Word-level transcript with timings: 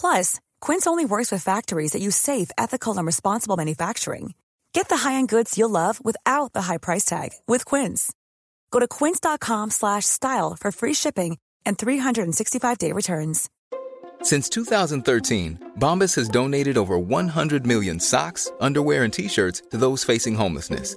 Plus, 0.00 0.40
Quince 0.60 0.86
only 0.86 1.04
works 1.04 1.30
with 1.30 1.42
factories 1.42 1.92
that 1.92 2.00
use 2.00 2.16
safe, 2.16 2.50
ethical, 2.56 2.96
and 2.96 3.04
responsible 3.04 3.58
manufacturing. 3.58 4.32
Get 4.72 4.88
the 4.88 4.96
high-end 4.98 5.28
goods 5.28 5.58
you'll 5.58 5.70
love 5.70 6.02
without 6.02 6.52
the 6.54 6.62
high 6.62 6.78
price 6.78 7.04
tag 7.04 7.32
with 7.46 7.64
Quince. 7.66 8.12
Go 8.70 8.80
to 8.80 8.88
quince.com 8.88 9.70
slash 9.70 10.06
style 10.06 10.56
for 10.56 10.72
free 10.72 10.94
shipping 10.94 11.38
and 11.66 11.76
365-day 11.76 12.92
returns. 12.92 13.50
Since 14.22 14.48
2013, 14.48 15.72
Bombas 15.78 16.14
has 16.16 16.28
donated 16.28 16.76
over 16.76 16.98
100 16.98 17.66
million 17.66 18.00
socks, 18.00 18.50
underwear, 18.60 19.04
and 19.04 19.12
t-shirts 19.12 19.62
to 19.70 19.76
those 19.76 20.04
facing 20.04 20.34
homelessness. 20.34 20.96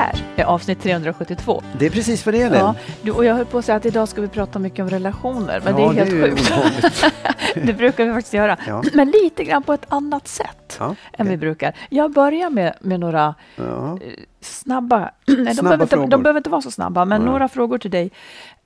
Här 0.00 0.24
är 0.36 0.44
avsnitt 0.44 0.82
372. 0.82 1.62
Det 1.78 1.86
är 1.86 1.90
precis 1.90 2.26
vad 2.26 2.34
det 2.34 2.38
gäller. 2.38 2.58
Ja, 2.58 2.74
du, 3.02 3.10
och 3.10 3.24
jag 3.24 3.34
höll 3.34 3.46
på 3.46 3.58
att 3.58 3.64
säga 3.64 3.76
att 3.76 3.86
idag 3.86 4.08
ska 4.08 4.20
vi 4.20 4.28
prata 4.28 4.58
mycket 4.58 4.82
om 4.82 4.90
relationer, 4.90 5.60
men 5.64 5.78
Ja, 5.78 5.92
det 5.92 6.00
är 6.00 6.04
helt 6.04 6.10
det 6.10 6.16
är 6.16 6.26
ju 6.26 6.36
sjukt. 6.36 7.14
det 7.66 7.72
brukar 7.72 8.04
vi 8.04 8.12
faktiskt 8.12 8.34
göra. 8.34 8.56
Ja. 8.66 8.82
Men 8.94 9.10
lite 9.10 9.44
grann 9.44 9.62
på 9.62 9.72
ett 9.72 9.86
annat 9.88 10.28
sätt 10.28 10.80
än 11.12 11.28
vi 11.28 11.36
brukar. 11.36 11.76
Jag 11.88 12.12
börjar 12.12 12.50
med, 12.50 12.74
med 12.80 13.00
några 13.00 13.34
eh, 13.56 13.96
snabba... 14.40 15.10
Nej, 15.26 15.36
de, 15.44 15.54
Snabba 15.54 15.76
behöver 15.76 15.82
inte, 15.82 15.96
de 15.96 16.22
behöver 16.22 16.38
inte 16.38 16.50
vara 16.50 16.62
så 16.62 16.70
snabba, 16.70 17.04
men 17.04 17.22
några 17.22 17.48
frågor 17.48 17.78
till 17.78 17.90
dig. 17.90 18.10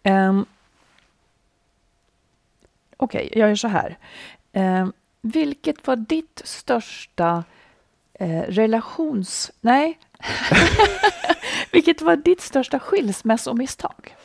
Um, 0.05 0.47
Okej, 2.97 3.29
jag 3.33 3.49
gör 3.49 3.57
så 3.57 3.69
här. 3.69 3.99
Ehm, 4.53 4.93
vilket 5.21 5.87
var 5.87 5.97
ditt 5.97 6.43
största 6.45 7.45
eh, 8.15 8.41
relations... 8.41 9.53
Nej. 9.61 9.99
vilket 11.73 12.03
var 12.03 12.17
ditt 12.17 12.41
största 12.41 12.79
skilsmässomisstag? 12.79 14.17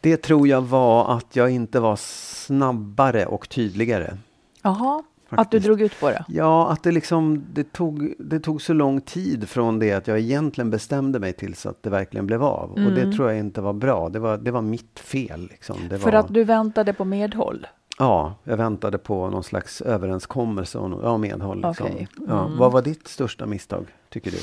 Det 0.00 0.16
tror 0.16 0.48
jag 0.48 0.62
var 0.62 1.16
att 1.16 1.36
jag 1.36 1.50
inte 1.50 1.80
var 1.80 1.96
snabbare 1.96 3.26
och 3.26 3.48
tydligare. 3.48 4.16
Jaha, 4.62 5.02
att 5.28 5.50
du 5.50 5.58
drog 5.58 5.80
ut 5.80 6.00
på 6.00 6.10
det. 6.10 6.24
Ja, 6.28 6.70
att 6.70 6.82
det 6.82 6.92
liksom 6.92 7.44
det 7.52 7.72
tog, 7.72 8.14
det 8.18 8.40
tog 8.40 8.62
så 8.62 8.72
lång 8.72 9.00
tid 9.00 9.48
från 9.48 9.78
det 9.78 9.92
att 9.92 10.06
jag 10.06 10.18
egentligen 10.18 10.70
bestämde 10.70 11.18
mig 11.18 11.32
tills 11.32 11.66
att 11.66 11.82
det 11.82 11.90
verkligen 11.90 12.26
blev 12.26 12.42
av. 12.44 12.70
Och 12.72 12.92
det 12.92 13.12
tror 13.12 13.30
jag 13.30 13.38
inte 13.38 13.60
var 13.60 13.72
bra. 13.72 14.08
Det 14.08 14.18
var, 14.18 14.36
det 14.38 14.50
var 14.50 14.62
mitt 14.62 15.00
fel. 15.00 15.48
Liksom. 15.50 15.76
Det 15.76 15.86
Mm. 15.94 16.00
För 16.00 16.12
var, 16.12 16.18
att 16.18 16.34
du 16.34 16.44
väntade 16.44 16.92
på 16.92 17.04
medhåll. 17.04 17.66
Ja, 17.98 18.34
jag 18.44 18.56
väntade 18.56 18.98
på 18.98 19.30
någon 19.30 19.44
slags 19.44 19.80
överenskommelse 19.80 20.78
ja, 21.02 21.16
medhåll. 21.18 21.64
Liksom. 21.68 21.88
Ja, 22.28 22.46
Mm. 22.46 22.58
vad 22.58 22.72
var 22.72 22.82
ditt 22.82 23.08
största 23.08 23.46
misstag, 23.46 23.86
tycker 24.08 24.30
du? 24.30 24.38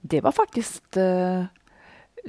Det 0.00 0.20
var 0.20 0.32
faktiskt 0.32 0.96
eh, 0.96 1.44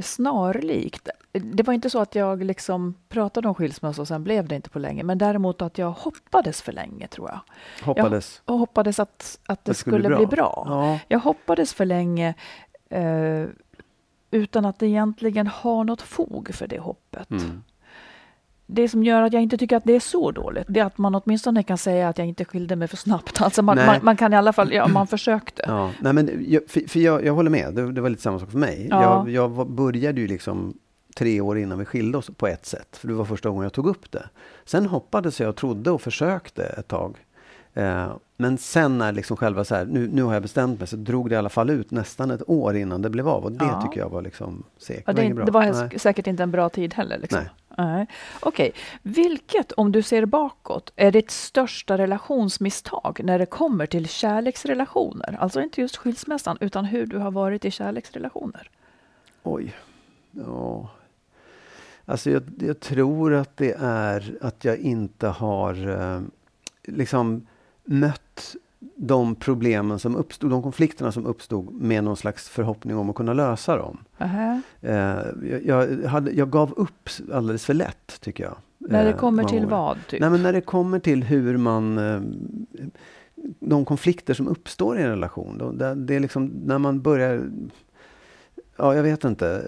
snarlikt. 0.01 1.09
Det 1.31 1.63
var 1.63 1.73
inte 1.73 1.89
så 1.89 1.99
att 1.99 2.15
jag 2.15 2.43
liksom 2.43 2.95
pratade 3.09 3.47
om 3.47 3.55
skilsmässa 3.55 4.01
och 4.01 4.07
sen 4.07 4.23
blev 4.23 4.47
det 4.47 4.55
inte 4.55 4.69
på 4.69 4.79
länge. 4.79 5.03
Men 5.03 5.17
däremot 5.17 5.61
att 5.61 5.77
jag 5.77 5.91
hoppades 5.91 6.61
för 6.61 6.71
länge, 6.71 7.07
tror 7.07 7.29
jag. 7.29 7.39
Hoppades. 7.85 8.41
Jag 8.45 8.53
hoppades 8.53 8.99
att, 8.99 9.39
att 9.45 9.65
det, 9.65 9.71
Det 9.71 9.75
skulle 9.75 10.03
skulle, 10.03 10.15
bli 10.15 10.25
bli 10.25 10.35
bra. 10.35 10.63
bra. 10.67 10.85
Ja. 10.85 10.99
Jag 11.07 11.19
hoppades 11.19 11.73
för 11.73 11.85
länge 11.85 12.33
eh, 12.89 13.45
utan 14.31 14.65
att 14.65 14.83
egentligen 14.83 15.47
ha 15.47 15.83
något 15.83 16.01
fog 16.01 16.49
för 16.53 16.67
det 16.67 16.79
hoppet. 16.79 17.31
Mm. 17.31 17.63
Det 18.69 18.89
som 18.89 19.03
gör 19.03 19.21
att 19.21 19.33
jag 19.33 19.41
inte 19.41 19.57
tycker 19.57 19.77
att 19.77 19.83
det 19.83 19.95
är 19.95 19.99
så 19.99 20.31
dåligt, 20.31 20.65
det 20.67 20.79
är 20.79 20.85
att 20.85 20.97
man 20.97 21.15
åtminstone 21.15 21.63
kan 21.63 21.77
säga 21.77 22.09
att 22.09 22.17
jag 22.17 22.27
inte 22.27 22.45
skilde 22.45 22.75
mig 22.75 22.87
för 22.87 22.97
snabbt. 22.97 23.41
Alltså 23.47 23.61
man, 23.61 23.77
man, 23.77 23.99
man 24.01 24.17
kan 24.17 24.33
i 24.33 24.35
alla 24.35 24.53
fall, 24.53 24.73
ja, 24.73 24.87
man 24.87 25.07
försökte. 25.17 25.63
Ja, 25.67 25.91
nej 25.99 26.13
men 26.13 26.45
jag, 26.47 26.61
för, 26.67 26.89
för 26.89 26.99
jag, 26.99 27.25
jag 27.25 27.33
håller 27.33 27.49
med, 27.49 27.73
det, 27.73 27.91
det 27.91 28.01
var 28.01 28.09
lite 28.09 28.21
samma 28.21 28.39
sak 28.39 28.51
för 28.51 28.57
mig. 28.57 28.87
Ja. 28.89 29.03
Jag, 29.03 29.29
jag 29.29 29.69
började 29.69 30.21
ju 30.21 30.27
liksom 30.27 30.73
tre 31.15 31.41
år 31.41 31.57
innan 31.57 31.79
vi 31.79 31.85
skilde 31.85 32.17
oss 32.17 32.29
på 32.37 32.47
ett 32.47 32.65
sätt. 32.65 32.97
För 32.97 33.07
det 33.07 33.13
var 33.13 33.25
första 33.25 33.49
gången 33.49 33.63
jag 33.63 33.73
tog 33.73 33.87
upp 33.87 34.11
det. 34.11 34.29
Sen 34.65 34.85
hoppades 34.85 35.39
jag 35.39 35.49
och 35.49 35.55
trodde 35.55 35.91
och 35.91 36.01
försökte 36.01 36.63
ett 36.63 36.87
tag. 36.87 37.17
Eh, 37.73 38.11
men 38.39 38.57
sen 38.57 38.97
när 38.97 39.11
liksom 39.11 39.37
själva 39.37 39.63
så 39.63 39.75
här, 39.75 39.85
nu, 39.85 40.07
nu 40.07 40.23
har 40.23 40.33
jag 40.33 40.41
bestämt 40.41 40.79
mig, 40.79 40.87
så 40.87 40.95
drog 40.95 41.29
det 41.29 41.33
i 41.33 41.37
alla 41.37 41.49
fall 41.49 41.69
ut 41.69 41.91
nästan 41.91 42.31
ett 42.31 42.49
år 42.49 42.75
innan 42.77 43.01
det 43.01 43.09
blev 43.09 43.27
av. 43.27 43.43
Och 43.43 43.51
det 43.51 43.65
Ja. 43.65 43.81
tycker 43.81 43.99
jag 43.99 44.09
var 44.09 44.21
liksom 44.21 44.63
segt. 44.77 45.03
Ja, 45.05 45.13
Det 45.13 45.33
var 45.33 45.45
det, 45.45 45.51
var 45.51 45.87
Nej. 45.89 45.99
säkert 45.99 46.27
inte 46.27 46.43
en 46.43 46.51
bra 46.51 46.69
tid 46.69 46.93
heller. 46.93 47.17
Liksom. 47.17 47.39
Nej. 47.39 47.49
Nej. 47.87 48.07
Okej, 48.39 48.71
vilket, 49.01 49.71
om 49.71 49.91
du 49.91 50.01
ser 50.01 50.25
bakåt, 50.25 50.93
är 50.95 51.11
ditt 51.11 51.31
största 51.31 51.97
relationsmisstag 51.97 53.19
när 53.23 53.39
det 53.39 53.45
kommer 53.45 53.85
till 53.85 54.07
kärleksrelationer? 54.07 55.37
Alltså 55.39 55.61
inte 55.61 55.81
just 55.81 55.97
skilsmässan, 55.97 56.57
utan 56.59 56.85
hur 56.85 57.05
du 57.05 57.17
har 57.17 57.31
varit 57.31 57.65
i 57.65 57.71
kärleksrelationer. 57.71 58.69
Oj. 59.43 59.73
Ja. 60.31 60.89
Alltså 62.05 62.29
jag, 62.31 62.43
jag 62.59 62.79
tror 62.79 63.33
att 63.33 63.57
det 63.57 63.75
är 63.79 64.37
att 64.41 64.65
jag 64.65 64.77
inte 64.77 65.27
har 65.27 65.89
eh, 66.15 66.21
liksom 66.83 67.47
mött 67.83 68.21
de 68.95 69.35
problemen 69.35 69.99
som 69.99 70.15
uppstod, 70.15 70.49
de 70.51 70.63
konflikterna 70.63 71.11
som 71.11 71.25
uppstod 71.25 71.73
med 71.73 72.03
någon 72.03 72.17
slags 72.17 72.49
förhoppning 72.49 72.97
om 72.97 73.09
att 73.09 73.15
kunna 73.15 73.33
lösa 73.33 73.77
dem. 73.77 73.97
Aha. 74.17 74.61
Eh, 74.81 74.95
jag, 75.43 75.65
jag, 75.65 76.03
hade, 76.07 76.31
jag 76.31 76.49
gav 76.49 76.73
upp 76.73 77.09
alldeles 77.33 77.65
för 77.65 77.73
lätt, 77.73 78.21
tycker 78.21 78.43
jag. 78.43 78.55
När 78.77 79.03
det 79.03 79.09
eh, 79.09 79.17
kommer 79.17 79.43
till 79.43 79.57
gånger. 79.59 79.71
vad? 79.71 79.97
Typ? 80.07 80.19
Nej, 80.21 80.29
men 80.29 80.43
när 80.43 80.53
det 80.53 80.61
kommer 80.61 80.99
till 80.99 81.23
hur 81.23 81.57
man... 81.57 81.97
Eh, 81.97 82.21
de 83.59 83.85
konflikter 83.85 84.33
som 84.33 84.47
uppstår 84.47 84.99
i 84.99 85.01
en 85.01 85.09
relation. 85.09 85.57
Då, 85.57 85.71
det, 85.71 85.95
det 85.95 86.15
är 86.15 86.19
liksom 86.19 86.45
när 86.45 86.77
man 86.77 87.01
börjar... 87.01 87.49
Ja, 88.77 88.95
jag 88.95 89.03
vet 89.03 89.23
inte. 89.23 89.65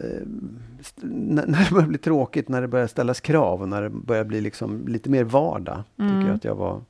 När, 1.02 1.46
när 1.48 1.66
det 1.66 1.72
börjar 1.72 1.88
bli 1.88 1.98
tråkigt, 1.98 2.50
när 2.50 2.62
det 2.62 2.68
börjar 2.68 2.88
ställas 2.88 3.22
krav 3.22 3.62
och 3.62 3.70
när 3.70 3.82
det 3.82 3.90
börjar 3.90 4.24
bli 4.24 4.42
liksom 4.42 4.88
lite 4.88 5.10
mer 5.10 5.24
vardag. 5.24 5.84
Tycker 5.96 6.14
Mm. 6.14 6.28
jag 6.28 6.36
att 6.36 6.44
jag 6.44 6.56
var... 6.56 6.82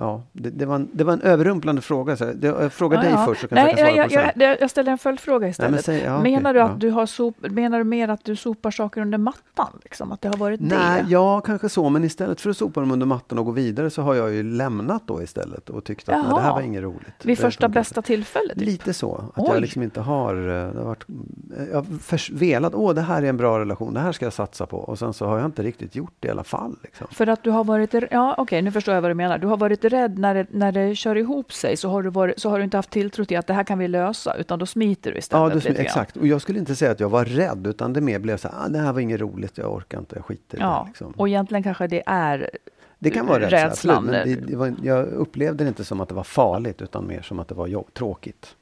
Ja, 0.00 0.22
det, 0.32 0.50
det, 0.50 0.66
var, 0.66 0.74
en, 0.74 0.88
det 0.92 1.04
var 1.04 1.12
en 1.12 1.20
överrumplande 1.22 1.82
fråga. 1.82 2.16
Så 2.16 2.32
jag, 2.42 2.72
frågar 2.72 2.98
Ja, 2.98 3.02
dig 3.02 3.12
ja. 3.12 3.24
först 3.26 3.40
så 3.40 3.48
kanske 3.48 3.64
Nej, 3.64 3.96
jag 3.96 3.96
kan 3.96 4.10
svara 4.10 4.24
jag, 4.24 4.34
på 4.34 4.42
jag, 4.42 4.60
jag 4.60 4.70
ställer 4.70 4.92
en 4.92 4.98
följdfråga 4.98 5.38
Nej, 5.40 5.50
istället. 5.50 5.70
men 5.70 5.82
säg, 5.82 6.02
ja, 6.02 6.20
menar 6.22 6.50
okej, 6.50 6.52
du 6.52 6.60
att 6.60 6.80
du 6.80 6.90
har 6.90 7.06
sop, 7.06 7.36
menar 7.40 7.78
du 7.78 7.84
mer 7.84 8.08
att 8.08 8.24
du 8.24 8.36
sopar 8.36 8.70
saker 8.70 9.00
under 9.00 9.18
mattan? 9.18 9.78
Liksom? 9.82 10.12
Att 10.12 10.20
det 10.20 10.28
har 10.28 10.36
varit 10.36 10.60
Nej, 10.60 11.02
det? 11.02 11.10
ja, 11.10 11.40
kanske 11.40 11.68
så. 11.68 11.88
Men 11.88 12.04
istället 12.04 12.40
för 12.40 12.50
att 12.50 12.56
sopa 12.56 12.80
dem 12.80 12.90
under 12.90 13.06
mattan 13.06 13.38
och 13.38 13.44
gå 13.44 13.50
vidare 13.50 13.90
så 13.90 14.02
har 14.02 14.14
jag 14.14 14.34
ju 14.34 14.42
lämnat 14.42 15.02
då 15.06 15.22
istället 15.22 15.70
och 15.70 15.84
tyckt 15.84 16.08
att 16.08 16.14
nej, 16.14 16.24
det 16.34 16.40
här 16.40 16.46
Jaha. 16.48 16.54
var 16.54 16.60
inget 16.62 16.82
roligt. 16.82 17.24
Vid 17.24 17.38
första 17.38 17.68
bästa 17.68 18.02
tillfälle? 18.02 18.54
Typ. 18.54 18.62
Lite 18.62 18.92
så. 18.94 19.14
Att 19.34 19.48
Oj. 19.48 19.48
jag 19.52 19.60
liksom 19.60 19.82
inte 19.82 20.00
har, 20.00 20.34
eh, 20.36 20.72
det 20.72 20.78
har 20.78 20.84
varit, 20.84 21.04
eh, 21.58 21.64
jag 21.70 21.76
har 21.76 22.38
velat, 22.38 22.74
åh 22.74 22.94
det 22.94 23.00
här 23.02 23.22
är 23.22 23.26
en 23.26 23.36
bra 23.36 23.58
relation, 23.60 23.94
det 23.94 24.00
här 24.00 24.12
ska 24.12 24.26
jag 24.26 24.32
satsa 24.32 24.66
på. 24.66 24.76
Och 24.76 24.98
sen 24.98 25.12
så 25.12 25.26
har 25.26 25.38
jag 25.38 25.46
inte 25.46 25.62
riktigt 25.62 25.96
gjort 25.96 26.14
det 26.20 26.28
i 26.28 26.30
alla 26.30 26.44
fall. 26.44 26.76
Liksom. 26.82 27.06
För 27.10 27.26
att 27.26 27.42
du 27.42 27.50
har 27.50 27.64
varit, 27.64 27.94
ja 28.10 28.34
okej 28.38 28.62
nu 28.62 28.70
förstår 28.70 28.94
jag 28.94 29.02
vad 29.02 29.10
du 29.10 29.14
menar. 29.14 29.38
Du 29.38 29.46
har 29.46 29.56
varit 29.56 29.84
rädd 29.88 30.18
när 30.18 30.34
det, 30.34 30.46
när 30.50 30.72
det 30.72 30.94
kör 30.94 31.16
ihop 31.16 31.52
sig 31.52 31.76
så 31.76 31.88
har, 31.88 32.02
du 32.02 32.10
varit, 32.10 32.38
så 32.40 32.50
har 32.50 32.58
du 32.58 32.64
inte 32.64 32.76
haft 32.76 32.90
tilltro 32.90 33.24
till 33.24 33.38
att 33.38 33.46
det 33.46 33.54
här 33.54 33.64
kan 33.64 33.78
vi 33.78 33.88
lösa 33.88 34.34
utan 34.36 34.58
då 34.58 34.66
smiter 34.66 35.12
du 35.12 35.18
istället. 35.18 35.50
Ja, 35.50 35.54
lite 35.54 35.68
grann. 35.72 35.80
exakt. 35.84 36.16
Och 36.16 36.26
jag 36.26 36.40
skulle 36.42 36.58
inte 36.58 36.76
säga 36.76 36.90
att 36.90 37.00
jag 37.00 37.08
var 37.08 37.24
rädd 37.24 37.66
utan 37.66 37.92
det 37.92 38.00
mer 38.00 38.18
blev 38.18 38.36
så 38.36 38.48
här, 38.48 38.64
ah, 38.64 38.68
det 38.68 38.78
här 38.78 38.92
var 38.92 39.00
inget 39.00 39.20
roligt, 39.20 39.58
jag 39.58 39.72
orkar 39.74 39.98
inte, 39.98 40.16
jag 40.16 40.24
skiter 40.24 40.56
i 40.56 40.60
det. 40.60 40.64
Ja, 40.66 40.84
Liksom. 40.88 41.12
och 41.16 41.28
egentligen 41.28 41.62
kanske 41.62 41.86
det 41.86 42.02
är 42.06 42.50
Det 42.98 43.10
kan 43.10 43.26
vara 43.26 43.40
rädsla, 43.40 43.66
rädslan. 43.66 43.96
absolut, 43.96 44.26
men 44.26 44.40
det, 44.46 44.50
det 44.50 44.56
var, 44.56 44.74
jag 44.82 45.06
upplevde 45.06 45.64
det 45.64 45.68
inte 45.68 45.84
som 45.84 46.00
att 46.00 46.08
det 46.08 46.14
var 46.14 46.24
farligt 46.24 46.82
utan 46.82 47.06
mer 47.06 47.22
som 47.22 47.38
att 47.38 47.48
det 47.48 47.54
var 47.54 47.66
jobb, 47.66 47.94
tråkigt. 47.94 48.54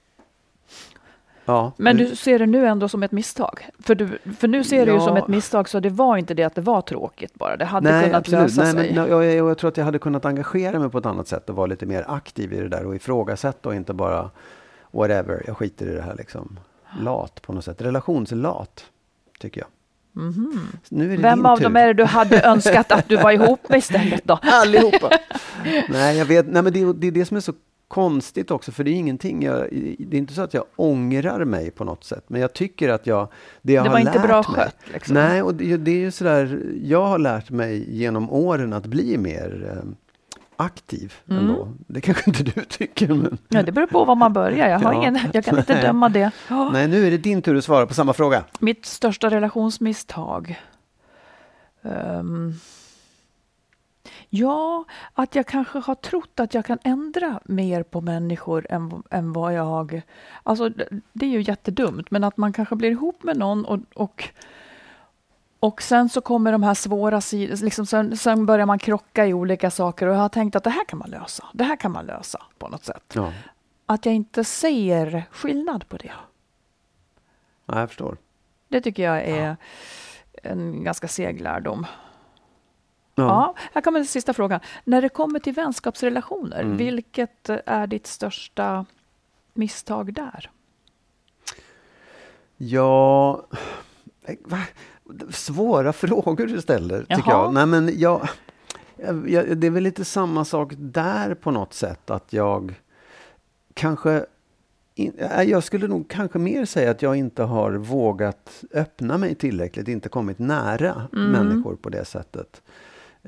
Ja, 1.46 1.72
Men 1.76 1.96
du 1.96 2.16
ser 2.16 2.38
det 2.38 2.46
nu 2.46 2.66
ändå 2.66 2.88
som 2.88 3.02
ett 3.02 3.12
misstag? 3.12 3.66
För, 3.78 3.94
du, 3.94 4.18
för 4.38 4.48
nu 4.48 4.64
ser 4.64 4.86
du 4.86 4.92
ju 4.92 4.98
Ja. 4.98 5.04
som 5.04 5.16
ett 5.16 5.28
misstag, 5.28 5.68
så 5.68 5.80
det 5.80 5.90
var 5.90 6.16
inte 6.16 6.34
det 6.34 6.42
att 6.44 6.54
det 6.54 6.60
var 6.60 6.80
tråkigt 6.80 7.34
bara. 7.34 7.56
Det 7.56 7.64
hade 7.64 7.90
kunnat 8.04 8.14
absolut. 8.18 8.42
lösa 8.42 8.62
Nej, 8.62 8.72
sig. 8.72 8.94
Men, 8.94 9.02
nej, 9.02 9.10
jag, 9.10 9.24
jag, 9.24 9.50
jag 9.50 9.58
tror 9.58 9.68
att 9.68 9.76
jag 9.76 9.84
hade 9.84 9.98
kunnat 9.98 10.24
engagera 10.24 10.78
mig 10.78 10.90
på 10.90 10.98
ett 10.98 11.06
annat 11.06 11.28
sätt 11.28 11.50
och 11.50 11.56
vara 11.56 11.66
lite 11.66 11.86
mer 11.86 12.04
aktiv 12.08 12.52
i 12.52 12.56
det 12.60 12.68
där 12.68 12.84
och 12.86 12.96
ifrågasätta 12.96 13.68
och 13.68 13.74
inte 13.74 13.92
bara 13.92 14.30
whatever, 14.90 15.42
jag 15.46 15.56
skiter 15.56 15.86
i 15.86 15.94
det 15.94 16.02
här 16.02 16.14
liksom. 16.14 16.58
Lat 17.00 17.42
på 17.42 17.52
något 17.52 17.64
sätt. 17.64 17.82
Relationslat, 17.82 18.84
tycker 19.40 19.60
jag. 19.60 19.68
Det 19.68 20.20
Mhm. 20.20 21.22
Vem 21.22 21.46
av 21.46 21.56
tur. 21.56 21.64
dem 21.64 21.76
är 21.76 21.86
det 21.86 21.92
du 21.92 22.04
hade 22.04 22.42
önskat 22.42 22.92
att 22.92 23.08
du 23.08 23.16
var 23.16 23.30
ihop 23.32 23.68
med 23.68 23.78
istället 23.78 24.24
då? 24.24 24.38
Allihopa! 24.42 25.10
nej, 25.88 26.18
jag 26.18 26.26
vet. 26.26 26.46
Nej, 26.46 26.62
men 26.62 26.72
det, 26.72 26.92
det 26.92 27.06
är 27.06 27.10
det 27.10 27.24
som 27.24 27.36
är 27.36 27.40
så 27.40 27.52
konstigt 27.96 28.50
också, 28.50 28.72
för 28.72 28.84
det 28.84 28.90
är 28.90 28.94
ingenting 28.94 29.42
jag, 29.42 29.68
Det 29.98 30.16
är 30.16 30.18
inte 30.18 30.34
så 30.34 30.42
att 30.42 30.54
jag 30.54 30.64
ångrar 30.76 31.44
mig 31.44 31.70
på 31.70 31.84
något 31.84 32.04
sätt, 32.04 32.24
men 32.28 32.40
jag 32.40 32.52
tycker 32.52 32.88
att 32.88 33.06
jag... 33.06 33.28
Det, 33.62 33.72
jag 33.72 33.84
Det 33.84 33.88
har 33.88 33.94
var 33.94 34.00
inte 34.00 34.12
lärt 34.18 34.26
bra 34.26 34.36
mig, 34.36 34.44
skött, 34.44 34.76
liksom. 34.92 35.14
Nej, 35.14 35.42
och 35.42 35.54
det, 35.54 35.76
det 35.76 35.90
är 35.90 35.98
ju 35.98 36.10
sådär, 36.10 36.62
jag 36.82 37.06
har 37.06 37.18
lärt 37.18 37.50
mig 37.50 37.96
genom 37.96 38.30
åren 38.30 38.72
att 38.72 38.86
bli 38.86 39.18
mer 39.18 39.72
eh, 39.72 39.90
aktiv 40.56 41.14
Mm. 41.30 41.42
ändå. 41.42 41.68
Det 41.86 42.00
kanske 42.00 42.30
inte 42.30 42.42
du 42.42 42.64
tycker, 42.64 43.08
men... 43.08 43.38
Ja, 43.48 43.62
det 43.62 43.72
beror 43.72 43.86
på 43.86 44.04
var 44.04 44.14
man 44.14 44.32
börjar. 44.32 44.68
Jag, 44.68 44.78
har 44.78 44.92
Ja. 44.92 44.98
ingen, 44.98 45.18
jag 45.32 45.44
kan 45.44 45.58
inte 45.58 45.74
Nej. 45.74 45.82
döma 45.82 46.08
det. 46.08 46.30
Ja. 46.48 46.70
Nej, 46.72 46.88
nu 46.88 47.06
är 47.06 47.10
det 47.10 47.18
din 47.18 47.42
tur 47.42 47.56
att 47.56 47.64
svara 47.64 47.86
på 47.86 47.94
samma 47.94 48.12
fråga. 48.12 48.44
Mitt 48.58 48.86
största 48.86 49.30
relationsmisstag? 49.30 50.60
Ehm, 51.82 52.54
ja, 54.30 54.84
att 55.12 55.34
jag 55.34 55.46
kanske 55.46 55.78
har 55.78 55.94
trott 55.94 56.40
att 56.40 56.54
jag 56.54 56.64
kan 56.64 56.78
ändra 56.82 57.40
mer 57.44 57.82
på 57.82 58.00
människor 58.00 58.66
än, 58.70 59.02
än 59.10 59.32
vad 59.32 59.54
jag... 59.54 60.02
Alltså, 60.42 60.68
det, 61.12 61.26
är 61.26 61.30
ju 61.30 61.42
jättedumt, 61.42 62.10
men 62.10 62.24
att 62.24 62.36
man 62.36 62.52
kanske 62.52 62.76
blir 62.76 62.90
ihop 62.90 63.22
med 63.22 63.36
någon 63.36 63.64
och, 63.64 63.78
och 63.94 64.28
och 65.60 65.82
sen 65.82 66.08
så 66.08 66.20
kommer 66.20 66.52
de 66.52 66.62
här 66.62 66.74
svåra 66.74 67.20
sidorna, 67.20 67.58
liksom 67.62 67.86
sen, 67.86 68.16
sen 68.16 68.46
börjar 68.46 68.66
man 68.66 68.78
krocka 68.78 69.26
i 69.26 69.34
olika 69.34 69.70
saker 69.70 70.06
och 70.06 70.14
jag 70.14 70.20
har 70.20 70.28
tänkt 70.28 70.56
att 70.56 70.64
det 70.64 70.70
här 70.70 70.84
kan 70.84 70.98
man 70.98 71.10
lösa. 71.10 71.44
Det 71.52 71.64
här 71.64 71.76
kan 71.76 71.92
man 71.92 72.06
lösa 72.06 72.42
på 72.58 72.68
något 72.68 72.84
sätt. 72.84 73.12
Ja, 73.14 73.32
Att 73.86 74.06
jag 74.06 74.14
inte 74.14 74.44
ser 74.44 75.22
skillnad 75.30 75.88
på 75.88 75.96
det. 75.96 76.12
ja 77.66 77.80
jag 77.80 77.88
förstår. 77.88 78.16
Det 78.68 78.80
tycker 78.80 79.02
jag 79.02 79.22
är 79.22 79.56
en 80.42 80.84
ganska 80.84 81.08
seg 81.08 81.40
lärdom. 81.40 81.86
Ja. 83.18 83.24
Ja, 83.24 83.54
här 83.72 83.80
kommer 83.82 83.98
den 83.98 84.06
sista 84.06 84.32
frågan. 84.32 84.60
När 84.84 85.02
det 85.02 85.08
kommer 85.08 85.38
till 85.38 85.52
vänskapsrelationer, 85.52 86.60
Mm. 86.62 86.76
vilket 86.76 87.48
är 87.66 87.86
ditt 87.86 88.06
största 88.06 88.86
misstag 89.54 90.12
där? 90.14 90.50
Ja... 92.56 93.46
eh, 94.24 94.34
Va? 94.44 94.58
Svåra 95.30 95.92
frågor 95.92 96.46
du 96.46 96.60
ställer, 96.60 97.00
tycker 97.00 97.14
Jaha. 97.26 97.44
jag. 97.44 97.54
Nej, 97.54 97.66
men 97.66 97.90
jag, 97.98 98.28
jag, 98.96 99.30
jag, 99.30 99.56
det 99.58 99.66
är 99.66 99.70
väl 99.70 99.82
lite 99.82 100.04
samma 100.04 100.44
sak 100.44 100.72
där 100.76 101.34
på 101.34 101.50
något 101.50 101.74
sätt. 101.74 102.10
Att 102.10 102.32
jag 102.32 102.74
kanske... 103.74 104.26
In, 104.98 105.12
eh, 105.18 105.42
jag 105.42 105.64
skulle 105.64 105.88
nog 105.88 106.08
kanske 106.08 106.38
mer 106.38 106.64
säga 106.64 106.90
att 106.90 107.02
jag 107.02 107.16
inte 107.16 107.42
har 107.42 107.72
vågat 107.72 108.64
öppna 108.74 109.18
mig 109.18 109.34
tillräckligt, 109.34 109.88
inte 109.88 110.08
kommit 110.08 110.38
nära 110.38 111.08
Mm. 111.12 111.30
människor 111.32 111.76
på 111.76 111.88
det 111.88 112.04
sättet. 112.04 112.62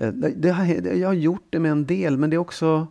Eh, 0.00 0.08
Det, 0.12 0.50
har, 0.50 0.64
jag 0.94 1.08
har 1.08 1.14
gjort 1.14 1.46
det 1.50 1.58
med 1.58 1.70
en 1.70 1.86
del, 1.86 2.18
men 2.18 2.30
det 2.30 2.36
är 2.36 2.38
också... 2.38 2.86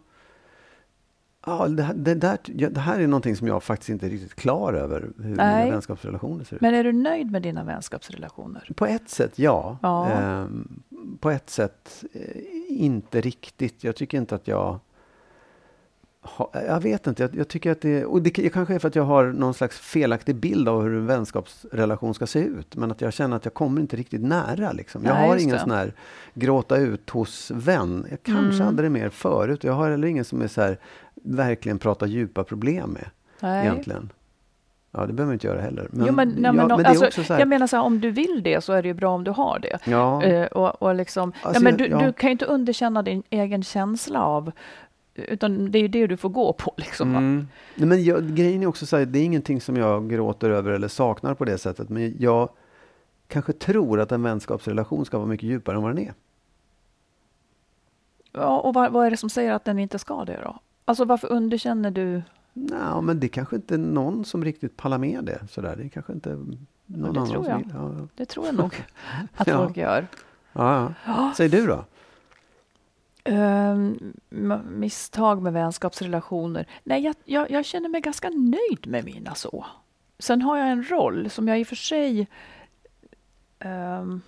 Ja, 1.45 1.67
det, 1.67 1.93
det, 1.95 2.15
där, 2.15 2.37
det 2.69 2.79
här 2.79 2.99
är 2.99 3.07
någonting 3.07 3.35
som 3.35 3.47
jag 3.47 3.63
faktiskt 3.63 3.89
inte 3.89 4.05
är 4.05 4.09
riktigt 4.09 4.35
klar 4.35 4.73
över, 4.73 5.01
hur 5.17 5.35
Nej. 5.35 5.63
mina 5.63 5.71
vänskapsrelationer 5.71 6.43
ser 6.43 6.55
ut. 6.55 6.61
Men 6.61 6.73
är 6.73 6.83
du 6.83 6.93
nöjd 6.93 7.31
med 7.31 7.41
dina 7.41 7.63
vänskapsrelationer? 7.63 8.69
På 8.75 8.85
ett 8.85 9.09
sätt 9.09 9.39
ja. 9.39 9.77
Ja. 9.81 10.07
Ehm, 10.09 10.83
på 11.19 11.29
ett 11.31 11.49
sätt 11.49 12.03
eh, 12.13 12.21
inte 12.67 13.21
riktigt. 13.21 13.83
Jag 13.83 13.95
tycker 13.95 14.17
inte 14.17 14.35
att 14.35 14.47
jag... 14.47 14.79
Ha, 16.35 16.51
jag 16.67 16.79
vet 16.81 17.07
inte. 17.07 17.23
Jag, 17.23 17.35
jag 17.35 17.47
tycker 17.47 17.71
att 17.71 17.81
det... 17.81 18.05
Och 18.05 18.21
det 18.21 18.29
kanske 18.29 18.75
är 18.75 18.79
för 18.79 18.87
att 18.87 18.95
jag 18.95 19.03
har 19.03 19.25
någon 19.25 19.53
slags 19.53 19.79
felaktig 19.79 20.35
bild 20.35 20.69
av 20.69 20.81
hur 20.83 20.93
en 20.97 21.05
vänskapsrelation 21.05 22.13
ska 22.13 22.27
se 22.27 22.39
ut. 22.39 22.75
Men 22.75 22.91
att 22.91 23.01
jag 23.01 23.13
känner 23.13 23.37
att 23.37 23.45
jag 23.45 23.53
kommer 23.53 23.81
inte 23.81 23.95
riktigt 23.95 24.21
nära. 24.21 24.71
Liksom. 24.71 25.01
Jag 25.05 25.13
Nej, 25.15 25.27
har 25.27 25.37
ingen 25.37 25.55
det. 25.55 25.59
sån 25.61 25.71
här 25.71 25.93
gråta 26.33 26.77
ut 26.77 27.09
hos 27.09 27.51
vän. 27.51 28.05
Jag 28.09 28.23
kanske 28.23 28.55
Mm. 28.55 28.65
hade 28.65 28.83
det 28.83 28.89
mer 28.89 29.09
förut. 29.09 29.63
Jag 29.63 29.73
har 29.73 29.89
heller 29.91 30.07
ingen 30.07 30.25
som 30.25 30.41
är 30.41 30.47
så 30.47 30.61
här, 30.61 30.77
verkligen 31.23 31.79
pratar 31.79 32.07
djupa 32.07 32.43
problem 32.43 32.89
med. 32.89 33.05
Nej. 33.39 33.65
Egentligen. 33.67 34.09
Ja, 34.91 35.05
det 35.05 35.13
behöver 35.13 35.25
man 35.25 35.33
inte 35.33 35.47
göra 35.47 35.61
heller. 35.61 35.89
jo, 35.93 36.11
men, 36.13 36.27
nej, 36.29 36.37
ja, 36.43 36.51
men, 36.51 36.67
men 36.67 36.77
det 36.77 36.83
är 36.83 36.89
alltså, 36.89 37.05
också 37.05 37.23
så 37.23 37.33
här, 37.33 37.39
jag 37.39 37.47
menar 37.47 37.67
så 37.67 37.75
här, 37.75 37.83
om 37.83 37.99
du 38.01 38.11
vill 38.11 38.41
det 38.43 38.63
så 38.63 38.73
är 38.73 38.81
det 38.81 38.87
ju 38.87 38.93
bra 38.93 39.09
om 39.15 39.23
du 39.23 39.31
har 39.31 39.59
det. 39.59 39.77
ja, 39.85 40.47
och, 40.47 40.81
och 40.81 40.95
liksom, 40.95 41.33
ja, 41.43 41.51
men 41.59 41.63
jag- 41.65 41.77
du, 41.77 41.87
ja. 41.87 42.05
du 42.05 42.13
kan 42.13 42.27
ju 42.27 42.31
inte 42.31 42.45
underkänna 42.45 43.01
din 43.01 43.23
egen 43.29 43.63
känsla 43.63 44.23
av, 44.23 44.51
utan 45.17 45.71
det 45.71 45.77
är 45.77 45.81
ju 45.81 45.87
det 45.87 46.07
du 46.07 46.17
får 46.17 46.29
gå 46.29 46.53
på. 46.53 46.73
Liksom. 46.77 47.11
va? 47.13 47.17
Mm. 47.19 47.47
Nej, 47.75 47.87
men 47.87 48.03
jag, 48.03 48.35
grejen 48.35 48.63
är 48.63 48.67
också 48.67 48.85
så 48.85 48.97
här, 48.97 49.05
det 49.05 49.19
är 49.19 49.23
ingenting 49.23 49.61
som 49.61 49.77
jag 49.77 50.09
gråter 50.09 50.49
över 50.49 50.71
eller 50.71 50.87
saknar 50.87 51.33
på 51.33 51.45
det 51.45 51.57
sättet. 51.57 51.89
Men 51.89 52.15
jag 52.19 52.49
kanske 53.27 53.53
tror 53.53 53.99
att 53.99 54.11
en 54.11 54.23
vänskapsrelation 54.23 55.05
ska 55.05 55.17
vara 55.17 55.27
mycket 55.27 55.49
djupare 55.49 55.75
än 55.75 55.81
vad 55.81 55.95
den 55.95 56.05
är. 56.07 56.13
Ja, 58.31 58.59
och 58.59 58.73
vad, 58.73 58.91
vad 58.91 59.05
är 59.05 59.11
det 59.11 59.17
som 59.17 59.29
säger 59.29 59.53
att 59.53 59.65
den 59.65 59.79
inte 59.79 59.99
ska 59.99 60.25
det 60.25 60.39
då? 60.43 60.59
Alltså 60.85 61.05
varför 61.05 61.31
underkänner 61.31 61.91
du? 61.91 62.21
Nej, 62.53 63.01
men 63.01 63.19
det 63.19 63.27
kanske 63.27 63.55
inte 63.55 63.73
är 63.73 63.77
någon 63.79 64.25
som 64.25 64.43
riktigt 64.43 64.77
pallar 64.77 64.97
med 64.97 65.23
det. 65.23 65.39
Sådär. 65.49 65.75
Det 65.75 65.83
är 65.83 65.89
kanske 65.89 66.13
inte 66.13 66.29
någon 66.29 66.67
det 66.85 67.07
annan 67.09 67.29
tror 67.29 67.43
som 67.43 67.51
jag. 67.51 67.57
vill. 67.57 67.71
Ja, 67.73 68.07
Det 68.15 68.25
tror 68.25 68.45
jag 68.45 68.55
nog 68.55 68.73
att 69.35 69.47
Ja. 69.47 69.57
folk 69.57 69.77
gör. 69.77 70.07
ja. 70.53 70.93
ja. 71.05 71.33
Säg 71.37 71.49
du 71.49 71.67
då? 71.67 71.85
M- 73.27 74.61
misstag 74.69 75.41
med 75.41 75.53
vänskapsrelationer. 75.53 76.67
Nej, 76.83 77.03
jag, 77.03 77.15
jag, 77.25 77.51
jag 77.51 77.65
känner 77.65 77.89
mig 77.89 78.01
ganska 78.01 78.29
nöjd 78.29 78.87
med 78.87 79.05
mina 79.05 79.35
så. 79.35 79.65
Sen 80.19 80.41
har 80.41 80.57
jag 80.57 80.69
en 80.69 80.83
roll 80.89 81.29
som 81.29 81.47
jag 81.47 81.59
i 81.59 81.63
och 81.63 81.67
för 81.67 81.75
sig... 81.75 82.27
ehm, 83.59 84.21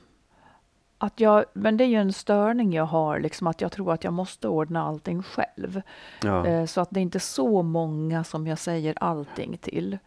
att 1.01 1.19
jag, 1.19 1.46
men 1.54 1.78
det 1.78 1.84
är 1.84 1.88
ju 1.88 1.96
en 2.01 2.13
störning 2.13 2.74
jag 2.74 2.86
har, 2.86 3.19
liksom 3.19 3.48
att 3.48 3.62
jag 3.62 3.72
tror 3.72 3.94
att 3.94 4.04
jag 4.04 4.13
måste 4.13 4.48
ordna 4.48 4.84
allting 4.84 5.24
själv. 5.24 5.81
Ja. 6.24 6.45
Eh, 6.47 6.66
Så 6.66 6.81
att 6.81 6.90
det 6.92 7.00
är 7.00 7.02
inte 7.02 7.19
så 7.19 7.62
många 7.62 8.24
som 8.24 8.47
jag 8.47 8.59
säger 8.59 8.94
allting 9.04 9.57
till. 9.57 9.97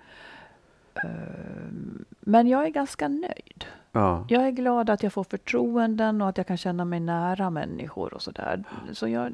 Ehm, 0.94 2.04
Men 2.20 2.46
jag 2.48 2.64
är 2.64 2.68
ganska 2.70 3.08
nöjd. 3.08 3.64
Ja. 3.92 4.24
Jag 4.28 4.46
är 4.46 4.50
glad 4.50 4.90
att 4.90 5.02
jag 5.02 5.12
får 5.12 5.24
förtroenden 5.24 6.22
och 6.22 6.28
att 6.28 6.36
jag 6.36 6.46
kan 6.46 6.56
känna 6.56 6.84
mig 6.84 7.00
nära 7.00 7.50
människor 7.50 8.14
och 8.14 8.22
sådär. 8.22 8.64
Så 8.92 9.08
jag, 9.08 9.32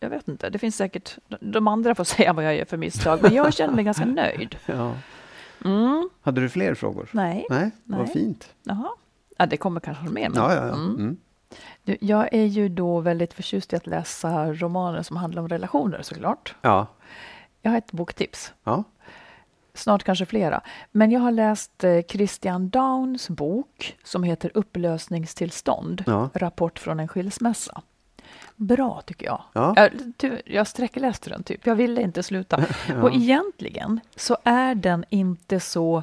jag 0.00 0.10
vet 0.10 0.28
inte, 0.28 0.50
det 0.50 0.58
finns 0.58 0.76
säkert, 0.76 1.18
de 1.40 1.68
andra 1.68 1.94
får 1.94 2.04
säga 2.14 2.32
vad 2.32 2.44
jag 2.44 2.56
gör 2.56 2.64
för 2.64 2.76
misstag, 2.76 3.22
men 3.22 3.34
jag 3.34 3.54
känner 3.54 3.74
mig 3.74 3.84
ganska 3.84 4.04
nöjd. 4.22 4.56
ja. 4.66 4.92
Mm, 5.64 6.10
Hade 6.22 6.40
du 6.40 6.48
fler 6.48 6.74
frågor? 6.74 7.08
nej, 7.12 7.46
Nej, 7.50 7.70
vad 7.84 7.98
Nej. 8.00 8.08
fint. 8.08 8.54
jaha. 8.62 8.88
Ja, 9.38 9.46
det 9.46 9.56
kommer 9.56 9.80
kanske 9.80 10.04
mer. 10.04 10.28
Men, 10.28 10.38
Ja, 10.42 10.54
ja, 10.54 10.66
ja. 10.66 10.74
Mm. 10.74 10.94
Mm. 10.96 11.16
Du, 11.82 11.96
Jag 12.00 12.28
är 12.34 12.44
ju 12.44 12.68
då 12.68 13.00
väldigt 13.00 13.34
förtjust 13.34 13.72
i 13.72 13.76
att 13.76 13.86
läsa 13.86 14.52
romaner 14.52 15.02
som 15.02 15.16
handlar 15.16 15.42
om 15.42 15.48
relationer 15.48 16.02
såklart. 16.02 16.54
Ja. 16.62 16.86
Jag 17.62 17.70
har 17.70 17.78
ett 17.78 17.92
boktips. 17.92 18.52
ja. 18.64 18.84
Snart 19.76 20.04
kanske 20.04 20.26
flera. 20.26 20.60
Men 20.92 21.10
jag 21.10 21.20
har 21.20 21.30
läst 21.32 21.84
eh, 21.84 22.00
Christian 22.08 22.68
Downs 22.68 23.28
bok 23.30 23.96
som 24.04 24.22
heter 24.22 24.50
Upplösningstillstånd. 24.54 26.04
Ja. 26.06 26.30
Rapport 26.34 26.78
från 26.78 27.00
en 27.00 27.08
skilsmässa. 27.08 27.82
Bra 28.56 29.02
tycker 29.06 29.26
jag. 29.26 29.42
Ja. 29.52 29.74
Jag, 29.76 30.40
jag 30.44 30.66
sträckläste 30.66 31.30
den 31.30 31.42
typ. 31.42 31.66
Jag 31.66 31.74
ville 31.74 32.02
inte 32.02 32.22
sluta. 32.22 32.64
Och 33.02 33.14
egentligen 33.14 34.00
så 34.16 34.36
är 34.44 34.74
den 34.74 35.04
inte 35.10 35.60
så 35.60 36.02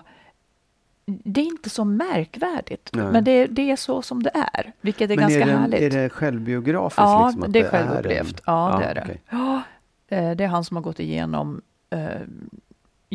det 1.05 1.41
är 1.41 1.45
inte 1.45 1.69
så 1.69 1.85
märkvärdigt, 1.85 2.89
Nej. 2.93 3.05
men 3.11 3.23
det, 3.23 3.47
det 3.47 3.71
är 3.71 3.75
så 3.75 4.01
som 4.01 4.23
det 4.23 4.31
är, 4.53 4.73
vilket 4.81 5.11
är 5.11 5.15
Men 5.15 5.17
ganska 5.21 5.41
är 5.41 5.45
det, 5.45 5.51
härligt. 5.57 5.81
är 5.81 5.89
det 5.89 6.09
självbiografiskt? 6.09 6.97
Ja, 6.97 7.31
liksom, 7.33 7.51
det 7.51 7.59
är 7.59 7.63
en- 7.63 7.69
självupplevt. 7.69 8.41
Ja, 8.45 8.77
det 8.81 8.85
är 8.85 8.95
det. 8.95 9.01
okej. 9.01 9.21
Ja, 9.29 9.61
eh, 10.07 10.31
det 10.31 10.43
är 10.43 10.47
han 10.47 10.63
som 10.65 10.77
har 10.77 10.81
gått 10.81 10.99
igenom, 10.99 11.61
eh, 11.89 11.99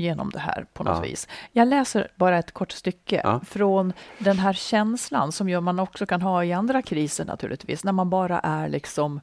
genom 0.00 0.30
det 0.30 0.38
här 0.38 0.66
på 0.72 0.84
något 0.84 0.96
Ja. 0.96 1.00
vis. 1.02 1.28
Jag 1.52 1.68
läser 1.68 2.08
bara 2.16 2.38
ett 2.38 2.52
kort 2.52 2.72
stycke 2.72 3.20
Ja. 3.24 3.40
från 3.48 3.92
den 4.18 4.38
här 4.38 4.52
känslan 4.52 5.32
som 5.32 5.48
man 5.60 5.78
också 5.78 6.06
kan 6.06 6.22
ha 6.22 6.44
i 6.44 6.52
andra 6.52 6.82
kriser 6.82 7.24
naturligtvis, 7.24 7.84
när 7.84 7.92
man 7.92 8.10
bara 8.10 8.38
är 8.40 8.68
liksom 8.68 9.20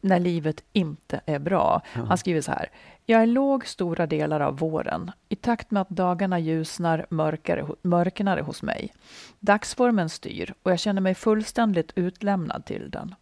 när 0.00 0.18
livet 0.20 0.64
inte 0.72 1.20
är 1.26 1.38
bra. 1.38 1.82
Han 2.08 2.18
skriver 2.18 2.40
så 2.40 2.52
här. 2.52 2.70
Jag 3.06 3.22
är 3.22 3.26
låg 3.26 3.66
stora 3.66 4.06
delar 4.06 4.40
av 4.40 4.58
våren. 4.58 5.10
I 5.28 5.36
takt 5.36 5.70
med 5.70 5.82
att 5.82 5.88
dagarna 5.88 6.38
ljusnar 6.38 7.06
mörkare, 7.10 7.66
det 8.36 8.42
hos 8.42 8.62
mig. 8.62 8.92
Dagsformen 9.40 10.08
styr 10.08 10.54
och 10.62 10.70
jag 10.70 10.78
känner 10.78 11.00
mig 11.00 11.14
fullständigt 11.14 11.92
utlämnad 11.94 12.64
till 12.64 12.90
den. 12.90 13.14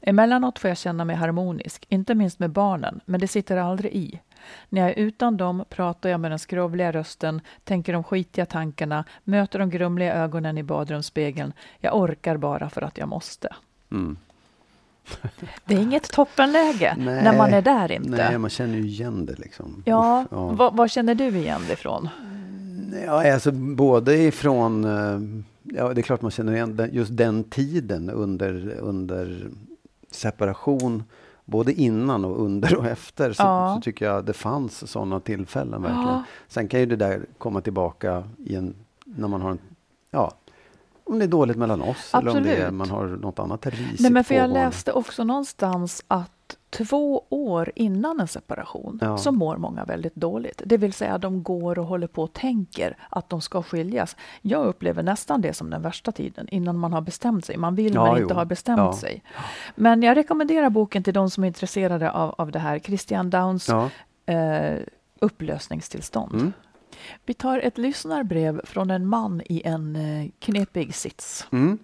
Emellanåt 0.00 0.58
får 0.58 0.68
jag 0.68 0.78
känna 0.78 1.04
mig 1.04 1.16
harmonisk, 1.16 1.86
inte 1.88 2.14
minst 2.14 2.38
med 2.38 2.50
barnen, 2.50 3.00
men 3.04 3.20
det 3.20 3.28
sitter 3.28 3.56
aldrig 3.56 3.92
i. 3.94 4.20
När 4.68 4.80
jag 4.80 4.90
är 4.90 4.94
utan 4.94 5.36
dem 5.36 5.64
pratar 5.68 6.08
jag 6.08 6.20
med 6.20 6.30
den 6.30 6.38
skrovliga 6.38 6.92
rösten, 6.92 7.40
tänker 7.64 7.92
de 7.92 8.04
skitiga 8.04 8.46
tankarna, 8.46 9.04
möter 9.24 9.58
de 9.58 9.70
grumliga 9.70 10.14
ögonen 10.14 10.58
i 10.58 10.62
badrumsspegeln. 10.62 11.52
Jag 11.78 11.96
orkar 11.96 12.36
bara 12.36 12.70
för 12.70 12.82
att 12.82 12.98
jag 12.98 13.08
måste. 13.08 13.48
Mm. 13.90 14.16
Det 15.64 15.74
är 15.74 15.78
inget 15.78 16.10
toppenläge 16.10 16.94
Nej, 16.98 17.24
när 17.24 17.36
man 17.36 17.54
är 17.54 17.62
där 17.62 17.92
inte. 17.92 18.10
Nej, 18.10 18.38
man 18.38 18.50
känner 18.50 18.74
ju 18.74 18.86
igen 18.86 19.26
det 19.26 19.38
liksom. 19.38 19.82
Ja, 19.86 20.24
ja. 20.30 20.46
Vad, 20.46 20.76
vad 20.76 20.90
känner 20.90 21.14
du 21.14 21.28
igen 21.28 21.60
det 21.66 21.72
ifrån? 21.72 22.08
Ja, 23.06 23.32
alltså 23.32 23.52
både 23.52 24.16
ifrån, 24.16 24.84
eh, 24.84 25.20
ja 25.76 25.94
det 25.94 26.00
är 26.00 26.02
klart 26.02 26.22
man 26.22 26.30
känner 26.30 26.52
igen 26.52 26.90
just 26.92 27.16
den 27.16 27.44
tiden 27.44 28.10
under, 28.10 28.74
under 28.80 29.50
separation, 30.10 31.04
både 31.48 31.72
innan 31.72 32.24
och 32.24 32.40
under 32.44 32.76
och 32.76 32.86
efter, 32.86 33.32
så, 33.32 33.42
Ja. 33.42 33.74
så 33.74 33.80
tycker 33.80 34.06
jag 34.06 34.24
det 34.24 34.32
fanns 34.32 34.90
sådana 34.90 35.20
tillfällen 35.20 35.82
verkligen. 35.82 36.08
Ja. 36.08 36.22
Sen 36.48 36.68
kan 36.68 36.80
ju 36.80 36.86
det 36.86 36.96
där 36.96 37.26
komma 37.38 37.60
tillbaka 37.60 38.24
en, 38.48 38.74
när 39.04 39.28
man 39.28 39.40
har 39.42 39.50
en, 39.50 39.58
ja, 40.10 40.32
om 41.04 41.18
det 41.18 41.24
är 41.24 41.28
dåligt 41.28 41.56
mellan 41.56 41.82
oss 41.82 42.14
eller 42.14 42.36
om 42.36 42.42
det 42.42 42.50
är, 42.50 42.54
Absolut. 42.54 42.74
man 42.74 42.90
har 42.90 43.06
något 43.06 43.38
annat 43.38 43.66
risigt 43.66 44.00
Nej, 44.00 44.10
men 44.10 44.24
för 44.24 44.34
jag 44.34 44.50
läste 44.50 44.92
också 44.92 45.24
någonstans 45.24 46.04
att 46.08 46.32
två 46.70 47.24
år 47.30 47.72
innan 47.74 48.20
en 48.20 48.28
separation 48.28 48.98
Ja. 49.02 49.18
så 49.18 49.32
mår 49.32 49.56
många 49.56 49.84
väldigt 49.84 50.14
dåligt. 50.14 50.62
Det 50.66 50.76
vill 50.76 50.92
säga 50.92 51.18
de 51.18 51.42
går 51.42 51.78
och 51.78 51.86
håller 51.86 52.06
på 52.06 52.22
och 52.22 52.32
tänker 52.32 52.96
att 53.10 53.28
de 53.30 53.40
ska 53.40 53.62
skiljas. 53.62 54.16
Jag 54.42 54.66
upplever 54.66 55.02
nästan 55.02 55.40
det 55.40 55.52
som 55.52 55.70
den 55.70 55.82
värsta 55.82 56.12
tiden 56.12 56.48
innan 56.48 56.78
man 56.78 56.92
har 56.92 57.00
bestämt 57.00 57.44
sig. 57.44 57.56
Man 57.56 57.74
vill 57.74 57.94
Ja, 57.94 58.04
men 58.06 58.16
jo. 58.16 58.22
inte 58.22 58.34
har 58.34 58.44
bestämt 58.44 58.78
Ja. 58.78 58.92
sig. 58.92 59.22
Men 59.76 60.02
jag 60.02 60.16
rekommenderar 60.16 60.70
boken 60.70 61.02
till 61.02 61.14
de 61.14 61.30
som 61.30 61.44
är 61.44 61.48
intresserade 61.48 62.10
av, 62.10 62.34
av 62.38 62.50
det 62.50 62.58
här. 62.58 62.78
Christian 62.78 63.30
Downs 63.30 63.68
eh, 64.26 64.78
upplösningstillstånd. 65.20 66.34
Mm. 66.34 66.52
Vi 67.26 67.34
tar 67.34 67.58
ett 67.58 67.78
lyssnarbrev 67.78 68.60
från 68.64 68.90
en 68.90 69.06
man 69.06 69.42
i 69.44 69.62
en 69.64 69.96
eh, 69.96 70.30
knepig 70.38 70.94
sits. 70.94 71.46
Mm. 71.52 71.78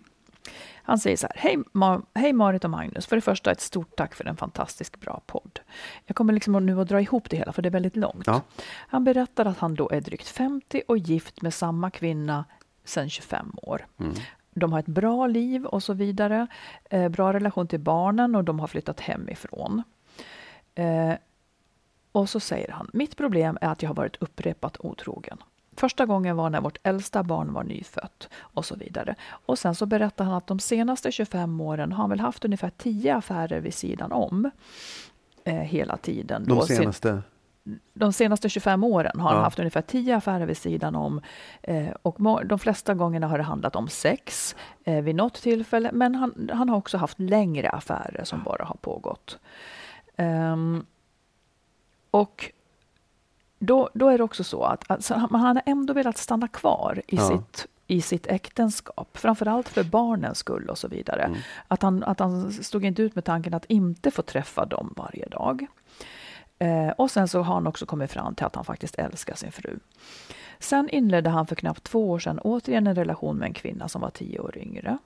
Han 0.86 0.98
säger 0.98 1.16
så 1.16 1.26
här. 1.26 1.36
Hej, 1.40 1.56
Ma- 1.72 2.02
Hej 2.14 2.32
Marit 2.32 2.64
och 2.64 2.70
Magnus. 2.70 3.06
För 3.06 3.16
det 3.16 3.22
första 3.22 3.50
ett 3.50 3.60
stort 3.60 3.96
tack 3.96 4.14
för 4.14 4.24
en 4.24 4.36
fantastiskt 4.36 5.00
bra 5.00 5.20
podd. 5.26 5.60
Jag 6.06 6.16
kommer 6.16 6.32
liksom 6.32 6.66
nu 6.66 6.80
att 6.80 6.88
dra 6.88 7.00
ihop 7.00 7.30
det 7.30 7.36
hela 7.36 7.52
för 7.52 7.62
det 7.62 7.68
är 7.68 7.70
väldigt 7.70 7.96
långt. 7.96 8.26
Ja. 8.26 8.42
Han 8.88 9.04
berättar 9.04 9.44
att 9.46 9.58
han 9.58 9.74
då 9.74 9.90
är 9.90 10.00
drygt 10.00 10.28
50 10.28 10.82
och 10.88 10.98
gift 10.98 11.42
med 11.42 11.54
samma 11.54 11.90
kvinna 11.90 12.44
sedan 12.84 13.10
25 13.10 13.52
år. 13.56 13.86
Mm. 14.00 14.14
De 14.50 14.72
har 14.72 14.78
ett 14.78 14.86
bra 14.86 15.26
liv 15.26 15.66
och 15.66 15.82
så 15.82 15.92
vidare. 15.92 16.46
Eh, 16.90 17.08
bra 17.08 17.32
relation 17.32 17.66
till 17.66 17.80
barnen 17.80 18.34
och 18.34 18.44
de 18.44 18.60
har 18.60 18.66
flyttat 18.66 19.00
hemifrån. 19.00 19.82
Eh, 20.74 21.12
och 22.12 22.28
så 22.28 22.40
säger 22.40 22.70
han, 22.72 22.90
mitt 22.92 23.16
problem 23.16 23.58
är 23.60 23.68
att 23.68 23.82
jag 23.82 23.90
har 23.90 23.94
varit 23.94 24.16
upprepat 24.16 24.76
otrogen. 24.80 25.38
Första 25.76 26.06
gången 26.06 26.36
var 26.36 26.50
när 26.50 26.60
vårt 26.60 26.78
äldsta 26.82 27.22
barn 27.22 27.52
var 27.52 27.64
nyfött 27.64 28.28
och 28.40 28.64
så 28.64 28.76
vidare. 28.76 29.14
Och 29.30 29.58
sen 29.58 29.74
så 29.74 29.86
berättar 29.86 30.24
han 30.24 30.34
att 30.34 30.46
de 30.46 30.58
senaste 30.58 31.12
25 31.12 31.60
åren 31.60 31.92
har 31.92 31.98
han 32.02 32.10
väl 32.10 32.20
haft 32.20 32.44
ungefär 32.44 32.70
10 32.78 33.16
affärer 33.16 33.60
vid 33.60 33.74
sidan 33.74 34.12
om. 34.12 34.50
Eh, 35.44 35.54
hela 35.54 35.96
tiden. 35.96 36.44
De 36.48 36.62
senaste, 36.62 37.22
de 37.94 38.12
senaste 38.12 38.48
25 38.48 38.84
åren 38.84 39.20
har 39.20 39.28
han 39.28 39.38
Ja. 39.38 39.44
haft 39.44 39.58
ungefär 39.58 39.82
10 39.82 40.16
affärer 40.16 40.46
vid 40.46 40.56
sidan 40.56 40.94
om. 40.94 41.20
Eh, 41.62 41.88
och 42.02 42.46
de 42.46 42.58
flesta 42.58 42.94
gångerna 42.94 43.26
har 43.26 43.38
det 43.38 43.44
handlat 43.44 43.76
om 43.76 43.88
sex 43.88 44.56
eh, 44.84 45.02
vid 45.02 45.14
något 45.14 45.34
tillfälle. 45.34 45.90
Men 45.92 46.14
han, 46.14 46.50
han 46.52 46.68
har 46.68 46.76
också 46.76 46.98
haft 46.98 47.20
längre 47.20 47.68
affärer 47.70 48.24
som 48.24 48.42
bara 48.42 48.64
har 48.64 48.76
pågått. 48.80 49.38
Ehm, 50.16 50.86
och 52.10 52.50
då, 53.58 53.90
då 53.94 54.08
är 54.08 54.18
det 54.18 54.24
också 54.24 54.44
så 54.44 54.62
att 54.62 54.90
alltså, 54.90 55.14
han, 55.14 55.28
han 55.40 55.56
har 55.56 55.62
ändå 55.66 55.92
velat 55.94 56.18
stanna 56.18 56.48
kvar 56.48 57.02
i, 57.06 57.16
Ja. 57.16 57.28
sitt, 57.28 57.66
i 57.86 58.00
sitt 58.00 58.26
äktenskap. 58.26 59.16
Framförallt 59.18 59.68
för 59.68 59.84
barnens 59.84 60.38
skull 60.38 60.68
och 60.70 60.78
så 60.78 60.88
vidare. 60.88 61.36
Att, 61.68 61.82
han, 61.82 62.02
att 62.04 62.20
han 62.20 62.52
stod 62.52 62.84
inte 62.84 63.02
ut 63.02 63.14
med 63.14 63.24
tanken 63.24 63.54
att 63.54 63.64
inte 63.64 64.10
få 64.10 64.22
träffa 64.22 64.66
dem 64.66 64.94
varje 64.96 65.26
dag. 65.28 65.66
Eh, 66.58 66.88
och 66.88 67.10
sen 67.10 67.28
så 67.28 67.42
har 67.42 67.54
han 67.54 67.66
också 67.66 67.86
kommit 67.86 68.12
fram 68.12 68.34
till 68.34 68.46
att 68.46 68.54
han 68.56 68.64
faktiskt 68.64 68.94
älskar 68.94 69.34
sin 69.34 69.52
fru. 69.52 69.78
Sen 70.58 70.88
inledde 70.88 71.30
han 71.30 71.46
för 71.46 71.54
knappt 71.56 71.82
två 71.84 72.10
år 72.10 72.18
sedan 72.18 72.38
återigen 72.38 72.86
en 72.86 72.94
relation 72.94 73.36
med 73.36 73.46
en 73.46 73.54
kvinna 73.54 73.88
som 73.88 74.00
var 74.00 74.10
tio 74.10 74.38
år 74.38 74.58
yngre. 74.58 74.98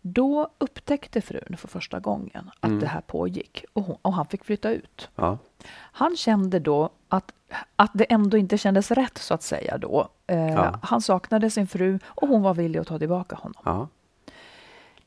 Då 0.00 0.48
upptäckte 0.58 1.20
frun 1.20 1.56
för 1.58 1.68
första 1.68 2.00
gången 2.00 2.50
att 2.60 2.80
det 2.80 2.86
här 2.86 3.00
pågick 3.00 3.64
och, 3.72 3.82
hon, 3.82 3.96
och 4.02 4.12
han 4.12 4.26
fick 4.26 4.44
flytta 4.44 4.70
ut. 4.70 5.08
ja. 5.16 5.38
Han 5.74 6.16
kände 6.16 6.58
då 6.58 6.90
att, 7.08 7.32
att 7.76 7.90
det 7.94 8.04
ändå 8.04 8.36
inte 8.36 8.58
kändes 8.58 8.90
rätt 8.90 9.18
så 9.18 9.34
att 9.34 9.42
säga 9.42 9.78
då. 9.78 10.08
Eh, 10.26 10.46
Ja. 10.54 10.78
Han 10.82 11.00
saknade 11.00 11.50
sin 11.50 11.66
fru 11.66 11.98
och 12.06 12.28
hon 12.28 12.42
var 12.42 12.54
villig 12.54 12.78
att 12.80 12.86
ta 12.86 12.98
tillbaka 12.98 13.36
honom. 13.36 13.62
ja. 13.64 13.88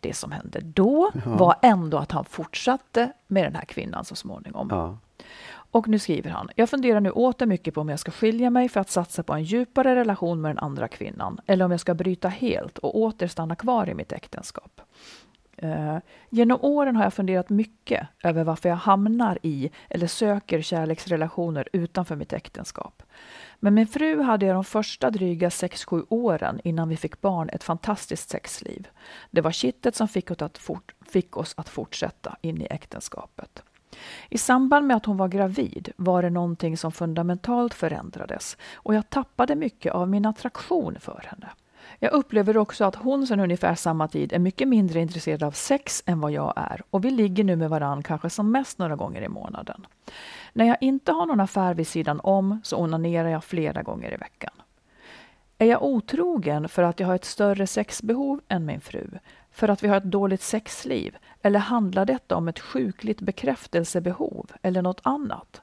Det 0.01 0.13
som 0.13 0.31
hände 0.31 0.59
då 0.63 1.11
var 1.25 1.55
ändå 1.61 1.97
att 1.97 2.11
han 2.11 2.25
fortsatte 2.25 3.11
med 3.27 3.43
den 3.43 3.55
här 3.55 3.65
kvinnan 3.65 4.05
så 4.05 4.15
småningom. 4.15 4.67
ja. 4.71 4.97
Och 5.71 5.87
nu 5.87 5.99
skriver 5.99 6.29
han. 6.31 6.49
Jag 6.55 6.69
funderar 6.69 6.99
nu 6.99 7.11
åter 7.11 7.45
mycket 7.45 7.73
på 7.73 7.81
om 7.81 7.89
jag 7.89 7.99
ska 7.99 8.11
skilja 8.11 8.49
mig 8.49 8.69
för 8.69 8.79
att 8.79 8.89
satsa 8.89 9.23
på 9.23 9.33
en 9.33 9.43
djupare 9.43 9.95
relation 9.95 10.41
med 10.41 10.49
den 10.51 10.59
andra 10.59 10.87
kvinnan. 10.87 11.39
Eller 11.45 11.65
om 11.65 11.71
jag 11.71 11.79
ska 11.79 11.93
bryta 11.93 12.27
helt 12.29 12.77
och 12.77 12.97
åter 12.97 13.27
stanna 13.27 13.55
kvar 13.55 13.89
i 13.89 13.93
mitt 13.93 14.11
äktenskap. 14.11 14.81
Eh, 15.61 15.97
genom 16.29 16.59
åren 16.61 16.95
har 16.95 17.03
jag 17.03 17.13
funderat 17.13 17.49
mycket 17.49 18.07
över 18.23 18.43
varför 18.43 18.69
jag 18.69 18.75
hamnar 18.75 19.37
i 19.41 19.71
eller 19.89 20.07
söker 20.07 20.61
kärleksrelationer 20.61 21.67
utanför 21.73 22.15
mitt 22.15 22.33
äktenskap. 22.33 23.03
Men 23.59 23.73
min 23.73 23.87
fru 23.87 24.21
hade 24.21 24.45
jag 24.45 24.55
de 24.55 24.63
första 24.63 25.09
dryga 25.09 25.49
6-7 25.49 26.05
åren 26.09 26.61
innan 26.63 26.89
vi 26.89 26.97
fick 26.97 27.21
barn 27.21 27.49
ett 27.49 27.63
fantastiskt 27.63 28.29
sexliv. 28.29 28.87
Det 29.31 29.41
var 29.41 29.51
kittet 29.51 29.95
som 29.95 30.07
fick 30.07 30.31
oss 30.31 30.41
att, 30.41 30.57
fort, 30.57 30.95
fick 31.05 31.37
oss 31.37 31.53
att 31.57 31.69
fortsätta 31.69 32.37
in 32.41 32.61
i 32.61 32.67
äktenskapet. 32.69 33.63
I 34.29 34.37
samband 34.37 34.87
med 34.87 34.97
att 34.97 35.05
hon 35.05 35.17
var 35.17 35.27
gravid 35.27 35.91
var 35.95 36.21
det 36.21 36.29
någonting 36.29 36.77
som 36.77 36.91
fundamentalt 36.91 37.73
förändrades 37.73 38.57
och 38.73 38.95
jag 38.95 39.09
tappade 39.09 39.55
mycket 39.55 39.93
av 39.93 40.09
min 40.09 40.25
attraktion 40.25 40.95
för 40.99 41.23
henne. 41.25 41.49
Jag 41.99 42.11
upplever 42.11 42.57
också 42.57 42.85
att 42.85 42.95
hon 42.95 43.27
sedan 43.27 43.39
ungefär 43.39 43.75
samma 43.75 44.07
tid 44.07 44.33
är 44.33 44.39
mycket 44.39 44.67
mindre 44.67 44.99
intresserad 44.99 45.43
av 45.43 45.51
sex 45.51 46.03
än 46.05 46.21
vad 46.21 46.31
jag 46.31 46.53
är 46.55 46.81
och 46.89 47.05
vi 47.05 47.11
ligger 47.11 47.43
nu 47.43 47.55
med 47.55 47.69
varann 47.69 48.03
kanske 48.03 48.29
som 48.29 48.51
mest 48.51 48.77
några 48.77 48.95
gånger 48.95 49.21
i 49.21 49.29
månaden. 49.29 49.87
När 50.53 50.65
jag 50.65 50.77
inte 50.81 51.11
har 51.11 51.25
någon 51.25 51.39
affär 51.39 51.73
vid 51.73 51.87
sidan 51.87 52.19
om 52.23 52.61
så 52.63 52.77
onanerar 52.77 53.29
jag 53.29 53.43
flera 53.43 53.81
gånger 53.81 54.13
i 54.13 54.17
veckan. 54.17 54.53
Är 55.57 55.65
jag 55.65 55.83
otrogen 55.83 56.69
för 56.69 56.83
att 56.83 56.99
jag 56.99 57.07
har 57.07 57.15
ett 57.15 57.25
större 57.25 57.67
sexbehov 57.67 58.41
än 58.47 58.65
min 58.65 58.81
fru? 58.81 59.09
För 59.51 59.67
att 59.67 59.83
vi 59.83 59.87
har 59.87 59.97
ett 59.97 60.03
dåligt 60.03 60.41
sexliv? 60.41 61.17
Eller 61.41 61.59
handlar 61.59 62.05
detta 62.05 62.35
om 62.35 62.47
ett 62.47 62.59
sjukligt 62.59 63.21
bekräftelsebehov 63.21 64.51
eller 64.61 64.81
något 64.81 65.01
annat? 65.03 65.61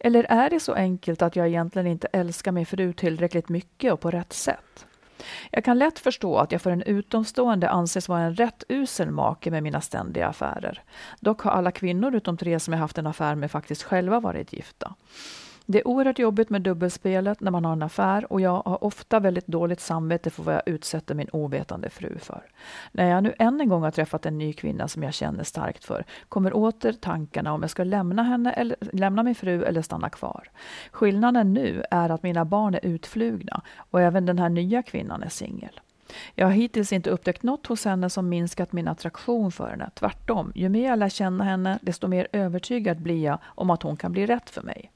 Eller 0.00 0.24
är 0.24 0.50
det 0.50 0.60
så 0.60 0.72
enkelt 0.72 1.22
att 1.22 1.36
jag 1.36 1.48
egentligen 1.48 1.86
inte 1.86 2.06
älskar 2.12 2.52
min 2.52 2.66
fru 2.66 2.92
tillräckligt 2.92 3.48
mycket 3.48 3.92
och 3.92 4.00
på 4.00 4.10
rätt 4.10 4.32
sätt? 4.32 4.86
Jag 5.50 5.64
kan 5.64 5.78
lätt 5.78 5.98
förstå 5.98 6.38
att 6.38 6.52
jag 6.52 6.62
för 6.62 6.70
en 6.70 6.82
utomstående 6.82 7.70
anses 7.70 8.08
vara 8.08 8.20
en 8.20 8.34
rätt 8.34 8.64
usel 8.68 9.10
make 9.10 9.50
med 9.50 9.62
mina 9.62 9.80
ständiga 9.80 10.28
affärer. 10.28 10.82
Dock 11.20 11.40
har 11.40 11.50
alla 11.50 11.70
kvinnor 11.70 12.14
utom 12.14 12.36
tre 12.36 12.60
som 12.60 12.72
jag 12.72 12.80
haft 12.80 12.98
en 12.98 13.06
affär 13.06 13.34
med 13.34 13.50
faktiskt 13.50 13.82
själva 13.82 14.20
varit 14.20 14.52
gifta. 14.52 14.94
Det 15.66 15.78
är 15.80 15.88
oerhört 15.88 16.18
jobbigt 16.18 16.50
med 16.50 16.62
dubbelspelet 16.62 17.40
när 17.40 17.50
man 17.50 17.64
har 17.64 17.72
en 17.72 17.82
affär 17.82 18.32
och 18.32 18.40
jag 18.40 18.62
har 18.64 18.84
ofta 18.84 19.20
väldigt 19.20 19.46
dåligt 19.46 19.80
samvete 19.80 20.30
för 20.30 20.42
vad 20.42 20.54
jag 20.54 20.62
utsätter 20.66 21.14
min 21.14 21.28
ovetande 21.32 21.90
fru 21.90 22.18
för. 22.18 22.42
När 22.92 23.10
jag 23.10 23.22
nu 23.22 23.34
än 23.38 23.60
en 23.60 23.68
gång 23.68 23.82
har 23.82 23.90
träffat 23.90 24.26
en 24.26 24.38
ny 24.38 24.52
kvinna 24.52 24.88
som 24.88 25.02
jag 25.02 25.14
känner 25.14 25.44
starkt 25.44 25.84
för 25.84 26.04
kommer 26.28 26.56
åter 26.56 26.92
tankarna 26.92 27.52
om 27.52 27.62
jag 27.62 27.70
ska 27.70 27.84
lämna 27.84 28.22
henne 28.22 28.52
eller 28.52 28.76
lämna 28.80 29.22
min 29.22 29.34
fru 29.34 29.64
eller 29.64 29.82
stanna 29.82 30.10
kvar. 30.10 30.50
Skillnaden 30.90 31.54
nu 31.54 31.82
är 31.90 32.10
att 32.10 32.22
mina 32.22 32.44
barn 32.44 32.74
är 32.74 32.86
utflugna 32.86 33.62
och 33.76 34.00
även 34.00 34.26
den 34.26 34.38
här 34.38 34.48
nya 34.48 34.82
kvinnan 34.82 35.22
är 35.22 35.28
singel. 35.28 35.80
Jag 36.34 36.46
har 36.46 36.52
hittills 36.52 36.92
inte 36.92 37.10
upptäckt 37.10 37.42
något 37.42 37.66
hos 37.66 37.84
henne 37.84 38.10
som 38.10 38.28
minskat 38.28 38.72
min 38.72 38.88
attraktion 38.88 39.52
för 39.52 39.70
henne. 39.70 39.90
Tvärtom, 39.94 40.52
ju 40.54 40.68
mer 40.68 40.88
jag 40.88 40.98
lär 40.98 41.08
känna 41.08 41.44
henne, 41.44 41.78
desto 41.82 42.08
mer 42.08 42.28
övertygad 42.32 43.00
blir 43.00 43.24
jag 43.24 43.38
om 43.44 43.70
att 43.70 43.82
hon 43.82 43.96
kan 43.96 44.12
bli 44.12 44.26
rätt 44.26 44.50
för 44.50 44.62
mig. 44.62 44.90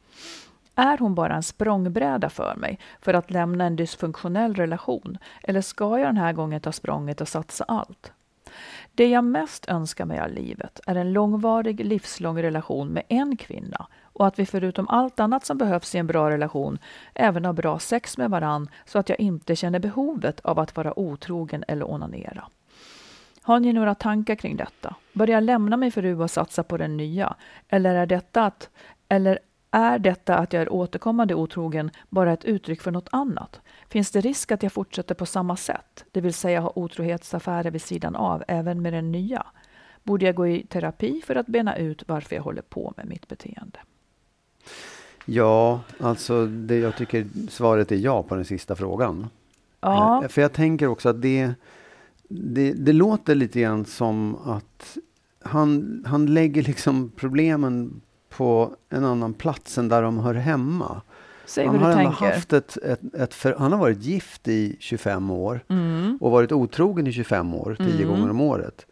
Är 0.79 0.99
hon 0.99 1.15
bara 1.15 1.35
en 1.35 1.43
språngbräda 1.43 2.31
för 2.31 2.57
mig 2.57 2.79
för 3.01 3.15
att 3.15 3.31
lämna 3.31 3.65
en 3.65 3.77
dysfunktionell 3.77 4.55
relation? 4.55 5.19
Eller 5.43 5.61
ska 5.61 5.99
jag 5.99 6.09
den 6.09 6.17
här 6.17 6.33
gången 6.33 6.61
ta 6.61 6.73
språnget 6.73 7.21
och 7.21 7.29
satsa 7.29 7.65
allt? 7.69 8.13
Det 8.95 9.09
jag 9.09 9.25
mest 9.25 9.69
önskar 9.69 10.05
mig 10.05 10.21
av 10.21 10.31
livet 10.31 10.81
är 10.87 10.95
en 10.95 11.13
långvarig, 11.13 11.85
livslång 11.85 12.43
relation 12.43 12.89
med 12.89 13.03
en 13.09 13.37
kvinna 13.37 13.87
och 14.03 14.27
att 14.27 14.39
vi 14.39 14.47
förutom 14.47 14.89
allt 14.89 15.21
annat 15.21 15.45
som 15.45 15.59
behövs 15.59 15.95
i 15.95 15.99
en 15.99 16.07
bra 16.07 16.31
relation 16.31 16.79
även 17.15 17.45
har 17.45 17.53
bra 17.53 17.79
sex 17.79 18.19
med 18.19 18.31
varann 18.31 18.71
så 18.85 18.99
att 18.99 19.09
jag 19.09 19.21
inte 19.21 19.57
känner 19.57 19.79
behovet 19.79 20.41
av 20.41 20.59
att 20.59 20.77
vara 20.77 20.99
otrogen 20.99 21.65
eller 21.69 21.91
onanera. 21.91 22.49
Har 23.43 23.61
ni 23.61 23.73
några 23.73 23.95
tankar 23.95 24.35
kring 24.35 24.57
detta? 24.57 24.95
Bör 25.13 25.31
jag 25.31 25.43
lämna 25.43 25.77
min 25.77 25.93
fru 25.93 26.23
och 26.23 26.31
satsa 26.31 26.63
på 26.63 26.77
den 26.77 26.97
nya? 26.97 27.35
Eller 27.69 27.95
är 27.95 28.07
detta 28.07 28.45
att, 28.45 28.71
eller 29.09 29.39
är 29.71 29.99
detta 29.99 30.35
att 30.35 30.53
jag 30.53 30.63
är 30.63 30.73
återkommande 30.73 31.35
otrogen 31.35 31.91
bara 32.09 32.33
ett 32.33 32.45
uttryck 32.45 32.83
för 32.83 32.91
något 32.91 33.09
annat? 33.13 33.61
Finns 33.89 34.11
det 34.11 34.21
risk 34.21 34.53
att 34.53 34.63
jag 34.63 34.73
fortsätter 34.73 35.15
på 35.15 35.27
samma 35.27 35.57
sätt, 35.57 36.05
det 36.13 36.21
vill 36.21 36.35
säga 36.35 36.61
ha 36.61 36.73
otrohetsaffärer 36.75 37.71
vid 37.71 37.83
sidan 37.83 38.17
av 38.17 38.45
även 38.49 38.83
med 38.83 38.93
den 38.93 39.13
nya? 39.13 39.47
Borde 40.03 40.27
jag 40.27 40.35
gå 40.35 40.47
i 40.47 40.67
terapi 40.67 41.23
för 41.27 41.35
att 41.35 41.47
bena 41.47 41.77
ut 41.77 42.03
varför 42.07 42.37
jag 42.37 42.43
håller 42.43 42.63
på 42.63 42.93
med 42.97 43.07
mitt 43.07 43.29
beteende? 43.29 43.79
Ja, 45.25 45.81
alltså 46.01 46.47
det, 46.47 46.79
jag 46.79 46.97
tycker 46.97 47.27
svaret 47.49 47.93
är 47.93 47.97
ja 47.97 48.23
på 48.23 48.35
den 48.35 48.45
sista 48.45 48.77
frågan. 48.77 49.27
Ja. 49.81 50.23
Eh, 50.23 50.29
För 50.29 50.43
jag 50.43 50.53
tänker 50.53 50.87
också 50.87 51.09
att 51.09 51.23
det, 51.23 51.55
det, 52.29 52.73
det 52.73 52.93
låter 52.93 53.35
lite 53.35 53.61
grann 53.61 53.85
som 53.85 54.37
att 54.45 54.99
han, 55.43 56.03
han 56.07 56.27
lägger 56.27 56.63
liksom 56.63 57.13
problemen 57.17 58.01
på 58.39 58.71
en 58.91 59.05
annan 59.05 59.35
plats 59.35 59.79
än 59.79 59.89
där 59.89 60.03
de 60.03 60.19
hör 60.19 60.35
hemma. 60.35 61.01
Säg 61.47 61.67
han 61.67 61.79
har 61.79 61.89
du 61.93 61.99
ändå 61.99 62.11
haft 62.11 62.53
ett, 62.53 62.77
ett, 62.77 63.15
ett 63.15 63.35
för, 63.35 63.55
han 63.59 63.73
har 63.73 63.79
varit 63.79 64.03
gift 64.03 64.49
i 64.49 64.77
25 64.81 65.31
år 65.31 65.61
Mm. 65.69 66.19
och 66.21 66.31
varit 66.31 66.53
otrogen 66.53 67.07
i 67.07 67.13
25 67.13 67.55
år, 67.55 67.77
10 67.79 68.05
gånger 68.07 68.31
om 68.31 68.41
året. 68.41 68.87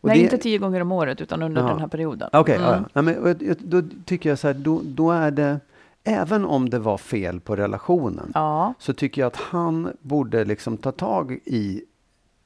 Och 0.00 0.08
Nej, 0.08 0.18
det- 0.18 0.22
inte 0.24 0.38
tio 0.38 0.58
gånger 0.58 0.80
om 0.80 0.92
året 0.92 1.20
utan 1.20 1.42
under 1.42 1.62
Jaha. 1.62 1.70
den 1.70 1.80
här 1.80 1.88
perioden. 1.88 2.28
Okej, 2.32 2.56
Mm. 2.56 2.68
ja, 2.68 2.84
ja. 2.92 3.02
Men, 3.02 3.36
då 3.58 3.82
tycker 4.04 4.28
jag 4.28 4.38
så 4.38 4.46
här, 4.46 4.54
då, 4.54 4.80
då 4.84 5.10
är 5.10 5.30
det, 5.30 5.60
även 6.04 6.44
om 6.44 6.70
det 6.70 6.78
var 6.78 6.98
fel 6.98 7.40
på 7.40 7.56
relationen, 7.56 8.30
Ja. 8.34 8.74
så 8.78 8.92
tycker 8.92 9.22
jag 9.22 9.26
att 9.26 9.36
han 9.36 9.92
borde 10.02 10.44
liksom 10.44 10.76
ta 10.76 10.92
tag 10.92 11.32
i 11.44 11.82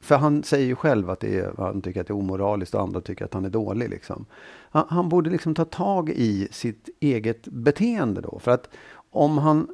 för 0.07 0.17
han 0.17 0.43
säger 0.43 0.67
ju 0.67 0.77
själv 0.77 1.11
att 1.11 1.21
det 1.21 1.39
är, 1.39 1.53
han 1.59 1.83
tycker 1.83 2.01
att 2.01 2.07
det 2.07 2.13
är 2.13 2.17
omoraliskt 2.19 2.75
och 2.75 2.81
andra 2.81 3.01
tycker 3.01 3.25
att 3.25 3.35
han 3.35 3.45
är 3.45 3.51
dålig. 3.51 3.91
Liksom. 3.91 4.27
Han, 4.71 4.85
han 4.89 5.09
borde 5.09 5.31
liksom 5.31 5.55
ta 5.55 5.65
tag 5.65 6.11
i 6.11 6.49
sitt 6.51 6.89
eget 7.01 7.49
beteende 7.49 8.21
då. 8.21 8.39
För 8.39 8.51
att 8.51 8.69
om 9.11 9.39
han, 9.39 9.69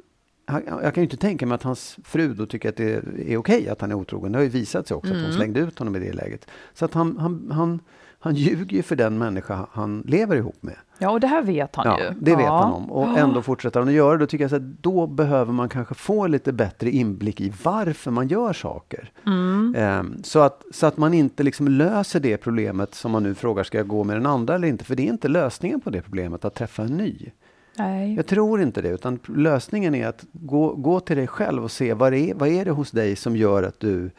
jag 0.65 0.93
kan 0.93 1.01
ju 1.01 1.03
inte 1.03 1.17
tänka 1.17 1.45
mig 1.45 1.55
att 1.55 1.63
hans 1.63 1.97
fru 2.03 2.33
då 2.33 2.45
tycker 2.45 2.69
att 2.69 2.77
det 2.77 3.03
är 3.27 3.37
okej 3.37 3.69
att 3.69 3.81
han 3.81 3.91
är 3.91 3.95
otrogen. 3.95 4.31
Det 4.31 4.37
har 4.37 4.43
ju 4.43 4.49
visat 4.49 4.87
sig 4.87 4.97
också 4.97 5.11
att 5.11 5.17
hon 5.17 5.25
Mm. 5.25 5.35
slängde 5.37 5.59
ut 5.59 5.79
honom 5.79 5.95
i 5.95 5.99
det 5.99 6.13
läget. 6.13 6.47
Så 6.73 6.85
att 6.85 6.93
han, 6.93 7.17
han, 7.17 7.51
han, 7.51 7.79
han 8.23 8.35
ljuger 8.35 8.75
ju 8.77 8.83
för 8.83 8.95
den 8.95 9.17
människa 9.17 9.67
han 9.71 10.03
lever 10.07 10.35
ihop 10.35 10.57
med. 10.63 10.75
ja, 10.97 11.09
och 11.09 11.19
det 11.19 11.27
här 11.27 11.41
vet 11.41 11.75
han 11.75 11.85
Ja, 11.85 11.99
ju. 11.99 12.09
det 12.19 12.35
vet 12.35 12.45
ja. 12.45 12.57
han 12.63 12.73
om. 12.73 12.91
Och 12.91 13.17
ändå 13.17 13.41
fortsätter 13.41 13.79
han 13.79 13.89
att 13.89 13.95
göra 13.95 14.11
det. 14.11 14.17
Då 14.17 14.25
tycker 14.25 14.43
jag 14.49 14.53
att 14.53 14.83
då 14.83 15.07
behöver 15.07 15.53
man 15.53 15.69
kanske 15.69 15.95
få 15.95 16.27
lite 16.27 16.53
bättre 16.53 16.89
inblick 16.89 17.41
i 17.41 17.53
varför 17.63 18.11
man 18.11 18.27
gör 18.27 18.53
saker. 18.53 19.11
Mm. 19.25 19.75
Ehm, 19.77 20.23
så, 20.23 20.39
att, 20.39 20.63
så 20.71 20.85
att 20.85 20.97
man 20.97 21.13
inte 21.13 21.43
liksom 21.43 21.67
löser 21.67 22.19
det 22.19 22.37
problemet 22.37 22.95
som 22.95 23.11
man 23.11 23.23
nu 23.23 23.35
frågar, 23.35 23.63
ska 23.63 23.77
jag 23.77 23.87
gå 23.87 24.03
med 24.03 24.15
den 24.15 24.25
andra 24.25 24.55
eller 24.55 24.67
inte? 24.67 24.83
För 24.83 24.95
det 24.95 25.03
är 25.03 25.09
inte 25.09 25.27
lösningen 25.27 25.81
på 25.81 25.89
det 25.89 26.01
problemet, 26.01 26.45
att 26.45 26.55
träffa 26.55 26.83
en 26.83 26.97
ny. 26.97 27.31
Nej. 27.77 28.15
Jag 28.15 28.27
tror 28.27 28.61
inte 28.61 28.81
det, 28.81 28.89
utan 28.89 29.19
lösningen 29.27 29.95
är 29.95 30.07
att 30.07 30.25
gå, 30.31 30.73
gå 30.75 30.99
till 30.99 31.17
dig 31.17 31.27
själv 31.27 31.63
och 31.63 31.71
se 31.71 31.93
vad, 31.93 32.13
är, 32.13 32.33
vad 32.33 32.49
är 32.49 32.65
det 32.65 32.71
hos 32.71 32.91
dig 32.91 33.15
som 33.15 33.35
gör 33.35 33.63
att 33.63 33.79
du 33.79 34.11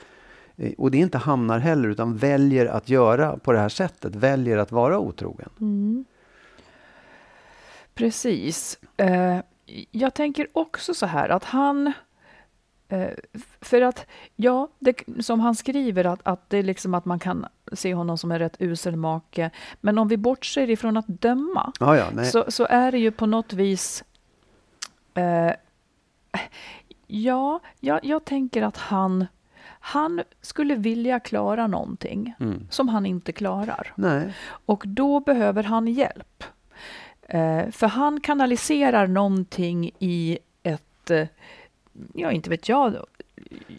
och 0.78 0.90
det 0.90 0.98
inte 0.98 1.18
hamnar 1.18 1.58
heller, 1.58 1.88
utan 1.88 2.16
väljer 2.16 2.66
att 2.66 2.88
göra 2.88 3.36
på 3.36 3.52
det 3.52 3.58
här 3.58 3.68
sättet, 3.68 4.14
väljer 4.14 4.58
att 4.58 4.72
vara 4.72 4.98
otrogen. 4.98 5.48
Mm. 5.60 6.04
Precis. 7.94 8.78
Eh, 8.96 9.38
jag 9.90 10.14
tänker 10.14 10.48
också 10.52 10.94
så 10.94 11.06
här 11.06 11.28
att 11.28 11.44
han... 11.44 11.92
Eh, 12.88 13.10
för 13.60 13.80
att, 13.80 14.06
ja, 14.36 14.68
det, 14.78 15.02
som 15.20 15.40
han 15.40 15.54
skriver, 15.54 16.04
att, 16.04 16.20
att 16.22 16.50
det 16.50 16.58
är 16.58 16.62
liksom 16.62 16.94
att 16.94 17.04
man 17.04 17.18
kan 17.18 17.46
se 17.72 17.94
honom 17.94 18.18
som 18.18 18.32
en 18.32 18.38
rätt 18.38 18.56
usel 18.58 18.96
make. 18.96 19.50
Men 19.80 19.98
om 19.98 20.08
vi 20.08 20.16
bortser 20.16 20.70
ifrån 20.70 20.96
att 20.96 21.06
döma, 21.06 21.72
Ja, 21.80 21.96
ja, 21.96 22.24
så, 22.24 22.44
så 22.48 22.66
är 22.66 22.92
det 22.92 22.98
ju 22.98 23.10
på 23.10 23.26
något 23.26 23.52
vis... 23.52 24.04
Eh, 25.14 25.52
ja, 27.06 27.60
jag, 27.80 28.04
jag 28.04 28.24
tänker 28.24 28.62
att 28.62 28.76
han, 28.76 29.26
han 29.86 30.22
skulle 30.40 30.74
vilja 30.74 31.20
klara 31.20 31.66
någonting 31.66 32.34
Mm. 32.40 32.66
som 32.70 32.88
han 32.88 33.06
inte 33.06 33.32
klarar. 33.32 33.92
nej. 33.96 34.34
Och 34.66 34.82
då 34.86 35.20
behöver 35.20 35.62
han 35.62 35.88
hjälp. 35.88 36.44
Eh, 37.28 37.70
för 37.70 37.86
han 37.86 38.20
kanaliserar 38.20 39.06
någonting 39.06 39.90
i 39.98 40.38
ett, 40.62 41.10
eh, 41.10 41.26
ja 42.14 42.30
inte 42.32 42.50
vet 42.50 42.68
jag, 42.68 42.94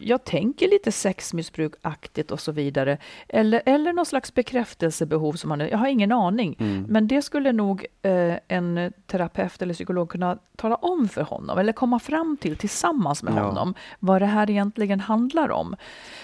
jag 0.00 0.24
tänker 0.24 0.68
lite 0.68 0.92
sexmissbrukaktigt 0.92 2.30
och 2.30 2.40
så 2.40 2.52
vidare. 2.52 2.98
Eller, 3.28 3.62
eller 3.66 3.92
någon 3.92 4.06
slags 4.06 4.34
bekräftelsebehov 4.34 5.32
som 5.32 5.50
han, 5.50 5.60
jag 5.60 5.78
har 5.78 5.86
ingen 5.86 6.12
aning. 6.12 6.56
Mm. 6.60 6.84
Men 6.88 7.08
det 7.08 7.22
skulle 7.22 7.52
nog 7.52 7.86
eh, 8.02 8.34
en 8.48 8.92
terapeut 9.06 9.62
eller 9.62 9.74
psykolog 9.74 10.08
kunna 10.10 10.38
tala 10.56 10.74
om 10.74 11.08
för 11.08 11.22
honom 11.22 11.58
eller 11.58 11.72
komma 11.72 11.98
fram 11.98 12.36
till 12.36 12.56
tillsammans 12.56 13.22
med 13.22 13.34
Ja. 13.34 13.42
honom 13.42 13.74
vad 13.98 14.22
det 14.22 14.26
här 14.26 14.50
egentligen 14.50 15.00
handlar 15.00 15.50
om. 15.50 15.76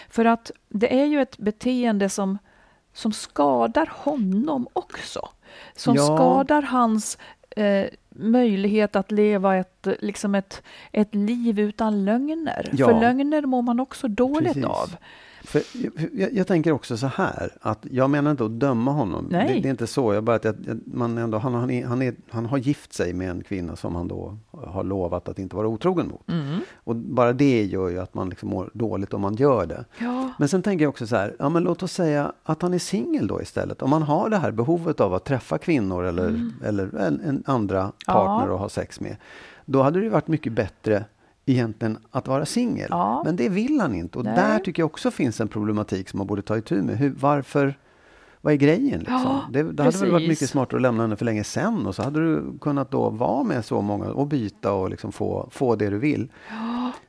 För 0.08 0.24
att 0.24 0.50
det 0.68 1.00
är 1.00 1.04
ju 1.04 1.22
ett 1.22 1.38
beteende 1.38 2.08
som, 2.08 2.38
som 2.92 3.12
skadar 3.12 3.92
honom 3.92 4.68
också. 4.72 5.28
Som 5.76 5.94
Ja. 5.94 6.02
skadar 6.02 6.62
hans 6.62 7.18
eh, 7.56 7.86
möjlighet 8.08 8.96
att 8.96 9.10
leva 9.10 9.56
ett, 9.56 9.86
liksom 10.00 10.34
ett, 10.34 10.62
ett 10.92 11.14
liv 11.14 11.60
utan 11.60 12.04
lögner. 12.04 12.70
Ja. 12.72 12.86
För 12.86 13.00
lögner 13.00 13.42
mår 13.42 13.62
man 13.62 13.80
också 13.80 14.08
dåligt 14.08 14.52
Precis. 14.52 14.64
av. 14.64 14.96
För 15.44 15.62
jag, 16.12 16.32
jag 16.32 16.46
tänker 16.46 16.72
också 16.72 16.96
så 16.96 17.06
här, 17.06 17.50
att 17.60 17.86
jag 17.90 18.10
menar 18.10 18.30
inte 18.30 18.44
att 18.44 18.60
döma 18.60 18.90
honom. 18.90 19.28
Det, 19.30 19.36
det 19.36 19.68
är 19.68 19.70
inte 19.70 19.86
så. 19.86 20.14
Jag 20.14 20.24
bara 20.24 20.36
att 20.36 20.44
jag, 20.44 20.80
man 20.84 21.18
ändå, 21.18 21.38
han, 21.38 21.54
han, 21.54 21.70
är, 21.70 21.86
han, 21.86 22.02
är, 22.02 22.14
han 22.30 22.46
har 22.46 22.58
gift 22.58 22.92
sig 22.92 23.12
med 23.12 23.30
en 23.30 23.42
kvinna 23.42 23.76
som 23.76 23.94
han 23.94 24.08
då 24.08 24.36
har 24.50 24.84
lovat 24.84 25.28
att 25.28 25.38
inte 25.38 25.56
vara 25.56 25.68
otrogen 25.68 26.08
mot. 26.08 26.28
Mm. 26.30 26.60
Och 26.74 26.96
bara 26.96 27.32
det 27.32 27.64
gör 27.64 27.88
ju 27.88 27.98
att 28.00 28.14
man 28.14 28.28
liksom 28.28 28.48
mår 28.48 28.70
dåligt 28.74 29.14
om 29.14 29.20
man 29.20 29.34
gör 29.34 29.66
det. 29.66 29.84
Ja. 29.98 30.30
Men 30.38 30.48
sen 30.48 30.62
tänker 30.62 30.84
jag 30.84 30.90
också 30.90 31.06
så 31.06 31.16
här, 31.16 31.36
ja 31.38 31.48
men 31.48 31.62
låt 31.62 31.82
oss 31.82 31.92
säga 31.92 32.32
att 32.42 32.62
han 32.62 32.74
är 32.74 32.78
singel 32.78 33.26
då 33.26 33.42
istället. 33.42 33.82
Om 33.82 33.92
han 33.92 34.02
har 34.02 34.28
det 34.28 34.36
här 34.36 34.50
behovet 34.50 35.00
av 35.00 35.14
att 35.14 35.24
träffa 35.24 35.58
kvinnor 35.58 36.04
eller, 36.04 36.50
eller 36.64 36.96
en, 36.96 37.20
en 37.20 37.42
andra 37.46 37.92
partner 38.06 38.32
Mm. 38.42 38.48
Ja. 38.48 38.54
att 38.54 38.60
ha 38.60 38.68
sex 38.68 39.00
med. 39.00 39.16
Då 39.64 39.82
hade 39.82 40.00
det 40.00 40.08
varit 40.08 40.28
mycket 40.28 40.52
bättre 40.52 41.04
egentligen 41.46 41.98
att 42.10 42.28
vara 42.28 42.46
singel. 42.46 42.86
Ja. 42.90 43.22
Men 43.24 43.36
det 43.36 43.48
vill 43.48 43.80
han 43.80 43.94
inte. 43.94 44.18
Och 44.18 44.24
Nej. 44.24 44.36
där 44.36 44.58
tycker 44.58 44.82
jag 44.82 44.86
också 44.86 45.10
finns 45.10 45.40
en 45.40 45.48
problematik 45.48 46.08
som 46.08 46.18
man 46.18 46.26
borde 46.26 46.42
ta 46.42 46.56
itu 46.56 46.82
med. 46.82 46.98
Hur, 46.98 47.10
varför, 47.10 47.78
vad 48.44 48.52
är 48.52 48.56
grejen? 48.58 48.98
Liksom? 48.98 49.20
Ja, 49.24 49.40
det, 49.50 49.62
det 49.72 49.82
hade 49.82 49.98
väl 49.98 50.10
varit 50.10 50.28
mycket 50.28 50.50
smartare 50.50 50.78
att 50.78 50.82
lämna 50.82 51.02
henne 51.02 51.16
för 51.16 51.24
länge 51.24 51.44
sedan 51.44 51.86
och 51.86 51.94
så 51.94 52.02
hade 52.02 52.20
du 52.20 52.58
kunnat 52.60 52.90
då 52.90 53.10
vara 53.10 53.42
med 53.44 53.64
så 53.64 53.80
många 53.80 54.04
och 54.04 54.26
byta 54.26 54.72
och 54.72 54.90
liksom 54.90 55.12
få, 55.12 55.48
få 55.52 55.76
det 55.76 55.90
du 55.90 55.98
vill. 55.98 56.28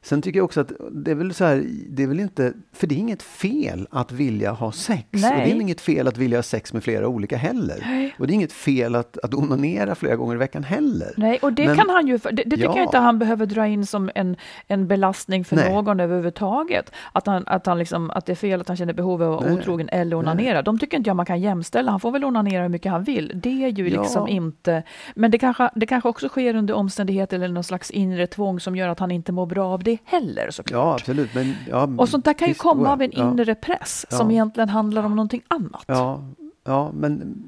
Sen 0.02 0.22
tycker 0.22 0.40
jag 0.40 0.46
också 0.46 0.62
att 0.62 0.72
det 0.92 1.12
är 1.12 1.16
väl 1.16 1.34
så 1.34 1.46
här, 1.46 1.64
det 1.90 2.04
är 2.04 2.08
väl 2.08 2.20
inte, 2.20 2.54
för 2.74 2.88
det 2.88 2.96
är 2.96 3.00
inget 3.00 3.24
fel 3.24 3.88
att 3.92 4.12
vilja 4.12 4.52
ha 4.52 4.72
sex. 4.72 5.04
Och 5.14 5.20
det 5.20 5.30
Nej. 5.30 5.52
är 5.52 5.56
inget 5.62 5.82
fel 5.82 6.08
att 6.08 6.18
vilja 6.18 6.38
ha 6.38 6.44
sex 6.44 6.74
med 6.74 6.84
flera 6.84 7.08
olika 7.08 7.38
heller. 7.38 8.14
Och 8.20 8.28
det 8.28 8.34
är 8.34 8.36
inget 8.36 8.54
fel 8.54 8.96
att, 8.96 9.18
att 9.24 9.34
onanera 9.34 9.96
flera 9.96 10.16
gånger 10.16 10.36
i 10.36 10.38
veckan 10.38 10.64
heller. 10.64 11.14
Nej, 11.18 11.40
och 11.42 11.54
det 11.54 11.68
Men- 11.68 11.76
kan 11.78 11.90
han 11.90 12.08
ju, 12.08 12.18
det, 12.18 12.32
det 12.32 12.44
tycker 12.44 12.64
Ja. 12.64 12.78
jag 12.78 12.86
inte 12.86 12.98
han 12.98 13.20
behöver 13.20 13.46
dra 13.46 13.68
in 13.68 13.86
som 13.86 14.10
en, 14.16 14.36
en 14.68 14.88
belastning 14.88 15.46
för 15.46 15.56
Nej. 15.56 15.74
någon 15.74 16.00
överhuvudtaget. 16.00 16.92
Att, 17.12 17.28
han, 17.28 17.44
att, 17.48 17.66
han 17.66 17.80
liksom, 17.80 18.10
att 18.12 18.26
det 18.26 18.32
är 18.32 18.36
fel 18.36 18.62
att 18.62 18.68
han 18.68 18.78
känner 18.78 18.94
behov 18.94 19.24
av 19.24 19.34
att 19.34 19.40
vara 19.42 19.50
Nej. 19.54 19.60
otrogen 19.62 19.90
eller 19.90 20.16
onanera. 20.16 20.62
De 20.62 20.80
tycker 20.80 20.98
inte 20.98 21.10
jag 21.10 21.18
man 21.24 21.26
kan 21.26 21.42
jämställa. 21.42 21.92
Han 21.92 22.00
får 22.00 22.12
väl 22.12 22.24
onanera 22.24 22.62
hur 22.62 22.70
mycket 22.70 22.92
han 22.92 23.04
vill. 23.04 23.32
Det 23.36 23.64
är 23.64 23.70
ju 23.70 23.90
Ja. 23.90 24.02
liksom 24.02 24.28
inte... 24.28 24.84
Men 25.16 25.32
det 25.32 25.38
kanske, 25.38 25.70
det 25.76 25.86
kanske 25.86 26.10
också 26.10 26.30
sker 26.30 26.56
under 26.56 26.74
omständigheter 26.74 27.36
eller 27.38 27.48
någon 27.48 27.64
slags 27.64 27.92
inre 27.92 28.28
tvång 28.28 28.60
som 28.60 28.76
gör 28.76 28.88
att 28.88 29.00
han 29.00 29.12
inte 29.12 29.32
mår 29.32 29.46
bra 29.46 29.68
av 29.74 29.84
det 29.84 29.98
heller 30.06 30.52
såklart. 30.52 30.78
Ja, 30.86 30.94
absolut. 30.94 31.34
Men, 31.36 31.54
ja, 31.70 31.90
Och 31.98 32.10
sånt 32.10 32.26
där 32.26 32.34
kan 32.34 32.48
ju 32.48 32.54
komma 32.54 32.92
av 32.92 33.02
en 33.02 33.12
inre 33.12 33.56
press 33.56 34.06
som 34.10 34.32
egentligen 34.32 34.70
handlar 34.70 35.04
om 35.04 35.16
någonting 35.16 35.42
annat. 35.48 35.84
Ja, 35.88 36.24
ja 36.64 36.92
men 36.94 37.44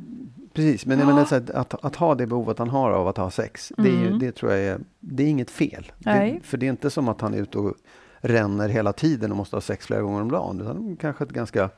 precis. 0.54 0.86
Men 0.86 1.00
Ja. 1.00 1.06
menar, 1.06 1.26
så 1.26 1.36
att, 1.36 1.50
att, 1.50 1.86
att 1.86 1.96
ha 1.96 2.16
det 2.16 2.28
behovet 2.28 2.60
han 2.60 2.70
har 2.70 2.92
av 2.92 3.08
att 3.08 3.18
ha 3.18 3.32
sex, 3.32 3.72
det, 3.78 3.90
är 3.90 3.94
ju, 4.02 4.08
Mm. 4.08 4.20
det 4.20 4.32
tror 4.32 4.52
jag 4.52 4.62
är, 4.62 4.80
det 5.00 5.24
är 5.24 5.28
inget 5.28 5.52
fel. 5.52 5.92
Det, 5.98 6.40
för 6.44 6.58
det 6.58 6.66
är 6.66 6.70
inte 6.70 6.90
som 6.90 7.10
att 7.10 7.22
han 7.22 7.34
är 7.34 7.38
ute 7.38 7.58
och 7.58 7.74
ränner 8.18 8.70
hela 8.70 8.94
tiden 8.94 9.32
och 9.32 9.38
måste 9.38 9.56
ha 9.56 9.62
sex 9.62 9.86
flera 9.86 10.02
gånger 10.02 10.22
om 10.22 10.32
dagen. 10.32 10.62
Utan 10.62 10.96
kanske 10.96 11.24
ett 11.24 11.30
ganska 11.32 11.70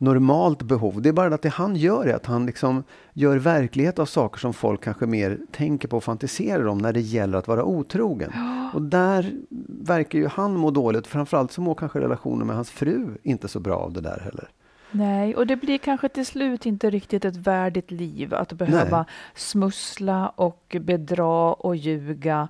normalt 0.00 0.62
behov. 0.62 1.02
Det 1.02 1.08
är 1.08 1.12
bara 1.12 1.34
att 1.34 1.42
det 1.42 1.48
han 1.48 1.76
gör 1.76 2.06
är 2.06 2.14
att 2.14 2.26
han 2.26 2.46
liksom 2.46 2.84
gör 3.12 3.36
verklighet 3.36 3.98
av 3.98 4.06
saker 4.06 4.38
som 4.38 4.52
folk 4.52 4.84
kanske 4.84 5.06
mer 5.06 5.38
tänker 5.50 5.88
på 5.88 5.96
och 5.96 6.04
fantiserar 6.04 6.66
om 6.66 6.78
när 6.78 6.92
det 6.92 7.00
gäller 7.00 7.38
att 7.38 7.48
vara 7.48 7.64
otrogen. 7.64 8.32
Och 8.74 8.82
där 8.82 9.32
verkar 9.68 10.18
ju 10.18 10.26
han 10.26 10.56
må 10.56 10.70
dåligt. 10.70 11.06
Framförallt 11.06 11.52
så 11.52 11.60
mår 11.60 11.74
kanske 11.74 12.00
relationen 12.00 12.46
med 12.46 12.56
hans 12.56 12.70
fru 12.70 13.18
inte 13.22 13.48
så 13.48 13.60
bra 13.60 13.76
av 13.76 13.92
det 13.92 14.00
där 14.00 14.20
heller. 14.24 14.48
Nej, 14.92 15.36
och 15.36 15.46
det 15.46 15.56
blir 15.56 15.78
kanske 15.78 16.08
till 16.08 16.26
slut 16.26 16.66
inte 16.66 16.90
riktigt 16.90 17.24
ett 17.24 17.36
värdigt 17.36 17.90
liv 17.90 18.34
att 18.34 18.52
behöva 18.52 18.96
Nej. 18.96 19.06
smussla 19.34 20.28
och 20.28 20.76
bedra 20.80 21.52
och 21.52 21.76
ljuga. 21.76 22.48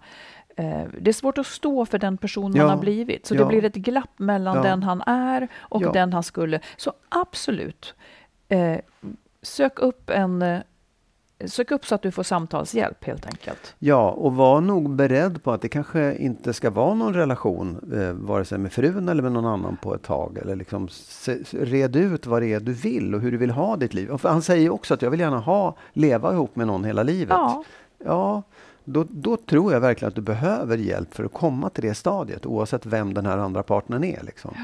Eh, 0.60 0.82
Det 1.00 1.10
är 1.10 1.12
svårt 1.12 1.38
att 1.38 1.46
stå 1.46 1.86
för 1.86 1.98
den 1.98 2.16
person 2.16 2.50
man 2.50 2.60
Ja, 2.60 2.68
har 2.68 2.76
blivit, 2.76 3.26
så 3.26 3.34
ja. 3.34 3.38
det 3.38 3.46
blir 3.46 3.64
ett 3.64 3.74
glapp 3.74 4.10
mellan 4.18 4.56
Ja. 4.56 4.62
den 4.62 4.82
han 4.82 5.02
är 5.06 5.48
och 5.58 5.92
den 5.92 6.12
han 6.12 6.22
skulle. 6.22 6.60
Så 6.76 6.92
absolut, 7.08 7.94
eh, 8.48 8.76
sök 9.42 9.78
upp 9.78 10.10
en 10.10 10.42
eh, 10.42 10.58
Sök 11.44 11.70
upp 11.70 11.86
så 11.86 11.94
att 11.94 12.02
du 12.02 12.10
får 12.10 12.22
samtalshjälp 12.22 13.04
helt 13.04 13.26
enkelt. 13.26 13.74
Ja, 13.78 14.10
och 14.10 14.34
var 14.34 14.60
nog 14.60 14.90
beredd 14.94 15.42
på 15.42 15.52
att 15.52 15.62
det 15.62 15.68
kanske 15.68 16.14
inte 16.16 16.52
ska 16.52 16.70
vara 16.70 16.94
någon 16.94 17.14
relation, 17.14 17.92
eh, 18.00 18.12
vare 18.12 18.44
sig 18.44 18.58
med 18.58 18.72
frun 18.72 19.08
eller 19.08 19.22
med 19.22 19.32
någon 19.32 19.46
annan 19.46 19.76
på 19.76 19.94
ett 19.94 20.02
tag. 20.02 20.38
Eller 20.38 20.56
liksom 20.56 20.88
se, 20.88 21.36
red 21.52 21.96
ut 21.96 22.26
vad 22.26 22.42
det 22.42 22.52
är 22.52 22.60
du 22.60 22.72
vill 22.72 23.14
och 23.14 23.20
hur 23.20 23.30
du 23.32 23.36
vill 23.38 23.50
ha 23.50 23.76
ditt 23.76 23.94
liv. 23.94 24.10
Och 24.10 24.20
han 24.20 24.42
säger 24.42 24.70
också 24.70 24.94
att 24.94 25.02
jag 25.02 25.10
vill 25.10 25.20
gärna 25.20 25.38
ha, 25.38 25.76
leva 25.92 26.32
ihop 26.32 26.56
med 26.56 26.66
någon 26.66 26.84
hela 26.84 27.02
livet. 27.02 27.30
Ja, 27.38 27.64
Ja, 28.04 28.42
då, 28.92 29.06
då 29.10 29.36
tror 29.36 29.72
jag 29.72 29.80
verkligen 29.80 30.08
att 30.08 30.14
du 30.14 30.20
behöver 30.20 30.78
hjälp 30.78 31.14
för 31.14 31.24
att 31.24 31.32
komma 31.32 31.70
till 31.70 31.84
det 31.84 31.94
stadiet, 31.94 32.46
oavsett 32.46 32.86
vem 32.86 33.14
den 33.14 33.26
här 33.26 33.38
andra 33.38 33.62
partnern 33.62 34.04
är. 34.04 34.22
Liksom. 34.22 34.54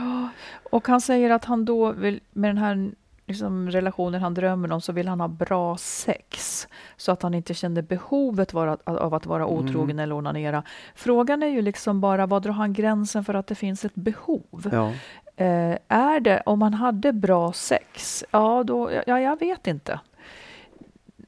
och 0.71 0.89
han 0.89 1.01
säger 1.01 1.31
att 1.31 1.45
han 1.45 1.65
då 1.65 1.93
vill, 1.93 2.21
med 2.33 2.51
den 2.51 2.59
här 2.59 2.91
liksom, 3.27 3.71
relationen 3.71 4.23
han 4.23 4.35
drömmer 4.35 4.73
om, 4.73 4.81
så 4.81 4.93
vill 4.93 5.09
han 5.09 5.21
ha 5.21 5.29
bra 5.29 5.77
sex. 5.77 6.69
Så 6.97 7.13
att 7.13 7.23
han 7.23 7.35
inte 7.35 7.55
känner 7.55 7.83
behovet 7.83 8.53
vara, 8.53 8.77
av 8.85 9.15
att 9.15 9.27
vara 9.27 9.47
otrogen 9.47 9.99
eller 9.99 10.15
onanera. 10.15 10.63
Frågan 10.95 11.43
är 11.43 11.49
ju 11.49 11.63
liksom 11.63 12.01
bara, 12.01 12.27
var 12.27 12.41
drar 12.41 12.53
han 12.53 12.73
gränsen 12.73 13.25
för 13.25 13.35
att 13.35 13.47
det 13.47 13.55
finns 13.55 13.85
ett 13.85 13.95
behov? 13.95 14.71
Ja. 14.73 14.93
Eh, 15.37 15.79
är 15.89 16.21
det, 16.21 16.43
om 16.47 16.63
han 16.63 16.75
hade 16.75 17.13
bra 17.13 17.53
sex, 17.53 18.25
ja, 18.31 18.63
då, 18.67 18.91
ja 19.07 19.21
jag 19.21 19.39
vet 19.39 19.67
inte. 19.67 20.01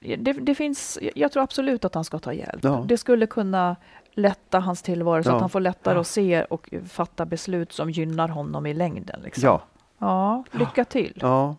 Det, 0.00 0.32
det 0.32 0.54
finns, 0.54 0.98
jag 1.14 1.32
tror 1.32 1.42
absolut 1.42 1.84
att 1.84 1.94
han 1.94 2.04
ska 2.04 2.18
ta 2.18 2.32
hjälp. 2.32 2.64
Ja. 2.64 2.84
Det 2.86 2.96
skulle 2.98 3.26
kunna 3.26 3.76
lätta 4.12 4.60
hans 4.60 4.82
tillvaro 4.82 5.22
så 5.22 5.28
Ja. 5.30 5.34
att 5.34 5.40
han 5.40 5.50
får 5.50 5.60
lättare 5.60 5.94
Ja. 5.94 6.00
att 6.00 6.06
se 6.06 6.42
och 6.44 6.68
fatta 6.88 7.26
beslut 7.26 7.72
som 7.72 7.90
gynnar 7.90 8.28
honom 8.28 8.66
i 8.66 8.74
längden. 8.74 9.20
Liksom. 9.24 9.44
Ja. 9.44 9.62
ja, 9.98 10.44
lycka 10.52 10.84
till. 10.84 11.18
ja, 11.20 11.56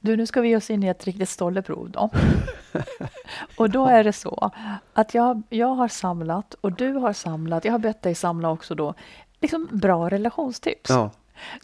Du, 0.00 0.16
nu 0.16 0.26
ska 0.26 0.40
vi 0.40 0.48
ge 0.48 0.56
oss 0.56 0.70
in 0.70 0.82
i 0.82 0.88
ett 0.88 1.04
riktigt 1.04 1.28
stolleprov 1.28 1.90
då. 1.90 2.10
och 3.58 3.70
då 3.70 3.86
är 3.86 4.04
det 4.04 4.12
så 4.12 4.50
att 4.92 5.14
jag, 5.14 5.42
jag 5.48 5.74
har 5.74 5.88
samlat 5.88 6.54
och 6.54 6.72
du 6.72 6.92
har 6.92 7.12
samlat, 7.12 7.64
jag 7.64 7.72
har 7.72 7.78
bett 7.78 8.02
dig 8.02 8.14
samla 8.14 8.50
också 8.50 8.74
då, 8.74 8.94
liksom 9.40 9.68
bra 9.72 10.08
relationstips. 10.10 10.90
ja. 10.90 11.10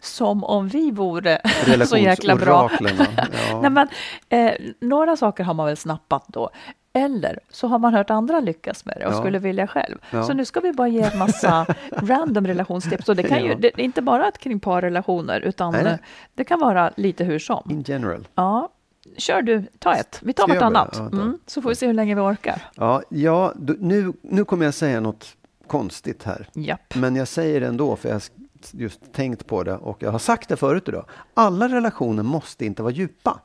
Som 0.03 0.45
om 0.45 0.69
vi 0.69 0.91
vore 0.91 1.41
så 1.87 1.97
jäkla 1.97 2.37
bra. 2.37 2.71
Ja. 3.51 3.61
Nej, 3.61 3.71
men, 3.71 3.89
eh, 4.29 4.53
några 4.81 5.17
saker 5.17 5.45
har 5.45 5.55
man 5.55 5.67
väl 5.67 5.77
snappat 5.77 6.25
då. 6.29 6.51
Eller 6.95 7.39
så 7.51 7.67
har 7.69 7.79
man 7.79 7.95
hört 7.95 8.11
andra 8.11 8.41
lyckas 8.41 8.85
med 8.85 8.97
det 9.01 9.07
och 9.07 9.13
Ja. 9.13 9.19
skulle 9.19 9.39
vilja 9.39 9.67
själv. 9.67 9.99
Ja. 10.11 10.23
Så 10.23 10.33
nu 10.33 10.45
ska 10.45 10.61
vi 10.61 10.73
bara 10.73 10.89
ge 10.89 11.01
en 11.03 11.19
massa 11.19 11.67
random 11.91 12.47
relationstips. 12.47 13.09
Och 13.09 13.17
det 13.17 13.23
kan 13.23 13.43
ju 13.45 13.49
Ja. 13.51 13.57
det 13.61 13.67
är 13.69 13.81
inte 13.81 14.03
bara 14.03 14.31
kring 14.31 14.61
parrelationer, 14.61 15.41
utan 15.41 15.73
Nej, 15.73 15.85
nej. 15.85 15.93
eh, 15.93 15.99
det 16.35 16.45
kan 16.45 16.61
vara 16.61 16.93
lite 16.97 17.25
hur 17.25 17.39
som. 17.39 17.71
In 17.71 17.83
general. 17.87 18.29
Ja, 18.35 18.69
kör 19.17 19.43
du, 19.43 19.65
ta 19.79 19.95
ett. 19.95 20.19
Vi 20.23 20.33
tar 20.33 20.49
vartannat. 20.49 20.99
Mm, 20.99 21.39
så 21.47 21.63
får 21.63 21.69
vi 21.69 21.75
se 21.75 21.87
hur 21.87 21.95
länge 21.95 22.15
vi 22.15 22.21
orkar. 22.21 22.63
Ja, 22.75 23.03
ja 23.09 23.53
du, 23.57 23.77
nu, 23.81 24.13
nu 24.23 24.45
kommer 24.45 24.65
jag 24.65 24.75
säga 24.75 25.01
något 25.01 25.37
konstigt 25.67 26.23
här. 26.23 26.49
Japp. 26.55 26.95
Men 26.95 27.17
jag 27.17 27.29
säger 27.29 27.61
det 27.61 27.67
ändå, 27.67 27.97
för 27.97 28.09
jag 28.09 28.23
just 28.75 29.13
tänkt 29.13 29.47
på 29.47 29.63
det 29.63 29.75
och 29.77 30.03
jag 30.03 30.11
har 30.13 30.19
sagt 30.19 30.49
det 30.49 30.57
förut 30.57 30.89
idag. 30.89 31.05
Alla 31.35 31.69
relationer 31.69 32.23
måste 32.23 32.65
inte 32.67 32.83
vara 32.83 32.93
djupa. 32.93 33.41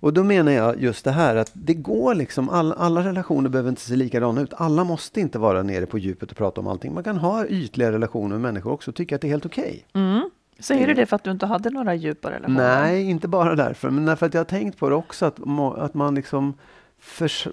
Och 0.00 0.12
då 0.12 0.24
menar 0.24 0.52
jag 0.52 0.80
just 0.80 1.04
det 1.04 1.10
här 1.10 1.36
att 1.36 1.50
det 1.54 1.74
går 1.74 2.14
liksom, 2.14 2.48
alla, 2.48 2.74
alla 2.74 3.04
relationer 3.04 3.48
behöver 3.48 3.68
inte 3.70 3.80
se 3.80 3.96
likadana 3.96 4.40
ut. 4.40 4.54
Alla 4.56 4.84
måste 4.84 5.20
inte 5.20 5.38
vara 5.38 5.62
nere 5.62 5.86
på 5.86 5.98
djupet 5.98 6.30
och 6.30 6.36
prata 6.36 6.60
om 6.60 6.66
allting. 6.66 6.94
Man 6.94 7.04
kan 7.04 7.16
ha 7.16 7.46
ytliga 7.46 7.92
relationer 7.92 8.28
med 8.28 8.40
människor 8.40 8.72
också 8.72 8.90
och 8.90 8.94
tycka 8.94 9.14
att 9.14 9.20
det 9.20 9.26
är 9.26 9.30
helt 9.30 9.46
okej. 9.46 9.86
Mm. 9.94 10.30
Säger 10.58 10.86
du 10.86 10.94
det 10.94 11.06
för 11.06 11.16
att 11.16 11.24
du 11.24 11.30
inte 11.30 11.46
hade 11.46 11.70
några 11.70 11.94
djupa 11.94 12.30
relationer? 12.30 12.80
Nej, 12.80 13.10
inte 13.10 13.28
bara 13.28 13.54
därför, 13.54 13.90
men 13.90 14.04
därför 14.04 14.26
att 14.26 14.34
jag 14.34 14.40
har 14.40 14.44
tänkt 14.44 14.78
på 14.78 14.88
det 14.88 14.94
också, 14.94 15.26
att, 15.26 15.38
att 15.78 15.94
man 15.94 16.14
liksom 16.14 16.54
förs, 16.98 17.48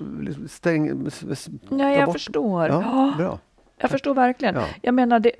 stäng, 0.49 1.07
s- 1.07 1.23
s- 1.31 1.49
Ja, 1.69 1.89
jag 1.91 2.05
bort- 2.05 2.13
förstår. 2.13 2.67
Ja, 2.67 3.13
bra. 3.17 3.39
Jag 3.77 3.89
förstår 3.89 4.13
verkligen. 4.13 4.55
Ja. 4.55 4.65
Jag 4.81 4.93
menar, 4.93 5.19
det, 5.19 5.31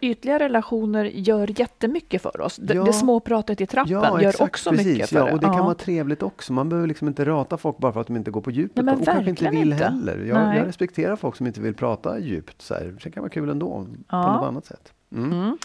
ytliga 0.00 0.38
relationer 0.38 1.04
gör 1.04 1.60
jättemycket 1.60 2.22
för 2.22 2.40
oss. 2.40 2.56
Det, 2.56 2.74
Ja. 2.74 2.84
det 2.84 2.92
småpratet 2.92 3.60
i 3.60 3.66
trappen 3.66 3.92
Ja, 3.92 4.22
gör 4.22 4.28
exakt, 4.28 4.50
också 4.50 4.70
precis, 4.70 4.86
mycket 4.86 5.08
för 5.08 5.16
ja. 5.28 5.32
Och 5.32 5.40
det 5.40 5.46
kan 5.46 5.64
vara 5.64 5.74
trevligt 5.74 6.22
också. 6.22 6.52
Man 6.52 6.68
behöver 6.68 6.88
liksom 6.88 7.08
inte 7.08 7.24
rata 7.24 7.56
folk 7.56 7.78
bara 7.78 7.92
för 7.92 8.00
att 8.00 8.06
de 8.06 8.16
inte 8.16 8.30
går 8.30 8.40
på 8.40 8.50
djupet. 8.50 8.76
Nej, 8.76 8.84
men 8.84 8.98
och 8.98 9.04
kanske 9.04 9.30
inte 9.30 9.48
vill 9.50 9.72
inte. 9.72 9.84
heller. 9.84 10.18
Jag, 10.18 10.56
jag 10.56 10.66
respekterar 10.66 11.16
folk 11.16 11.36
som 11.36 11.46
inte 11.46 11.60
vill 11.60 11.74
prata 11.74 12.18
djupt. 12.18 12.62
Så 12.62 12.74
här. 12.74 12.94
Det 13.04 13.10
kan 13.10 13.22
vara 13.22 13.30
kul 13.30 13.50
ändå, 13.50 13.86
på 14.10 14.16
något 14.16 14.44
annat 14.48 14.66
sätt. 14.66 14.92
Mm. 15.12 15.32
Mm. 15.32 15.58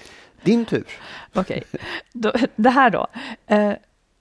Din 0.43 0.65
tur. 0.65 0.86
Okej, 1.34 1.63
då, 2.13 2.31
det 2.55 2.69
här 2.69 2.89
då. 2.89 3.07
Eh, 3.47 3.73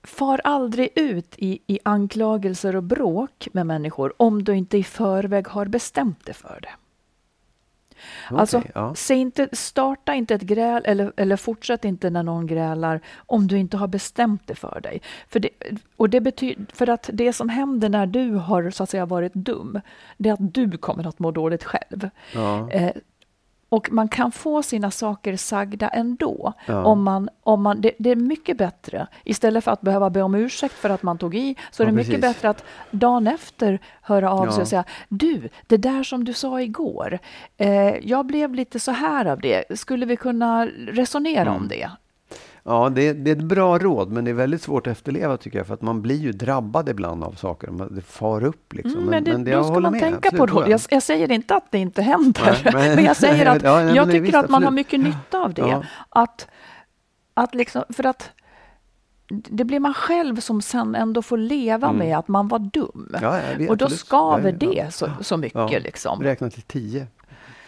far 0.03 0.41
aldrig 0.45 0.89
ut 0.95 1.35
i, 1.37 1.59
i 1.67 1.79
anklagelser 1.83 2.77
och 2.77 2.83
bråk 2.83 3.49
med 3.53 3.67
människor 3.67 4.13
om 4.17 4.45
du 4.45 4.55
inte 4.57 4.79
i 4.79 4.85
förväg 4.85 5.49
har 5.49 5.67
bestämt 5.67 6.27
dig 6.27 6.35
för 6.35 6.59
det. 6.63 6.71
Alltså, 8.29 8.59
Okej, 8.59 8.71
ja. 8.75 8.95
inte, 9.11 9.49
starta 9.53 10.15
inte 10.15 10.35
ett 10.35 10.43
gräl 10.43 10.83
eller, 10.85 11.13
eller 11.17 11.37
fortsätt 11.37 11.85
inte 11.85 12.11
när 12.11 12.23
någon 12.23 12.47
grälar 12.47 13.01
om 13.17 13.47
du 13.47 13.59
inte 13.59 13.77
har 13.77 13.89
bestämt 13.89 14.47
det 14.47 14.55
för 14.55 14.81
dig. 14.81 15.03
För 15.29 15.41
det, 15.41 15.51
och 15.97 16.11
det 16.11 16.21
betyder, 16.21 16.67
för 16.73 16.89
att 16.89 17.11
det 17.13 17.33
som 17.33 17.49
händer 17.49 17.89
när 17.89 18.07
du 18.07 18.35
har 18.35 18.71
så 18.71 18.83
att 18.83 18.91
säga 18.91 19.07
varit 19.07 19.35
dum, 19.35 19.81
det 20.17 20.29
är 20.29 20.33
att 20.33 20.55
du 20.55 20.79
kommer 20.79 21.07
att 21.07 21.19
må 21.19 21.31
dåligt 21.31 21.65
själv. 21.65 22.11
Ja. 22.35 22.71
Eh, 22.71 22.93
och 23.71 23.93
man 23.93 24.09
kan 24.09 24.33
få 24.33 24.63
sina 24.63 24.91
saker 24.91 25.37
sagda 25.37 25.89
ändå. 25.89 26.53
Ja. 26.67 26.85
Om 26.85 27.03
man, 27.03 27.29
om 27.43 27.63
man, 27.63 27.81
det, 27.81 27.93
det 27.99 28.11
är 28.11 28.17
mycket 28.17 28.57
bättre. 28.59 29.07
Istället 29.25 29.65
för 29.65 29.71
att 29.71 29.81
behöva 29.81 30.11
be 30.11 30.23
om 30.23 30.35
ursäkt 30.35 30.75
för 30.75 30.91
att 30.91 31.03
man 31.03 31.19
tog 31.19 31.35
i, 31.35 31.57
så 31.71 31.83
är 31.83 31.87
Ja, 31.87 31.91
det 31.91 31.97
mycket 31.97 32.15
precis. 32.21 32.21
bättre 32.37 32.49
att 32.51 32.65
dagen 32.91 33.27
efter 33.27 33.79
höra 34.03 34.31
av 34.33 34.47
sig 34.47 34.57
Ja. 34.57 34.63
och 34.63 34.69
säga 34.69 34.85
Du, 35.09 35.49
det 35.67 35.77
där 35.77 36.03
som 36.03 36.25
du 36.25 36.33
sa 36.33 36.61
igår, 36.61 37.19
eh, 37.57 37.97
jag 37.97 38.27
blev 38.27 38.55
lite 38.55 38.81
så 38.81 38.91
här 38.91 39.27
av 39.27 39.41
det. 39.41 39.65
Skulle 39.79 40.07
vi 40.07 40.17
kunna 40.17 40.67
resonera 40.67 41.41
Mm. 41.51 41.55
om 41.63 41.69
det? 41.69 41.91
Ja, 42.71 42.89
det, 42.89 43.13
det 43.13 43.31
är 43.31 43.37
ett 43.37 43.43
bra 43.43 43.79
råd, 43.79 44.11
men 44.11 44.25
det 44.25 44.31
är 44.31 44.35
väldigt 44.35 44.63
svårt 44.63 44.87
att 44.87 44.91
efterleva 44.93 45.37
tycker 45.37 45.59
jag. 45.59 45.67
För 45.67 45.75
att 45.75 45.83
man 45.83 46.03
blir 46.03 46.17
ju 46.17 46.33
drabbad 46.33 46.89
ibland 46.89 47.25
av 47.25 47.33
saker. 47.33 47.89
Det 47.95 48.03
far 48.03 48.45
upp 48.45 48.73
liksom. 48.73 49.09
Mm, 49.09 49.25
men 49.25 49.45
det, 49.45 49.51
jag 49.51 49.61
då 49.61 49.65
ska 49.65 49.81
man 49.81 49.93
med, 49.93 50.01
tänka 50.01 50.29
absolut, 50.29 50.51
på 50.53 50.63
det. 50.63 50.71
Jag, 50.71 50.81
jag 50.91 51.03
säger 51.03 51.31
inte 51.33 51.55
att 51.57 51.71
det 51.71 51.79
inte 51.79 52.03
händer, 52.03 52.43
Nej, 52.65 52.73
men- 52.75 52.95
men 52.95 53.05
jag 53.05 53.17
säger 53.17 53.47
att 53.57 53.63
Ja, 53.63 53.77
nej, 53.77 53.85
men 53.85 53.95
jag 53.95 54.07
det- 54.07 54.13
tycker 54.13 54.23
visst, 54.23 54.35
att 54.35 54.51
man 54.51 54.63
har 54.63 54.69
absolut. 54.69 54.87
mycket 54.87 55.01
nytta 55.01 55.39
av 55.39 55.55
det. 55.55 55.61
Ja. 55.63 55.83
Att, 56.09 56.49
att 57.35 57.55
liksom, 57.55 57.83
för 57.89 58.07
att 58.07 58.31
det 59.29 59.65
blir 59.65 59.81
man 59.81 59.95
själv 59.95 60.41
som 60.41 60.63
sen 60.63 60.95
ändå 60.95 61.23
får 61.23 61.37
leva 61.37 61.93
med 61.93 62.19
att 62.19 62.29
man 62.29 62.49
var 62.49 62.59
dum. 62.59 63.09
Mm. 63.09 63.21
Ja, 63.23 63.41
vet, 63.59 63.71
och 63.71 63.77
då 63.77 63.85
absolut. 63.85 64.01
skaver 64.01 64.53
det 64.53 64.95
så, 64.95 65.11
så 65.21 65.37
mycket. 65.37 65.83
Liksom. 65.83 66.23
Räkna 66.23 66.51
till 66.51 66.63
tio. 66.63 67.07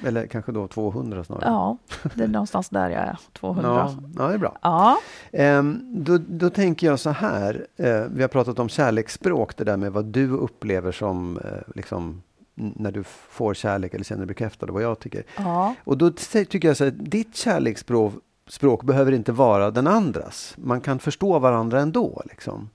Eller 0.06 0.26
kanske 0.26 0.52
då 0.52 0.68
200 0.68 1.24
snarare. 1.24 1.44
Ja, 1.46 1.78
det 2.14 2.24
är 2.24 2.28
någonstans 2.28 2.68
där 2.68 2.90
jag 2.90 3.00
är, 3.00 3.18
200. 3.32 3.70
ja, 3.70 3.94
ja, 4.18 4.28
det 4.28 4.34
är 4.34 4.38
bra. 4.38 4.58
Ja, 4.62 4.98
Ehm, 5.32 5.80
då, 6.04 6.18
då 6.18 6.50
tänker 6.50 6.86
jag 6.86 7.00
så 7.00 7.10
här. 7.10 7.66
Eh, 7.76 8.02
vi 8.10 8.22
har 8.22 8.28
pratat 8.28 8.58
om 8.58 8.68
kärleksspråk, 8.68 9.56
det 9.56 9.64
där 9.64 9.76
med 9.76 9.92
vad 9.92 10.04
du 10.04 10.30
upplever 10.30 10.92
som 10.92 11.38
eh, 11.38 11.44
liksom, 11.74 12.22
när 12.54 12.92
du 12.92 13.02
får 13.28 13.54
kärlek 13.54 13.94
eller 13.94 14.04
känner 14.04 14.20
dig 14.20 14.26
bekräftad 14.26 14.66
vad 14.66 14.82
jag 14.82 14.98
tycker. 14.98 15.24
ja. 15.36 15.74
Och 15.84 15.98
då 15.98 16.10
tycker 16.10 16.68
jag 16.68 16.76
så 16.76 16.84
här, 16.84 16.90
ditt 16.90 17.36
kärleksspråk 17.36 18.14
språk 18.48 18.82
behöver 18.84 19.12
inte 19.12 19.32
vara 19.32 19.70
den 19.70 19.86
andras. 19.86 20.54
Man 20.58 20.80
kan 20.80 20.98
förstå 20.98 21.38
varandra 21.38 21.80
ändå. 21.80 22.22
Liksom. 22.24 22.70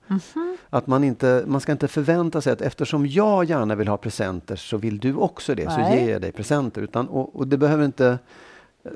Att 0.70 0.86
man, 0.86 1.04
inte, 1.04 1.44
man 1.46 1.60
ska 1.60 1.72
inte 1.72 1.88
förvänta 1.88 2.40
sig 2.40 2.52
att 2.52 2.60
eftersom 2.60 3.06
jag 3.06 3.44
gärna 3.44 3.74
vill 3.74 3.88
ha 3.88 3.96
presenter 3.96 4.56
så 4.56 4.76
vill 4.76 4.98
du 4.98 5.14
också 5.14 5.54
det, 5.54 5.70
så 5.70 5.76
Nej. 5.78 6.04
ger 6.04 6.12
jag 6.12 6.22
dig 6.22 6.32
presenter. 6.32 6.82
Utan, 6.82 7.08
och, 7.08 7.36
och 7.36 7.48
det 7.48 7.56
behöver 7.58 7.84
inte 7.84 8.18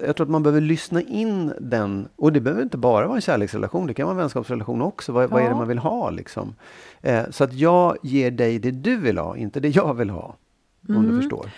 jag 0.07 0.17
tror 0.17 0.25
att 0.27 0.31
man 0.31 0.43
behöver 0.43 0.61
lyssna 0.61 1.03
in 1.03 1.53
den. 1.61 2.09
Och 2.17 2.33
det 2.33 2.41
behöver 2.41 2.63
inte 2.63 2.79
bara 2.79 3.07
vara 3.07 3.17
en 3.17 3.21
kärleksrelation, 3.23 3.87
det 3.87 3.95
kan 3.95 4.07
vara 4.07 4.13
en 4.15 4.19
vänskapsrelation 4.19 4.83
också. 4.83 5.13
Vad, 5.13 5.31
vad 5.31 5.41
är 5.41 5.45
det 5.45 5.51
Ja. 5.51 5.57
man 5.57 5.69
vill 5.69 5.79
ha 5.79 6.11
liksom? 6.11 6.55
Eh, 7.01 7.23
så 7.31 7.45
att 7.45 7.53
jag 7.53 7.97
ger 8.03 8.31
dig 8.31 8.59
det 8.59 8.71
du 8.71 8.97
vill 8.97 9.19
ha, 9.19 9.37
inte 9.37 9.61
det 9.61 9.69
jag 9.69 9.95
vill 9.95 10.11
ha. 10.11 10.37
Om 10.89 10.95
Mm. 10.97 11.11
du 11.11 11.17
förstår. 11.21 11.51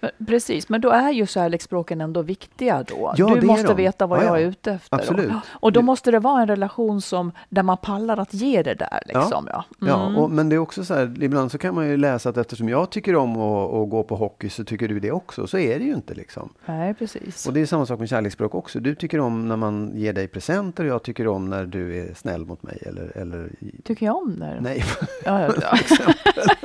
Men- 0.00 0.10
Precis, 0.26 0.68
men 0.68 0.80
då 0.80 0.90
är 0.90 1.10
ju 1.10 1.26
kärleksspråken 1.26 2.00
ändå 2.00 2.22
viktiga 2.22 2.82
då. 2.88 3.14
Ja, 3.16 3.34
du 3.40 3.46
måste 3.46 3.74
veta 3.74 4.06
vad 4.06 4.18
Ja, 4.18 4.24
jag 4.24 4.36
ja. 4.36 4.40
är 4.40 4.48
ute 4.48 4.72
efter. 4.72 4.96
då. 4.96 5.02
Absolut. 5.02 5.32
Och 5.50 5.72
då 5.72 5.82
måste 5.82 6.10
det 6.10 6.18
vara 6.18 6.40
en 6.42 6.48
relation 6.48 7.00
som, 7.00 7.32
där 7.48 7.62
man 7.62 7.76
pallar 7.76 8.16
att 8.16 8.34
ge 8.34 8.62
det 8.62 8.74
där. 8.74 9.00
Liksom, 9.06 9.48
ja. 9.52 9.64
Ja, 9.78 10.06
Mm. 10.06 10.16
och, 10.18 10.30
men 10.30 10.48
det 10.48 10.56
är 10.56 10.58
också 10.58 10.84
så 10.84 10.94
här, 10.94 11.22
ibland 11.22 11.52
så 11.52 11.58
kan 11.58 11.74
man 11.74 11.88
ju 11.88 11.96
läsa 11.96 12.28
att 12.28 12.36
eftersom 12.36 12.68
jag 12.68 12.90
tycker 12.90 13.16
om 13.16 13.36
att, 13.36 13.74
att 13.74 13.90
gå 13.90 14.02
på 14.02 14.16
hockey 14.16 14.48
så 14.48 14.64
tycker 14.64 14.88
du 14.88 15.00
det 15.00 15.10
också. 15.12 15.46
Så 15.46 15.58
är 15.58 15.78
det 15.78 15.84
ju 15.84 15.92
inte 15.94 16.14
liksom. 16.14 16.48
Nej, 16.66 16.94
precis. 16.94 17.46
Och 17.46 17.52
det 17.52 17.60
är 17.60 17.66
samma 17.66 17.86
sak 17.86 17.98
med 17.98 18.08
kärleksspråk 18.08 18.54
också. 18.54 18.80
Du 18.80 18.94
tycker 18.94 19.20
om 19.20 19.48
när 19.48 19.56
man 19.56 19.92
ger 19.94 20.12
dig 20.12 20.28
presenter 20.28 20.84
och 20.84 20.90
jag 20.90 21.02
tycker 21.02 21.26
om 21.28 21.50
när 21.50 21.64
du 21.66 21.98
är 22.00 22.14
snäll 22.14 22.46
mot 22.46 22.62
mig. 22.62 22.78
Eller, 22.86 23.16
eller 23.18 23.50
Tycker 23.84 24.06
jag 24.06 24.16
om 24.16 24.38
det? 24.40 24.58
nej. 24.60 24.84
Ja, 25.24 25.40
ja, 25.40 25.52
ja. 25.62 25.78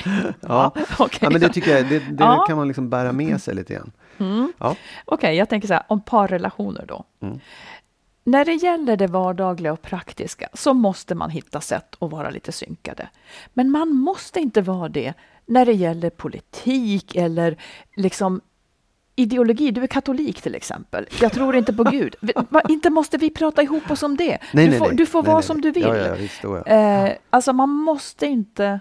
ja. 0.40 0.72
okej. 0.98 1.18
ja, 1.22 1.30
men 1.30 1.40
det 1.40 1.48
tycker 1.48 1.76
jag, 1.76 1.88
det, 1.88 1.98
det 1.98 2.24
Ja. 2.24 2.44
kan 2.48 2.56
man 2.56 2.68
liksom 2.68 2.90
bära 2.90 3.12
med 3.12 3.42
sig 3.42 3.54
lite 3.54 3.74
grann. 3.74 3.92
Mm. 4.18 4.52
Ja. 4.58 4.76
Okej, 5.04 5.36
jag 5.36 5.48
tänker 5.48 5.68
så 5.68 5.74
här, 5.74 5.82
om 5.88 6.00
parrelationer 6.00 6.84
då. 6.88 7.04
Mm. 7.22 7.40
När 8.24 8.44
det 8.44 8.54
gäller 8.54 8.96
det 8.96 9.06
vardagliga 9.06 9.72
och 9.72 9.82
praktiska 9.82 10.48
så 10.54 10.74
måste 10.74 11.14
man 11.14 11.30
hitta 11.30 11.60
sätt 11.60 11.96
att 11.98 12.10
vara 12.10 12.30
lite 12.30 12.52
synkade. 12.52 13.08
Men 13.54 13.70
man 13.70 13.88
måste 13.88 14.40
inte 14.40 14.62
vara 14.62 14.88
det 14.88 15.14
när 15.46 15.66
det 15.66 15.72
gäller 15.72 16.10
politik 16.10 17.16
eller 17.16 17.56
liksom 17.96 18.40
ideologi. 19.16 19.70
Du 19.70 19.82
är 19.82 19.86
katolik 19.86 20.42
till 20.42 20.54
exempel. 20.54 21.06
Jag 21.20 21.32
tror 21.32 21.56
inte 21.56 21.72
på 21.72 21.84
Gud. 21.84 22.16
Inte 22.68 22.90
måste 22.90 23.16
vi 23.16 23.30
prata 23.30 23.62
ihop 23.62 23.90
oss 23.90 24.02
om 24.02 24.16
det. 24.16 24.38
Nej, 24.52 24.64
du, 24.64 24.70
nej, 24.70 24.78
får, 24.78 24.86
nej. 24.86 24.96
du 24.96 25.06
får 25.06 25.22
vara 25.22 25.42
som 25.42 25.60
du 25.60 25.70
vill. 25.70 25.82
Ja, 25.82 25.96
ja, 25.96 26.14
visst, 26.14 26.42
ja. 26.42 26.66
Eh, 26.66 27.12
alltså 27.30 27.52
man 27.52 27.68
måste 27.68 28.26
inte... 28.26 28.80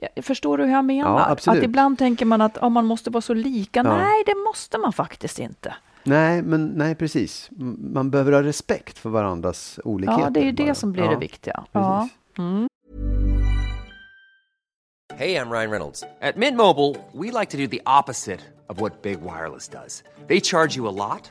Jag- 0.00 0.24
Förstår 0.24 0.58
du 0.58 0.64
hur 0.64 0.72
jag 0.72 0.84
menar? 0.84 1.18
Ja, 1.18 1.26
absolut. 1.30 1.58
att 1.58 1.64
ibland 1.64 1.98
tänker 1.98 2.24
man 2.26 2.40
att 2.40 2.58
oh, 2.58 2.70
man 2.70 2.86
måste 2.86 3.10
vara 3.10 3.20
så 3.20 3.34
lika. 3.34 3.80
Ja. 3.84 3.96
Nej, 3.96 4.22
det 4.26 4.34
måste 4.48 4.78
man 4.78 4.92
faktiskt 4.92 5.38
inte. 5.38 5.74
Nej, 6.02 6.42
men 6.42 6.66
nej 6.66 6.94
precis. 6.94 7.50
Man 7.78 8.10
behöver 8.10 8.32
ha 8.32 8.42
respekt 8.42 8.98
för 8.98 9.10
varandras 9.10 9.80
olikheter. 9.84 10.22
Ja, 10.22 10.30
det 10.30 10.40
är 10.40 10.44
ju 10.44 10.52
det 10.52 10.64
bara. 10.64 10.74
som 10.74 10.92
blir 10.92 11.04
ja, 11.04 11.10
det 11.10 11.16
viktiga. 11.16 11.64
Ja. 11.72 12.08
Precis. 12.34 12.70
Hey, 15.16 15.36
I'm 15.36 15.50
Ryan 15.50 15.70
Reynolds. 15.70 16.04
At 16.20 16.36
Mint 16.36 16.56
Mobile, 16.56 16.96
we 17.12 17.30
like 17.30 17.50
to 17.50 17.56
do 17.58 17.66
the 17.66 17.82
opposite 17.84 18.40
of 18.68 18.80
what 18.80 19.02
Big 19.02 19.18
Wireless 19.20 19.68
does. 19.68 20.02
They 20.28 20.40
charge 20.40 20.76
you 20.76 20.88
a 20.88 20.92
lot, 20.92 21.30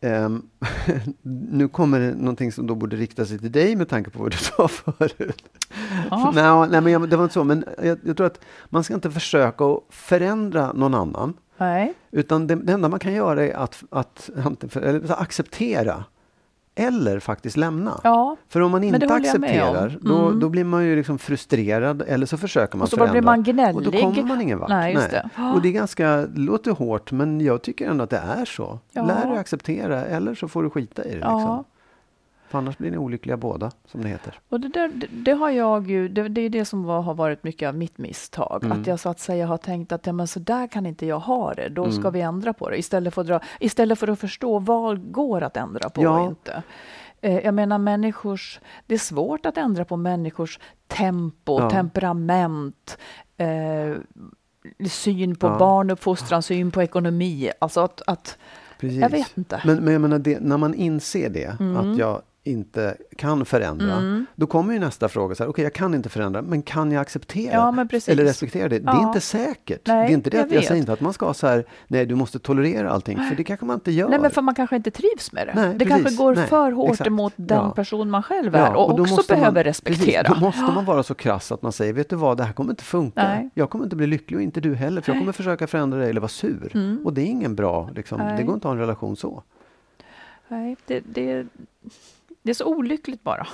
Ehm, 0.00 0.42
nu 1.50 1.68
kommer 1.68 2.00
det 2.00 2.14
någonting 2.14 2.52
som 2.52 2.66
då 2.66 2.74
borde 2.74 2.96
rikta 2.96 3.24
sig 3.24 3.38
till 3.38 3.52
dig 3.52 3.76
med 3.76 3.88
tanke 3.88 4.10
på 4.10 4.22
vad 4.22 4.30
du 4.30 4.36
sa 4.56 4.68
förut. 4.68 5.44
Ja. 6.10 6.32
nej, 6.34 6.68
nej, 6.70 6.80
men 6.80 6.92
jag, 6.92 7.10
det 7.10 7.16
var 7.16 7.24
inte 7.24 7.34
så. 7.34 7.44
Men 7.44 7.64
jag, 7.82 7.98
jag 8.04 8.16
tror 8.16 8.26
att 8.26 8.40
man 8.68 8.84
ska 8.84 8.94
inte 8.94 9.10
försöka 9.10 9.64
att 9.64 9.82
förändra 9.90 10.72
någon 10.72 10.94
annan. 10.94 11.34
Nej. 11.56 11.94
Utan 12.10 12.46
det, 12.46 12.54
det 12.54 12.72
enda 12.72 12.88
man 12.88 12.98
kan 12.98 13.12
göra 13.12 13.44
är 13.46 13.54
att, 13.54 13.82
att, 13.90 14.30
att 14.36 14.76
att 14.76 15.20
acceptera. 15.20 16.04
Eller 16.78 17.20
faktiskt 17.20 17.56
lämna. 17.56 18.00
Ja. 18.04 18.36
För 18.48 18.60
om 18.60 18.70
man 18.72 18.84
inte 18.84 19.14
accepterar, 19.14 19.98
då, 20.00 20.26
Mm. 20.26 20.40
då 20.40 20.48
blir 20.48 20.64
man 20.64 20.84
ju 20.84 20.96
liksom 20.96 21.18
frustrerad 21.18 22.02
eller 22.06 22.26
så 22.26 22.36
försöker 22.36 22.76
man 22.78 22.82
Och 22.82 22.88
så 22.88 22.96
förändra. 22.96 23.12
blir 23.12 23.22
man 23.22 23.42
gnällig. 23.42 23.76
Och 23.76 23.82
då 23.82 23.90
kommer 23.92 24.22
man 24.22 24.40
ingen 24.40 24.58
vart. 24.58 24.68
Nej, 24.68 24.94
just 24.94 25.10
det. 25.10 25.28
Och 25.54 25.62
det 25.62 25.68
är 25.68 25.72
ganska, 25.72 26.16
det 26.16 26.40
låter 26.40 26.70
hårt, 26.70 27.12
men 27.12 27.40
jag 27.40 27.62
tycker 27.62 27.90
ändå 27.90 28.04
att 28.04 28.10
det 28.10 28.22
är 28.38 28.44
så. 28.44 28.78
Ja. 28.92 29.06
Lär 29.06 29.28
dig 29.30 29.38
acceptera, 29.38 30.04
eller 30.04 30.34
så 30.34 30.48
får 30.48 30.62
du 30.62 30.70
skita 30.70 31.04
i 31.04 31.10
det. 31.12 31.18
Ja. 31.18 31.38
Liksom. 31.38 31.64
För 31.75 31.75
annars 32.56 32.78
blir 32.78 32.90
ni 32.90 32.96
olyckliga 32.96 33.36
båda, 33.36 33.70
som 33.86 34.02
det 34.02 34.08
heter. 34.08 34.38
Och 34.48 34.60
det, 34.60 34.68
där, 34.68 34.88
det, 34.94 35.06
det 35.10 35.32
har 35.32 35.50
jag 35.50 35.90
ju, 35.90 36.08
det, 36.08 36.28
det 36.28 36.40
är 36.40 36.50
det 36.50 36.64
som 36.64 36.84
var, 36.84 37.00
har 37.02 37.14
varit 37.14 37.44
mycket 37.44 37.68
av 37.68 37.74
mitt 37.74 37.98
misstag. 37.98 38.64
Mm. 38.64 38.80
Att 38.80 38.86
jag 38.86 39.00
så 39.00 39.08
att 39.08 39.20
säga 39.20 39.46
har 39.46 39.56
tänkt 39.58 39.92
att 39.92 40.06
ja, 40.06 40.12
men 40.12 40.26
så 40.28 40.38
där 40.40 40.66
kan 40.66 40.86
inte 40.86 41.06
jag 41.06 41.18
ha 41.18 41.54
det, 41.54 41.68
då 41.68 41.90
ska 41.90 42.00
Mm. 42.00 42.12
vi 42.12 42.20
ändra 42.20 42.52
på 42.52 42.70
det. 42.70 42.76
Istället 42.78 43.14
för, 43.14 43.20
att 43.20 43.26
dra, 43.26 43.40
istället 43.60 43.98
för 43.98 44.08
att 44.08 44.18
förstå 44.20 44.58
vad 44.58 45.12
går 45.12 45.42
att 45.42 45.56
ändra 45.56 45.88
på 45.90 46.02
Ja. 46.02 46.20
och 46.20 46.26
inte. 46.26 46.62
Eh, 47.20 47.38
Jag 47.38 47.54
menar 47.54 47.78
människors, 47.78 48.60
det 48.86 48.94
är 48.94 48.98
svårt 48.98 49.46
att 49.46 49.56
ändra 49.56 49.84
på 49.84 49.96
människors 49.96 50.58
tempo, 50.86 51.60
Ja. 51.60 51.70
temperament, 51.70 52.98
eh, 53.36 53.94
syn 54.88 55.36
på 55.36 55.46
Ja. 55.46 55.58
barnuppfostran, 55.58 56.42
syn 56.42 56.70
på 56.70 56.82
ekonomi. 56.82 57.50
Alltså 57.58 57.80
att, 57.80 58.02
att 58.06 58.38
Precis. 58.80 59.00
jag 59.00 59.10
vet 59.10 59.36
inte. 59.38 59.62
Men, 59.64 59.76
men 59.76 59.92
jag 59.92 60.02
menar, 60.02 60.18
det, 60.18 60.40
när 60.40 60.56
man 60.56 60.74
inser 60.74 61.30
det, 61.30 61.56
Mm. 61.60 61.76
att 61.92 61.98
jag 61.98 62.22
inte 62.46 62.96
kan 63.16 63.44
förändra, 63.44 64.24
då 64.34 64.46
kommer 64.46 64.72
ju 64.72 64.78
nästa 64.78 65.08
fråga. 65.08 65.34
så 65.34 65.42
här, 65.42 65.50
Okej, 65.50 65.64
jag 65.64 65.72
kan 65.72 65.94
inte 65.94 66.08
förändra, 66.08 66.42
men 66.42 66.62
kan 66.62 66.92
jag 66.92 67.00
acceptera? 67.00 67.52
Ja. 67.52 67.86
Eller 68.06 68.24
respektera 68.24 68.68
det? 68.68 68.78
Det 68.78 68.90
är 68.90 68.94
Ja. 68.94 69.06
inte 69.08 69.20
säkert. 69.20 69.86
Nej, 69.86 70.06
det 70.06 70.12
är 70.12 70.14
inte 70.14 70.30
det 70.30 70.36
jag 70.36 70.46
att 70.46 70.52
jag 70.52 70.64
säger 70.64 70.80
inte 70.80 70.92
att 70.92 71.00
man 71.00 71.12
ska 71.12 71.34
så 71.34 71.46
här, 71.46 71.64
nej, 71.88 72.06
du 72.06 72.14
måste 72.14 72.38
tolerera 72.38 72.90
allting, 72.90 73.18
för 73.28 73.36
det 73.36 73.44
kanske 73.44 73.66
man 73.66 73.74
inte 73.74 73.90
gör. 73.92 74.08
Nej, 74.08 74.18
men 74.20 74.30
för 74.30 74.42
man 74.42 74.54
kanske 74.54 74.76
inte 74.76 74.90
trivs 74.90 75.32
med 75.32 75.46
det. 75.46 75.52
Nej, 75.54 75.68
det 75.74 75.84
precis. 75.84 75.88
kanske 76.04 76.22
går 76.22 76.34
Nej, 76.34 76.46
för 76.46 76.70
hårt 76.72 76.90
exakt. 76.90 77.06
emot 77.08 77.32
den 77.36 77.58
Ja. 77.58 77.70
person 77.70 78.10
man 78.10 78.22
själv 78.22 78.54
Ja, 78.54 78.58
är 78.66 78.74
och, 78.76 78.96
då 78.96 79.02
också 79.02 79.22
behöver 79.28 79.52
man, 79.52 79.64
respektera. 79.64 80.22
Precis, 80.22 80.40
då 80.40 80.46
måste 80.46 80.62
man 80.62 80.84
vara 80.94 81.02
så 81.02 81.14
krass 81.14 81.52
att 81.52 81.62
man 81.62 81.72
säger, 81.72 81.92
vet 81.92 82.10
du 82.10 82.16
vad, 82.16 82.36
det 82.36 82.44
här 82.44 82.52
kommer 82.52 82.70
inte 82.70 82.84
funka. 82.84 83.22
Nej. 83.28 83.50
Jag 83.54 83.70
kommer 83.70 83.84
inte 83.84 83.96
bli 83.96 84.06
lycklig 84.06 84.36
och 84.36 84.42
inte 84.42 84.60
du 84.60 84.74
heller, 84.74 85.00
för 85.00 85.12
jag 85.12 85.20
kommer 85.20 85.32
försöka 85.32 85.66
förändra 85.66 85.98
dig 85.98 86.10
eller 86.10 86.20
vara 86.20 86.28
sur. 86.28 87.00
Och 87.04 87.12
det 87.14 87.20
är 87.20 87.26
ingen 87.26 87.54
bra, 87.54 87.90
liksom, 87.94 88.20
Mm. 88.20 88.36
Det 88.36 88.42
går 88.42 88.54
inte 88.54 88.68
att 88.68 88.70
ha 88.70 88.72
en 88.74 88.78
relation 88.80 89.16
så. 89.16 89.42
Nej, 90.48 90.76
det, 90.86 91.00
det, 91.00 91.46
det 92.46 92.52
är 92.52 92.54
så 92.54 92.64
olyckligt 92.64 93.22
bara. 93.22 93.46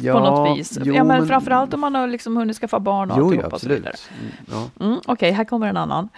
Ja, 0.00 0.12
på 0.12 0.20
något 0.20 0.58
vis. 0.58 0.78
jo, 0.82 0.94
ja, 0.94 1.04
men, 1.04 1.18
men- 1.18 1.28
framförallt 1.28 1.74
om 1.74 1.80
man 1.80 1.94
har 1.94 2.06
liksom 2.06 2.36
hunnit 2.36 2.56
skaffa 2.56 2.80
barn 2.80 3.10
och 3.10 3.18
Jo, 3.18 3.24
alltihopa 3.24 3.48
ja, 3.50 3.54
och 3.54 3.60
så 3.60 3.68
vidare. 3.68 3.94
Mm, 4.20 4.32
Ja. 4.78 4.86
Mm, 4.86 5.00
Okej, 5.06 5.30
här 5.32 5.44
kommer 5.44 5.66
en 5.66 5.76
annan. 5.76 6.08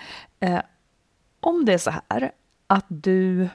Eh, 0.40 0.60
om 1.40 1.64
det 1.64 1.72
är 1.72 1.78
så 1.78 1.90
här 1.90 2.32
att 2.66 2.84
du 2.88 3.48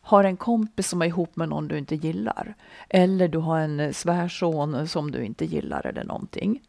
har 0.00 0.24
en 0.24 0.36
kompis 0.36 0.88
som 0.88 1.02
är 1.02 1.06
ihop 1.06 1.36
med 1.36 1.48
någon 1.48 1.68
du 1.68 1.78
inte 1.78 1.94
gillar. 1.94 2.54
Eller 2.88 3.28
du 3.28 3.38
har 3.38 3.58
en 3.60 3.94
svärson 3.94 4.88
som 4.88 5.10
du 5.10 5.24
inte 5.24 5.44
gillar 5.44 5.86
eller 5.86 6.04
någonting. 6.04 6.62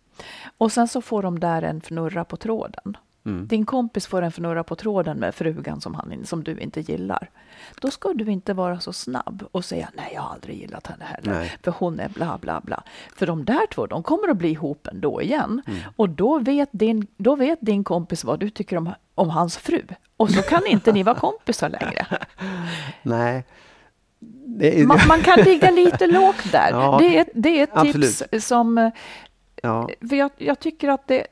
Och 0.58 0.72
sen 0.72 0.88
så 0.88 1.02
får 1.02 1.22
de 1.24 1.40
där 1.40 1.62
en 1.62 1.78
fnurra 1.82 2.26
på 2.26 2.38
tråden. 2.38 2.98
Mm. 3.28 3.48
Din 3.48 3.66
kompis 3.66 4.08
får 4.08 4.22
en 4.22 4.32
fnurra 4.32 4.64
på 4.64 4.76
tråden 4.76 5.20
med 5.20 5.36
frugan 5.36 5.82
som, 5.82 5.96
han, 5.96 6.26
som 6.26 6.44
du 6.44 6.60
inte 6.60 6.82
gillar. 6.82 7.30
Då 7.82 7.92
ska 7.92 8.14
du 8.14 8.32
inte 8.32 8.54
vara 8.54 8.80
så 8.80 8.94
snabb 8.94 9.44
och 9.52 9.66
säga 9.66 9.90
nej, 9.94 10.12
jag 10.14 10.22
har 10.22 10.34
aldrig 10.34 10.58
gillat 10.58 10.88
henne 10.88 11.06
heller. 11.06 11.32
Nej. 11.32 11.58
För 11.64 11.72
hon 11.72 12.00
är 12.00 12.10
bla 12.10 12.38
bla 12.42 12.62
bla. 12.64 12.84
För 13.16 13.28
de 13.28 13.46
där 13.46 13.68
två, 13.74 13.88
de 13.88 14.04
kommer 14.04 14.28
att 14.28 14.38
bli 14.38 14.50
ihop 14.50 14.88
ändå 14.88 15.22
igen. 15.22 15.62
Mm. 15.68 15.80
Och 15.96 16.10
då 16.10 16.40
vet, 16.40 16.70
din, 16.72 17.08
då 17.18 17.36
vet 17.36 17.60
din 17.62 17.84
kompis 17.84 18.24
vad 18.24 18.40
du 18.40 18.50
tycker 18.50 18.78
om, 18.78 18.94
om 19.16 19.30
hans 19.30 19.58
fru. 19.58 19.82
Och 20.18 20.32
så 20.32 20.42
kan 20.42 20.66
inte 20.68 20.92
ni 20.92 21.04
vara 21.04 21.16
kompisar 21.16 21.70
längre. 21.70 22.08
Nej. 23.04 23.46
Är, 24.60 24.86
Man, 24.86 25.00
man 25.08 25.22
kan 25.22 25.40
ligga 25.40 25.72
lite 25.72 26.08
lågt 26.08 26.52
där. 26.52 26.70
Ja, 26.72 26.98
det, 27.00 27.18
är, 27.18 27.26
det 27.34 27.60
är 27.60 27.64
ett 27.64 27.82
tips 27.94 28.22
absolut. 28.22 28.44
som... 28.44 28.78
eh, 28.78 28.90
ja, 29.64 29.90
För 30.10 30.16
jag, 30.16 30.32
jag 30.38 30.60
tycker 30.60 30.90
att 30.90 31.08
det... 31.08 31.28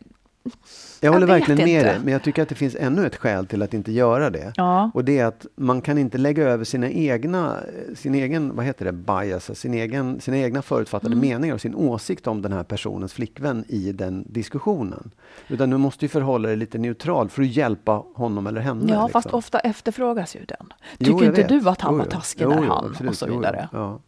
jag 0.99 1.11
håller 1.11 1.27
vet 1.27 1.35
verkligen 1.35 1.57
med 1.57 1.67
inte. 1.67 1.83
dig, 1.91 1.99
men 2.03 2.13
jag 2.13 2.23
tycker 2.23 2.41
att 2.43 2.49
det 2.49 2.55
finns 2.55 2.75
ännu 2.75 3.07
ett 3.07 3.15
skäl 3.15 3.47
till 3.47 3.61
att 3.61 3.73
inte 3.73 3.91
göra 3.91 4.29
det. 4.29 4.53
Ja. 4.55 4.91
Och 4.93 5.05
det 5.05 5.19
är 5.19 5.25
att 5.25 5.45
man 5.55 5.81
kan 5.81 5.97
inte 5.97 6.17
lägga 6.17 6.43
över 6.43 6.63
sina 6.63 6.89
egna, 6.89 7.57
sin 7.95 8.15
egen, 8.15 8.55
vad 8.55 8.65
heter 8.65 8.85
det, 8.85 8.91
bias, 8.91 9.59
sin 9.59 9.73
egen, 9.73 10.21
sina 10.21 10.37
egna 10.37 10.61
förutfattade 10.61 11.15
Mm. 11.15 11.29
meningar 11.29 11.55
och 11.55 11.61
sin 11.61 11.75
åsikt 11.75 12.27
om 12.27 12.41
den 12.41 12.51
här 12.53 12.63
personens 12.63 13.13
flickvän 13.13 13.65
i 13.67 13.91
den 13.91 14.25
diskussionen. 14.29 15.11
Utan 15.47 15.69
du 15.69 15.77
måste 15.77 16.05
ju 16.05 16.09
förhålla 16.09 16.47
dig 16.47 16.57
lite 16.57 16.77
neutral 16.77 17.29
för 17.29 17.41
att 17.41 17.47
hjälpa 17.47 18.03
honom 18.15 18.47
eller 18.47 18.61
henne. 18.61 18.93
Ja, 18.93 19.07
fast 19.07 19.25
liksom. 19.25 19.37
ofta 19.37 19.59
efterfrågas 19.59 20.35
ju 20.35 20.45
den. 20.45 20.73
Jo, 20.97 21.05
Tycker 21.05 21.11
jag 21.25 21.31
inte 21.31 21.41
vet. 21.41 21.63
du 21.63 21.69
att 21.69 21.81
han 21.81 21.93
Jo, 21.93 21.97
var 21.97 22.05
jo. 22.05 22.11
taskig 22.11 22.43
Jo, 22.43 22.49
när 22.49 22.63
jo, 22.63 22.69
han 22.97 23.07
och 23.07 23.15
så 23.15 23.25
Jo, 23.27 23.33
jo. 23.33 23.39
vidare? 23.39 23.69
Ja. 23.71 23.99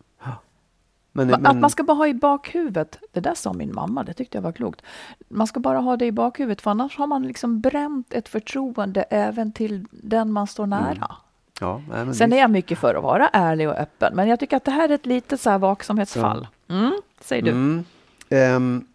Men, 1.17 1.27
men, 1.27 1.45
Att 1.45 1.57
man 1.57 1.69
ska 1.69 1.83
bara 1.83 1.93
ha 1.93 2.07
i 2.07 2.13
bakhuvudet, 2.13 2.99
det 3.11 3.19
där 3.19 3.35
sa 3.35 3.53
min 3.53 3.73
mamma, 3.75 4.03
det 4.03 4.13
tyckte 4.13 4.37
jag 4.37 4.43
var 4.43 4.51
klokt. 4.51 4.81
Man 5.27 5.47
ska 5.47 5.59
bara 5.59 5.79
ha 5.79 5.97
det 5.97 6.05
i 6.05 6.11
bakhuvudet, 6.11 6.61
för 6.61 6.71
annars 6.71 6.97
har 6.97 7.07
man 7.07 7.27
liksom 7.27 7.61
bränt 7.61 8.13
ett 8.13 8.29
förtroende 8.29 9.01
även 9.01 9.51
till 9.51 9.85
den 9.91 10.31
man 10.31 10.47
står 10.47 10.67
nära. 10.67 11.15
ja, 11.59 11.81
nej, 11.89 12.15
Sen 12.15 12.33
är 12.33 12.37
jag 12.37 12.51
mycket 12.51 12.77
för 12.79 12.95
att 12.95 13.03
vara 13.03 13.27
ärlig 13.27 13.69
och 13.69 13.75
öppen, 13.75 14.15
men 14.15 14.27
jag 14.27 14.39
tycker 14.39 14.57
att 14.57 14.65
det 14.65 14.71
här 14.71 14.89
är 14.89 14.93
ett 14.93 15.05
litet 15.05 15.41
så 15.41 15.49
här 15.49 15.57
vaksamhetsfall. 15.57 16.47
Mm, 16.69 16.93
säger 17.21 17.43
du. 17.43 17.51
Mm. 17.51 17.83
Ehm, 18.29 18.85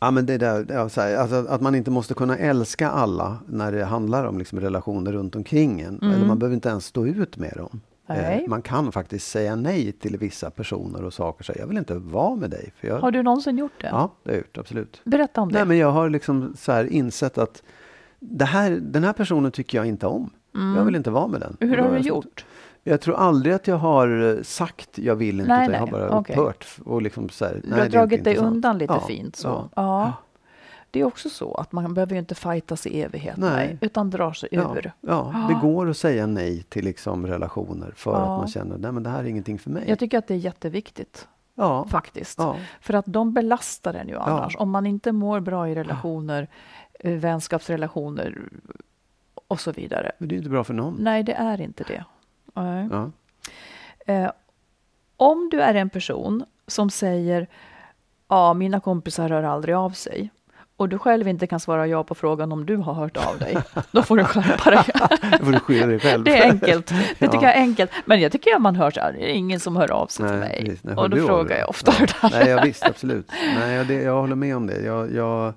ja, 0.00 0.10
men 0.10 0.26
det 0.26 0.38
där, 0.38 0.66
ja, 0.68 0.88
här, 0.96 1.16
alltså, 1.16 1.46
att 1.48 1.60
man 1.60 1.74
inte 1.74 1.90
måste 1.90 2.14
kunna 2.14 2.36
älska 2.36 2.90
alla 2.90 3.38
när 3.46 3.72
det 3.72 3.84
handlar 3.84 4.24
om 4.24 4.38
liksom, 4.38 4.60
relationer 4.60 5.12
runt 5.12 5.36
omkring 5.36 5.80
en. 5.80 6.02
Eller 6.02 6.26
man 6.26 6.38
behöver 6.38 6.54
inte 6.54 6.68
ens 6.68 6.86
stå 6.86 7.06
ut 7.06 7.36
med 7.36 7.52
dem. 7.56 7.80
Mm. 8.06 8.22
Nej. 8.22 8.42
Eh, 8.44 8.48
man 8.50 8.62
kan 8.62 8.92
faktiskt 8.92 9.28
säga 9.30 9.56
nej 9.56 9.92
till 9.92 10.16
vissa 10.18 10.50
personer 10.50 11.04
och 11.04 11.12
saker. 11.14 11.44
Så 11.44 11.52
jag 11.56 11.66
vill 11.66 11.78
inte 11.78 11.94
vara 11.94 12.36
med 12.36 12.50
dig. 12.50 12.72
För 12.76 12.88
jag, 12.88 12.98
Har 12.98 13.10
du 13.10 13.22
någonsin 13.22 13.58
gjort 13.58 13.80
det? 13.80 13.86
Ja, 13.86 14.12
det 14.22 14.30
har 14.30 14.34
jag 14.36 14.40
gjort. 14.44 14.58
Absolut. 14.58 15.00
Berätta 15.04 15.40
om 15.40 15.48
det. 15.52 15.58
Nej, 15.58 15.66
men 15.66 15.78
jag 15.78 15.90
har 15.92 16.08
liksom 16.10 16.54
så 16.58 16.72
här 16.72 16.84
insett 16.84 17.38
att 17.38 17.62
det 18.20 18.44
här, 18.44 18.70
den 18.70 19.04
här 19.04 19.12
personen 19.12 19.52
tycker 19.52 19.78
jag 19.78 19.86
inte 19.86 20.06
om. 20.06 20.30
Jag 20.76 20.84
vill 20.84 20.94
inte 20.96 21.10
vara 21.10 21.26
med 21.26 21.40
den. 21.40 21.56
Mm. 21.60 21.70
Hur 21.74 21.82
har 21.82 21.90
du 21.90 21.96
jag- 21.96 22.06
gjort? 22.06 22.44
Jag 22.82 23.00
tror 23.00 23.14
aldrig 23.16 23.54
att 23.54 23.66
jag 23.68 23.76
har 23.76 24.36
eh, 24.36 24.42
sagt 24.42 24.98
jag 24.98 25.16
vill 25.16 25.40
inte. 25.40 25.52
Nej, 25.56 25.70
jag 25.72 25.78
har 25.80 25.86
bara 25.86 26.06
upphört. 26.20 26.66
Och 26.84 27.02
liksom 27.02 27.28
så 27.28 27.44
här, 27.44 27.60
Du 27.64 27.74
har 27.74 27.88
dragit 27.88 28.24
dig 28.24 28.32
intressant. 28.32 28.54
undan 28.54 28.78
lite 28.78 28.92
Ja, 28.92 29.00
fint. 29.00 29.36
Så. 29.36 29.48
ja. 29.48 29.68
Ja. 29.74 30.12
Det 30.94 31.00
är 31.00 31.04
också 31.04 31.28
så 31.30 31.54
att 31.54 31.72
man 31.72 31.94
behöver 31.94 32.12
ju 32.12 32.18
inte 32.18 32.34
fightas 32.34 32.86
i 32.86 33.00
evighet, 33.02 33.36
Nej. 33.36 33.78
utan 33.80 34.10
drar 34.10 34.32
sig 34.32 34.48
Ja, 34.52 34.76
ur. 34.76 34.92
ja, 35.00 35.46
det 35.48 35.66
går 35.66 35.90
att 35.90 35.96
säga 35.96 36.26
nej 36.26 36.62
till 36.62 36.84
liksom 36.84 37.26
relationer 37.26 37.92
för 37.96 38.10
Ja. 38.12 38.18
att 38.18 38.28
man 38.28 38.48
känner 38.48 38.78
nej 38.78 38.92
men 38.92 39.02
det 39.02 39.10
här 39.10 39.18
är 39.18 39.24
ingenting 39.24 39.58
för 39.58 39.70
mig. 39.70 39.84
Jag 39.86 39.98
tycker 39.98 40.18
att 40.18 40.26
det 40.26 40.34
är 40.34 40.38
jätteviktigt, 40.38 41.28
ja, 41.54 41.86
faktiskt. 41.88 42.38
ja, 42.38 42.56
För 42.80 42.94
att 42.94 43.04
de 43.06 43.32
belastar 43.32 43.94
en 43.94 44.08
ju 44.08 44.16
annars. 44.18 44.56
Om 44.56 44.70
man 44.70 44.86
inte 44.86 45.12
mår 45.12 45.40
bra 45.40 45.68
i 45.68 45.74
relationer, 45.74 46.48
eh, 47.00 47.12
vänskapsrelationer 47.12 48.38
och 49.48 49.60
så 49.60 49.72
vidare. 49.72 50.12
men 50.18 50.28
det 50.28 50.34
är 50.34 50.36
inte 50.36 50.50
bra 50.50 50.64
för 50.64 50.74
någon. 50.74 50.96
Nej, 50.98 51.22
det 51.22 51.32
är 51.34 51.60
inte 51.60 51.84
det. 51.84 52.04
Eh, 54.06 54.30
om 55.16 55.48
du 55.50 55.60
är 55.60 55.74
en 55.74 55.90
person 55.90 56.44
som 56.66 56.90
säger 56.90 57.46
ja, 58.28 58.54
mina 58.54 58.80
kompisar 58.80 59.28
hör 59.28 59.42
aldrig 59.42 59.74
av 59.74 59.90
sig 59.90 60.30
och 60.76 60.88
du 60.88 60.98
själv 60.98 61.28
inte 61.28 61.46
kan 61.46 61.60
svara 61.60 61.86
ja 61.86 62.04
på 62.04 62.14
frågan 62.14 62.52
om 62.52 62.66
du 62.66 62.76
har 62.76 62.94
hört 62.94 63.16
av 63.16 63.38
dig, 63.38 63.56
då 63.90 64.02
får 64.02 64.16
du 64.16 64.24
skärpa 64.24 64.70
dig. 64.70 64.84
Då 65.38 65.44
får 65.44 65.52
du 65.52 65.60
skylla 65.60 65.86
dig 65.86 66.00
själv. 66.00 66.24
Det 66.24 66.38
är 66.38 66.50
enkelt. 66.50 66.86
Det 67.18 67.28
tycker 67.28 67.34
Ja. 67.34 67.42
jag 67.42 67.54
är 67.56 67.60
enkelt. 67.60 67.90
Men 68.04 68.20
jag 68.20 68.32
tycker 68.32 68.54
att 68.56 68.62
man 68.62 68.76
hör 68.76 68.90
så 68.90 69.00
här, 69.00 69.12
det 69.12 69.30
är 69.30 69.34
ingen 69.34 69.60
som 69.60 69.76
hör 69.76 69.90
av 69.92 70.06
sig 70.06 70.28
till 70.28 70.36
mig. 70.36 70.60
precis. 70.64 70.84
Nej, 70.84 70.96
och 70.96 71.10
då 71.10 71.16
frågar 71.26 71.58
jag 71.58 71.68
ofta 71.68 71.92
ja. 71.92 71.98
hur 71.98 72.06
det 72.06 72.14
här 72.20 72.30
Nej, 72.44 72.48
ja, 72.48 72.62
visst, 72.64 72.84
absolut. 72.84 73.30
Nej, 73.58 73.74
jag, 73.74 73.86
det, 73.86 73.94
jag 74.02 74.20
håller 74.20 74.36
med 74.36 74.56
om 74.56 74.66
det. 74.66 74.80
Jag, 74.80 75.12
jag, 75.14 75.52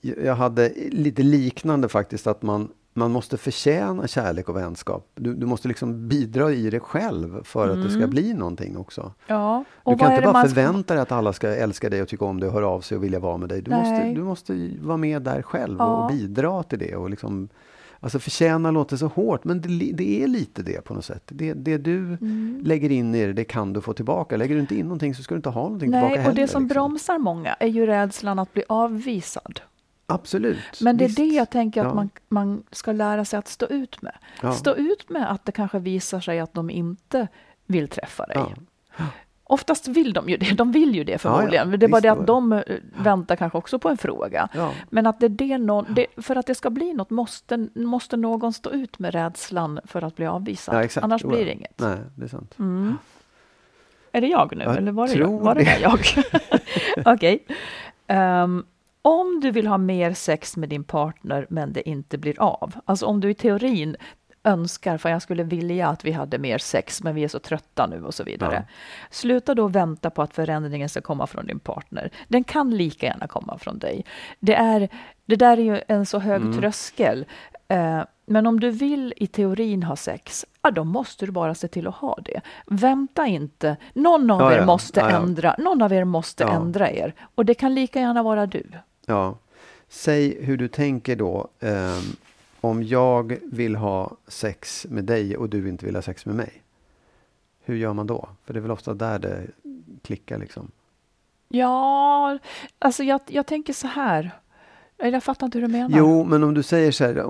jag 0.00 0.34
hade 0.34 0.72
lite 0.90 1.22
liknande 1.22 1.88
faktiskt, 1.88 2.26
att 2.26 2.42
man, 2.42 2.68
man 2.96 3.10
måste 3.12 3.36
förtjäna 3.36 4.06
kärlek 4.06 4.48
och 4.48 4.56
vänskap. 4.56 5.10
Du, 5.14 5.34
du 5.34 5.46
måste 5.46 5.68
liksom 5.68 6.08
bidra 6.08 6.52
i 6.52 6.70
det 6.70 6.80
själv 6.80 7.44
för 7.44 7.68
att 7.68 7.82
det 7.82 7.90
ska 7.90 8.06
bli 8.06 8.34
någonting 8.34 8.76
också. 8.76 9.12
Ja. 9.26 9.64
Du 9.84 9.96
kan 9.96 10.12
inte 10.12 10.24
bara 10.26 10.40
ska- 10.40 10.48
förvänta 10.48 10.94
dig 10.94 11.02
att 11.02 11.12
alla 11.12 11.32
ska 11.32 11.48
älska 11.48 11.90
dig 11.90 12.02
och 12.02 12.08
tycka 12.08 12.24
om 12.24 12.40
dig 12.40 12.48
och 12.48 12.54
höra 12.54 12.68
av 12.68 12.80
sig 12.80 12.96
och 12.96 13.04
vilja 13.04 13.18
vara 13.20 13.36
med 13.36 13.48
dig. 13.48 13.62
Du, 13.62 13.70
måste, 13.70 14.12
du 14.12 14.22
måste 14.22 14.70
vara 14.82 14.96
med 14.96 15.22
där 15.22 15.42
själv 15.42 15.76
Ja. 15.78 15.84
och 16.04 16.10
bidra 16.12 16.62
till 16.62 16.78
det. 16.78 16.96
Och 16.96 17.10
liksom, 17.10 17.48
alltså 18.00 18.18
förtjäna 18.18 18.70
låter 18.70 18.96
så 18.96 19.06
hårt, 19.06 19.44
men 19.44 19.60
det, 19.60 19.92
det 19.94 20.22
är 20.22 20.26
lite 20.26 20.62
det 20.62 20.84
på 20.84 20.94
något 20.94 21.04
sätt. 21.04 21.22
Det, 21.26 21.52
det 21.52 21.78
du 21.78 21.98
Mm. 21.98 22.60
lägger 22.64 22.90
in 22.92 23.14
i 23.14 23.26
det, 23.26 23.32
det 23.32 23.44
kan 23.44 23.72
du 23.72 23.80
få 23.80 23.92
tillbaka. 23.92 24.36
Lägger 24.36 24.54
du 24.54 24.60
inte 24.60 24.74
in 24.76 24.86
någonting 24.86 25.14
så 25.14 25.22
ska 25.22 25.34
du 25.34 25.36
inte 25.36 25.48
ha 25.48 25.62
någonting 25.62 25.92
tillbaka 25.92 26.06
Nej, 26.08 26.16
heller. 26.18 26.30
och 26.30 26.34
det 26.36 26.48
som 26.48 26.62
liksom. 26.62 26.68
bromsar 26.74 27.18
många 27.18 27.52
är 27.54 27.66
ju 27.68 27.86
rädslan 27.86 28.38
att 28.38 28.52
bli 28.52 28.62
avvisad. 28.68 29.60
Absolut. 30.06 30.80
Men 30.80 30.96
det 30.96 31.04
är 31.04 31.08
visst. 31.08 31.18
det 31.18 31.24
jag 31.24 31.50
tänker 31.50 31.80
att 31.80 31.86
Ja. 31.86 31.94
man, 31.94 32.10
man 32.28 32.62
ska 32.70 32.92
lära 32.92 33.24
sig 33.24 33.38
att 33.38 33.48
stå 33.48 33.66
ut 33.66 34.02
med. 34.02 34.14
Ja. 34.42 34.52
Stå 34.52 34.74
ut 34.74 35.10
med 35.10 35.30
att 35.30 35.44
det 35.44 35.52
kanske 35.52 35.78
visar 35.78 36.20
sig 36.20 36.40
att 36.40 36.54
de 36.54 36.70
inte 36.70 37.28
vill 37.66 37.88
träffa 37.88 38.26
dig. 38.26 38.36
Ja. 38.36 39.04
Oftast 39.46 39.88
vill 39.88 40.12
de 40.12 40.28
ju 40.28 40.36
det, 40.36 40.54
de 40.54 40.72
vill 40.72 40.94
ju 40.94 41.04
det 41.04 41.12
ja. 41.12 41.18
förmodligen. 41.18 41.70
Men 41.70 41.80
det 41.80 41.86
är 41.86 41.88
bara 41.88 42.00
det 42.00 42.08
att 42.08 42.26
de 42.26 42.52
eh, 42.52 42.62
väntar 42.98 43.36
kanske 43.36 43.58
också 43.58 43.78
på 43.78 43.88
en 43.88 43.96
fråga. 43.96 44.48
Ja. 44.54 44.70
Men 44.90 45.06
att 45.06 45.20
det 45.20 45.26
är 45.26 45.30
det 45.30 45.58
någon, 45.58 45.86
det, 45.88 46.06
för 46.16 46.36
att 46.36 46.46
det 46.46 46.54
ska 46.54 46.70
bli 46.70 46.92
något 46.92 47.10
måste, 47.10 47.68
måste 47.74 48.16
någon 48.16 48.52
stå 48.52 48.70
ut 48.70 48.98
med 48.98 49.14
rädslan 49.14 49.80
för 49.84 50.02
att 50.02 50.16
bli 50.16 50.26
avvisad. 50.26 50.90
Ja. 50.94 51.00
Annars 51.02 51.22
blir 51.22 51.38
ja. 51.38 51.44
det 51.44 51.52
inget. 51.52 51.78
Nej, 51.80 51.98
det 52.16 52.24
är 52.24 52.28
sant. 52.28 52.54
Mm. 52.58 52.98
Är 54.12 54.20
det 54.20 54.26
jag 54.26 54.56
nu 54.56 54.64
Jag 54.64 54.76
eller 54.76 54.92
var 54.92 55.06
det 55.06 55.12
tror 55.12 55.32
jag? 55.32 55.40
Var 55.40 55.54
det 55.54 55.64
det. 55.64 55.80
jag? 55.80 56.00
Okej. 57.14 57.46
Ehm, 58.06 58.64
om 59.04 59.40
du 59.40 59.50
vill 59.50 59.66
ha 59.66 59.78
mer 59.78 60.12
sex 60.12 60.56
med 60.56 60.68
din 60.68 60.84
partner 60.84 61.46
men 61.50 61.72
det 61.72 61.88
inte 61.88 62.18
blir 62.18 62.40
av, 62.40 62.72
alltså 62.84 63.06
om 63.06 63.20
du 63.20 63.30
i 63.30 63.34
teorin 63.34 63.96
önskar, 64.44 64.98
för 64.98 65.08
jag 65.08 65.22
skulle 65.22 65.42
vilja 65.42 65.88
att 65.88 66.04
vi 66.04 66.12
hade 66.12 66.38
mer 66.38 66.58
sex 66.58 67.02
men 67.02 67.14
vi 67.14 67.24
är 67.24 67.28
så 67.28 67.38
trötta 67.38 67.86
nu 67.86 68.04
och 68.04 68.14
så 68.14 68.24
vidare. 68.24 68.54
Ja. 68.68 68.74
Sluta 69.10 69.54
då 69.54 69.68
vänta 69.68 70.10
på 70.10 70.22
att 70.22 70.34
förändringen 70.34 70.88
ska 70.88 71.00
komma 71.00 71.26
från 71.26 71.46
din 71.46 71.58
partner. 71.60 72.10
Den 72.28 72.44
kan 72.44 72.70
lika 72.70 73.06
gärna 73.06 73.26
komma 73.26 73.58
från 73.58 73.78
dig. 73.78 74.04
Det, 74.40 74.54
är, 74.54 74.88
det 75.26 75.36
där 75.36 75.58
är 75.58 75.62
ju 75.62 75.80
en 75.88 76.06
så 76.06 76.18
hög 76.18 76.42
Mm. 76.42 76.58
tröskel. 76.58 77.26
Eh, 77.68 78.00
men 78.26 78.46
om 78.46 78.60
du 78.60 78.70
vill 78.70 79.14
i 79.16 79.26
teorin 79.26 79.82
ha 79.82 79.96
sex, 79.96 80.46
ja, 80.62 80.70
då 80.70 80.84
måste 80.84 81.26
du 81.26 81.32
bara 81.32 81.54
se 81.54 81.68
till 81.68 81.86
att 81.86 81.94
ha 81.94 82.18
det. 82.24 82.40
Vänta 82.66 83.26
inte. 83.26 83.76
Någon 83.94 84.30
av 84.30 84.40
Ja, 84.40 84.52
er 84.52 84.64
måste 84.66 85.00
ändra. 85.00 85.54
Någon 85.58 85.82
av 85.82 85.92
er 85.92 86.04
måste 86.04 86.44
ändra 86.44 86.90
er. 86.90 87.14
Och 87.34 87.44
det 87.44 87.54
kan 87.54 87.74
lika 87.74 88.00
gärna 88.00 88.22
vara 88.22 88.46
du. 88.46 88.62
Ja. 89.06 89.38
Säg 89.88 90.44
hur 90.44 90.56
du 90.56 90.68
tänker 90.68 91.16
då. 91.16 91.48
Um, 91.60 92.16
om 92.60 92.82
jag 92.82 93.38
vill 93.42 93.76
ha 93.76 94.16
sex 94.26 94.86
med 94.90 95.04
dig 95.04 95.36
och 95.36 95.48
du 95.48 95.68
inte 95.68 95.86
vill 95.86 95.94
ha 95.94 96.02
sex 96.02 96.26
med 96.26 96.34
mig. 96.34 96.62
Hur 97.64 97.76
gör 97.76 97.92
man 97.92 98.06
då? 98.06 98.28
För 98.44 98.54
det 98.54 98.58
är 98.58 98.62
väl 98.62 98.70
ofta 98.70 98.94
där 98.94 99.18
det 99.18 99.46
klickar 100.02 100.38
liksom. 100.38 100.70
Ja, 101.48 102.38
alltså 102.78 103.04
jag, 103.04 103.20
jag 103.26 103.46
tänker 103.46 103.72
så 103.72 103.86
här. 103.86 104.30
Jag 104.96 105.22
fattar 105.22 105.46
inte 105.46 105.58
hur 105.58 105.66
du 105.66 105.72
menar. 105.72 105.98
Jo, 105.98 106.24
men 106.24 106.42
om 106.42 106.54
du 106.54 106.62
säger 106.62 106.92
så 106.92 107.04
här, 107.04 107.24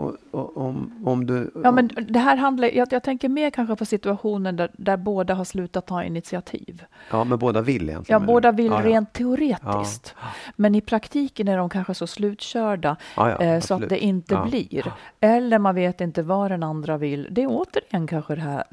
om, 0.59 0.92
om 1.05 1.27
du... 1.27 1.50
Ja, 1.64 1.70
men 1.72 1.90
det 2.09 2.18
här 2.18 2.37
handlar, 2.37 2.68
jag, 2.68 2.88
jag 2.92 3.03
tänker 3.03 3.29
mer 3.29 3.50
kanske 3.50 3.77
på 3.77 3.85
situationer 3.85 4.53
där, 4.53 4.70
där 4.72 4.96
båda 4.96 5.35
har 5.35 5.44
slutat 5.44 5.87
ta 5.87 6.05
initiativ. 6.05 6.85
Ja, 7.11 7.24
men 7.24 7.38
båda 7.38 7.61
vill 7.61 7.88
egentligen. 7.88 8.20
Ja, 8.22 8.27
båda 8.27 8.53
vill 8.53 8.66
ja, 8.66 8.81
ja. 8.83 8.88
rent 8.88 9.12
teoretiskt. 9.12 10.14
Men 10.57 10.74
i 10.74 10.81
praktiken 10.81 11.48
är 11.48 11.57
de 11.59 11.68
kanske 11.68 11.94
så 11.94 12.07
slutkörda 12.07 12.96
Ja, 13.16 13.31
ja, 13.31 13.40
eh, 13.40 13.61
så 13.61 13.74
att 13.74 13.88
det 13.88 13.98
inte 13.98 14.35
Ja. 14.35 14.44
blir. 14.44 14.92
Eller 15.20 15.59
man 15.59 15.74
vet 15.74 16.00
inte 16.00 16.22
vad 16.22 16.50
den 16.50 16.62
andra 16.62 16.96
vill. 16.96 17.29
Det 17.31 17.42
är 17.42 17.46
återigen 17.50 18.07
kanske 18.07 18.35
det 18.35 18.40
här 18.40 18.64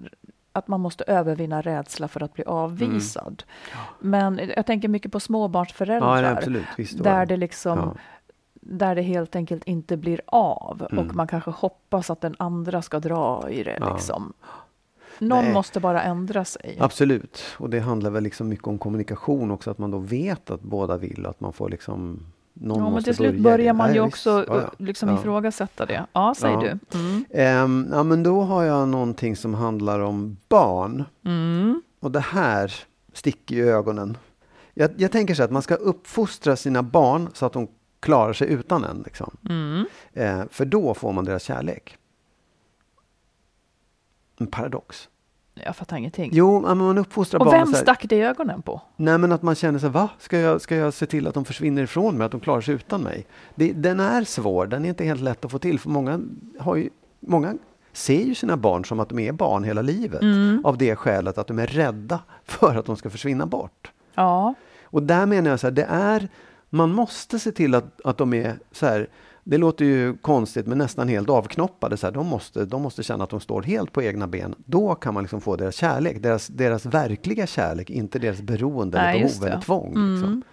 att 0.53 0.67
man 0.67 0.81
måste 0.81 1.03
övervinna 1.03 1.61
rädsla 1.61 2.07
för 2.07 2.23
att 2.23 2.33
bli 2.33 2.43
avvisad. 2.43 3.43
Men 3.99 4.41
jag 4.55 4.65
tänker 4.65 4.87
mycket 4.87 5.11
på 5.11 5.19
småbarnsföräldrar. 5.19 6.17
Mm. 6.17 6.31
Ja, 6.31 6.37
absolut. 6.37 7.03
Där 7.03 7.25
det 7.25 7.37
liksom 7.37 7.77
Ja. 7.79 7.93
Där 8.61 8.95
det 8.95 9.01
helt 9.01 9.35
enkelt 9.35 9.63
inte 9.63 9.97
blir 9.97 10.21
av 10.25 10.87
Mm. 10.91 11.07
och 11.09 11.15
man 11.15 11.27
kanske 11.27 11.51
hoppas 11.51 12.09
att 12.09 12.21
den 12.21 12.35
andra 12.39 12.81
ska 12.81 12.99
dra 12.99 13.49
i 13.49 13.63
det. 13.63 13.77
Ja. 13.79 13.93
Liksom. 13.93 14.33
Någon 15.19 15.43
Nej. 15.43 15.53
måste 15.53 15.79
bara 15.79 16.01
ändra 16.01 16.45
sig. 16.45 16.77
Absolut. 16.79 17.41
Och 17.57 17.69
det 17.69 17.79
handlar 17.79 18.09
väl 18.09 18.23
liksom 18.23 18.47
mycket 18.49 18.67
om 18.67 18.77
kommunikation 18.77 19.51
också. 19.51 19.71
Att 19.71 19.77
man 19.77 19.91
då 19.91 19.97
vet 19.97 20.49
att 20.49 20.61
båda 20.61 20.97
vill. 20.97 21.25
Att 21.25 21.39
man 21.39 21.53
får 21.53 21.69
liksom 21.69 22.19
någon 22.53 22.83
ja, 22.83 22.89
men 22.89 23.03
till 23.03 23.15
slut 23.15 23.29
börja. 23.31 23.57
börjar 23.57 23.73
man 23.73 23.89
ju 23.89 23.95
ja, 23.97 24.03
också. 24.03 24.29
Ja, 24.47 24.61
ja. 24.61 24.71
liksom 24.77 25.09
Ja. 25.09 25.15
ifrågasätta 25.19 25.85
det. 25.85 26.05
Ja, 26.13 26.33
säg 26.37 26.51
Ja. 26.51 26.59
du. 26.59 26.99
Mm. 26.99 27.25
Ehm, 27.29 27.87
ja, 27.91 28.03
men 28.03 28.23
då 28.23 28.41
har 28.41 28.63
jag 28.63 28.87
någonting 28.89 29.35
som 29.35 29.53
handlar 29.53 29.99
om 29.99 30.37
barn. 30.49 31.03
Mm. 31.25 31.81
Och 31.99 32.11
det 32.11 32.19
här 32.19 32.73
sticker 33.13 33.55
i 33.55 33.61
ögonen. 33.61 34.17
Jag, 34.73 34.91
jag 34.97 35.11
tänker 35.11 35.35
så 35.35 35.41
här 35.41 35.45
att 35.47 35.51
man 35.53 35.61
ska 35.61 35.75
uppfostra 35.75 36.55
sina 36.55 36.83
barn 36.83 37.29
så 37.33 37.45
att 37.45 37.53
de 37.53 37.67
klarar 38.01 38.33
sig 38.33 38.51
utan 38.51 38.83
en. 38.83 39.01
Liksom. 39.05 39.37
Mm. 39.49 39.85
Eh, 40.13 40.43
för 40.49 40.65
då 40.65 40.93
får 40.93 41.13
man 41.13 41.25
deras 41.25 41.43
kärlek. 41.43 41.97
En 44.39 44.47
paradox. 44.47 45.09
Jag 45.53 45.75
fattar 45.75 45.97
ingenting. 45.97 46.29
Jo, 46.33 46.61
men 46.61 46.77
man 46.77 46.97
uppfostrar 46.97 47.39
Och 47.39 47.45
barn 47.45 47.55
vem 47.55 47.67
så 47.67 47.75
här, 47.75 47.83
stack 47.83 48.05
det 48.09 48.15
i 48.15 48.21
ögonen 48.21 48.61
på? 48.61 48.81
Nej, 48.95 49.17
men 49.17 49.31
att 49.31 49.41
man 49.41 49.55
känner 49.55 49.79
sig, 49.79 49.89
va? 49.89 50.09
Ska 50.19 50.37
jag, 50.37 50.61
ska 50.61 50.75
jag 50.75 50.93
se 50.93 51.05
till 51.05 51.27
att 51.27 51.33
de 51.33 51.45
försvinner 51.45 51.83
ifrån 51.83 52.17
mig, 52.17 52.25
att 52.25 52.31
de 52.31 52.39
klarar 52.41 52.61
sig 52.61 52.75
utan 52.75 53.01
mig? 53.01 53.27
Det, 53.55 53.73
den 53.73 53.99
är 53.99 54.23
svår, 54.23 54.67
den 54.67 54.85
är 54.85 54.89
inte 54.89 55.03
helt 55.03 55.21
lätt 55.21 55.45
att 55.45 55.51
få 55.51 55.59
till, 55.59 55.79
för 55.79 55.89
många, 55.89 56.19
har 56.59 56.75
ju, 56.75 56.89
många 57.19 57.55
ser 57.93 58.21
ju 58.21 58.35
sina 58.35 58.57
barn 58.57 58.85
som 58.85 58.99
att 58.99 59.09
de 59.09 59.19
är 59.19 59.31
barn 59.31 59.63
hela 59.63 59.81
livet. 59.81 60.21
Mm. 60.21 60.65
Av 60.65 60.77
det 60.77 60.95
skälet 60.95 61.37
att 61.37 61.47
de 61.47 61.59
är 61.59 61.67
rädda 61.67 62.19
för 62.45 62.75
att 62.75 62.85
de 62.85 62.97
ska 62.97 63.09
försvinna 63.09 63.45
bort. 63.45 63.91
Ja, 64.15 64.53
Och 64.83 65.03
där 65.03 65.25
menar 65.25 65.49
jag 65.49 65.59
så 65.59 65.67
här, 65.67 65.71
det 65.71 65.87
är, 65.89 66.29
man 66.73 66.91
måste 66.91 67.39
se 67.39 67.51
till 67.51 67.75
att, 67.75 68.01
att 68.03 68.17
de 68.17 68.33
är 68.33 68.59
så 68.71 68.85
här, 68.85 69.07
det 69.43 69.57
låter 69.57 69.85
ju 69.85 70.17
konstigt 70.17 70.67
men 70.67 70.77
nästan 70.77 71.07
helt 71.07 71.29
avknoppade. 71.29 71.97
Så 71.97 72.07
här, 72.07 72.13
de, 72.13 72.27
måste, 72.27 72.65
de 72.65 72.81
måste 72.81 73.03
känna 73.03 73.23
att 73.23 73.29
de 73.29 73.39
står 73.39 73.61
helt 73.61 73.91
på 73.91 74.03
egna 74.03 74.27
ben. 74.27 74.55
Då 74.65 74.95
kan 74.95 75.13
man 75.13 75.23
liksom 75.23 75.41
få 75.41 75.55
deras 75.55 75.75
kärlek, 75.75 76.23
deras, 76.23 76.47
deras 76.47 76.85
verkliga 76.85 77.47
kärlek, 77.47 77.89
inte 77.89 78.19
deras 78.19 78.41
beroende 78.41 78.97
Nej, 78.97 79.19
eller 79.19 79.29
behov 79.29 79.45
eller 79.47 79.61
tvång. 79.61 79.93
Mm. 79.95 80.13
Liksom. 80.13 80.43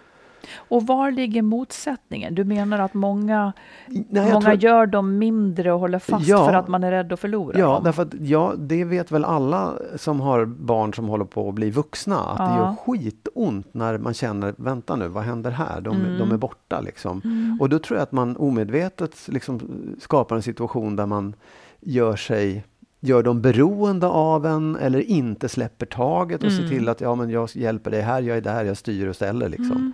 Och 0.55 0.87
var 0.87 1.11
ligger 1.11 1.41
motsättningen? 1.41 2.35
Du 2.35 2.43
menar 2.43 2.79
att 2.79 2.93
många, 2.93 3.53
Nej, 3.87 4.05
många 4.33 4.41
tror- 4.41 4.53
gör 4.63 4.85
dem 4.85 5.17
mindre 5.17 5.73
och 5.73 5.79
håller 5.79 5.99
fast 5.99 6.27
Ja. 6.27 6.45
för 6.45 6.53
att 6.53 6.67
man 6.67 6.83
är 6.83 6.91
rädd 6.91 7.13
att 7.13 7.19
förlora 7.19 7.59
Ja, 7.59 7.73
dem? 7.73 7.83
därför 7.83 8.01
att 8.03 8.13
ja, 8.19 8.53
det 8.57 8.83
vet 8.83 9.11
väl 9.11 9.25
alla 9.25 9.73
som 9.95 10.19
har 10.21 10.45
barn 10.45 10.93
som 10.93 11.07
håller 11.09 11.25
på 11.25 11.49
att 11.49 11.55
bli 11.55 11.69
vuxna, 11.71 12.19
att 12.19 12.37
det 12.37 12.43
Ja. 12.43 12.57
gör 12.57 12.75
skitont 12.75 13.73
när 13.73 13.97
man 13.97 14.13
känner, 14.13 14.53
vänta 14.57 14.95
nu, 14.95 15.07
vad 15.07 15.23
händer 15.23 15.51
här? 15.51 15.81
De, 15.81 15.95
Mm. 15.95 16.17
de 16.17 16.31
är 16.31 16.37
borta 16.37 16.81
liksom. 16.81 17.21
Och 17.61 17.69
då 17.69 17.79
tror 17.79 17.97
jag 17.97 18.03
att 18.03 18.11
man 18.11 18.37
omedvetet 18.37 19.27
liksom 19.27 19.59
skapar 19.99 20.35
en 20.35 20.41
situation 20.41 20.95
där 20.95 21.05
man 21.05 21.33
gör 21.79 22.15
sig 22.15 22.63
gör 23.01 23.23
dem 23.23 23.41
beroende 23.41 24.07
av 24.07 24.45
en 24.45 24.75
eller 24.75 24.99
inte 24.99 25.49
släpper 25.49 25.85
taget 25.85 26.43
och 26.43 26.51
ser 26.51 26.59
Mm. 26.63 26.69
till 26.69 26.89
att 26.89 27.01
ja, 27.01 27.15
men 27.15 27.29
jag 27.29 27.49
hjälper 27.55 27.91
dig 27.91 28.01
här, 28.01 28.21
jag 28.21 28.37
är 28.37 28.41
där, 28.41 28.65
jag 28.65 28.77
styr 28.77 29.07
och 29.07 29.15
ställer. 29.15 29.49
Liksom. 29.49 29.71
Mm. 29.71 29.93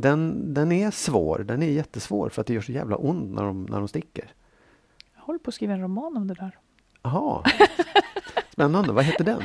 Den, 0.00 0.54
den 0.54 0.72
är 0.72 0.90
svår, 0.90 1.38
den 1.38 1.62
är 1.62 1.66
jättesvår 1.70 2.28
för 2.28 2.40
att 2.40 2.46
det 2.46 2.54
gör 2.54 2.60
så 2.60 2.72
jävla 2.72 2.96
ont 2.96 3.34
när 3.34 3.42
de, 3.42 3.64
när 3.64 3.78
de 3.78 3.88
sticker. 3.88 4.32
Jag 5.16 5.22
håller 5.22 5.38
på 5.38 5.48
att 5.48 5.54
skriva 5.54 5.72
en 5.72 5.80
roman 5.80 6.16
om 6.16 6.28
det 6.28 6.34
där. 6.34 6.58
Jaha, 7.02 7.42
spännande. 8.52 8.92
Vad 8.92 9.04
heter 9.04 9.24
den? 9.24 9.42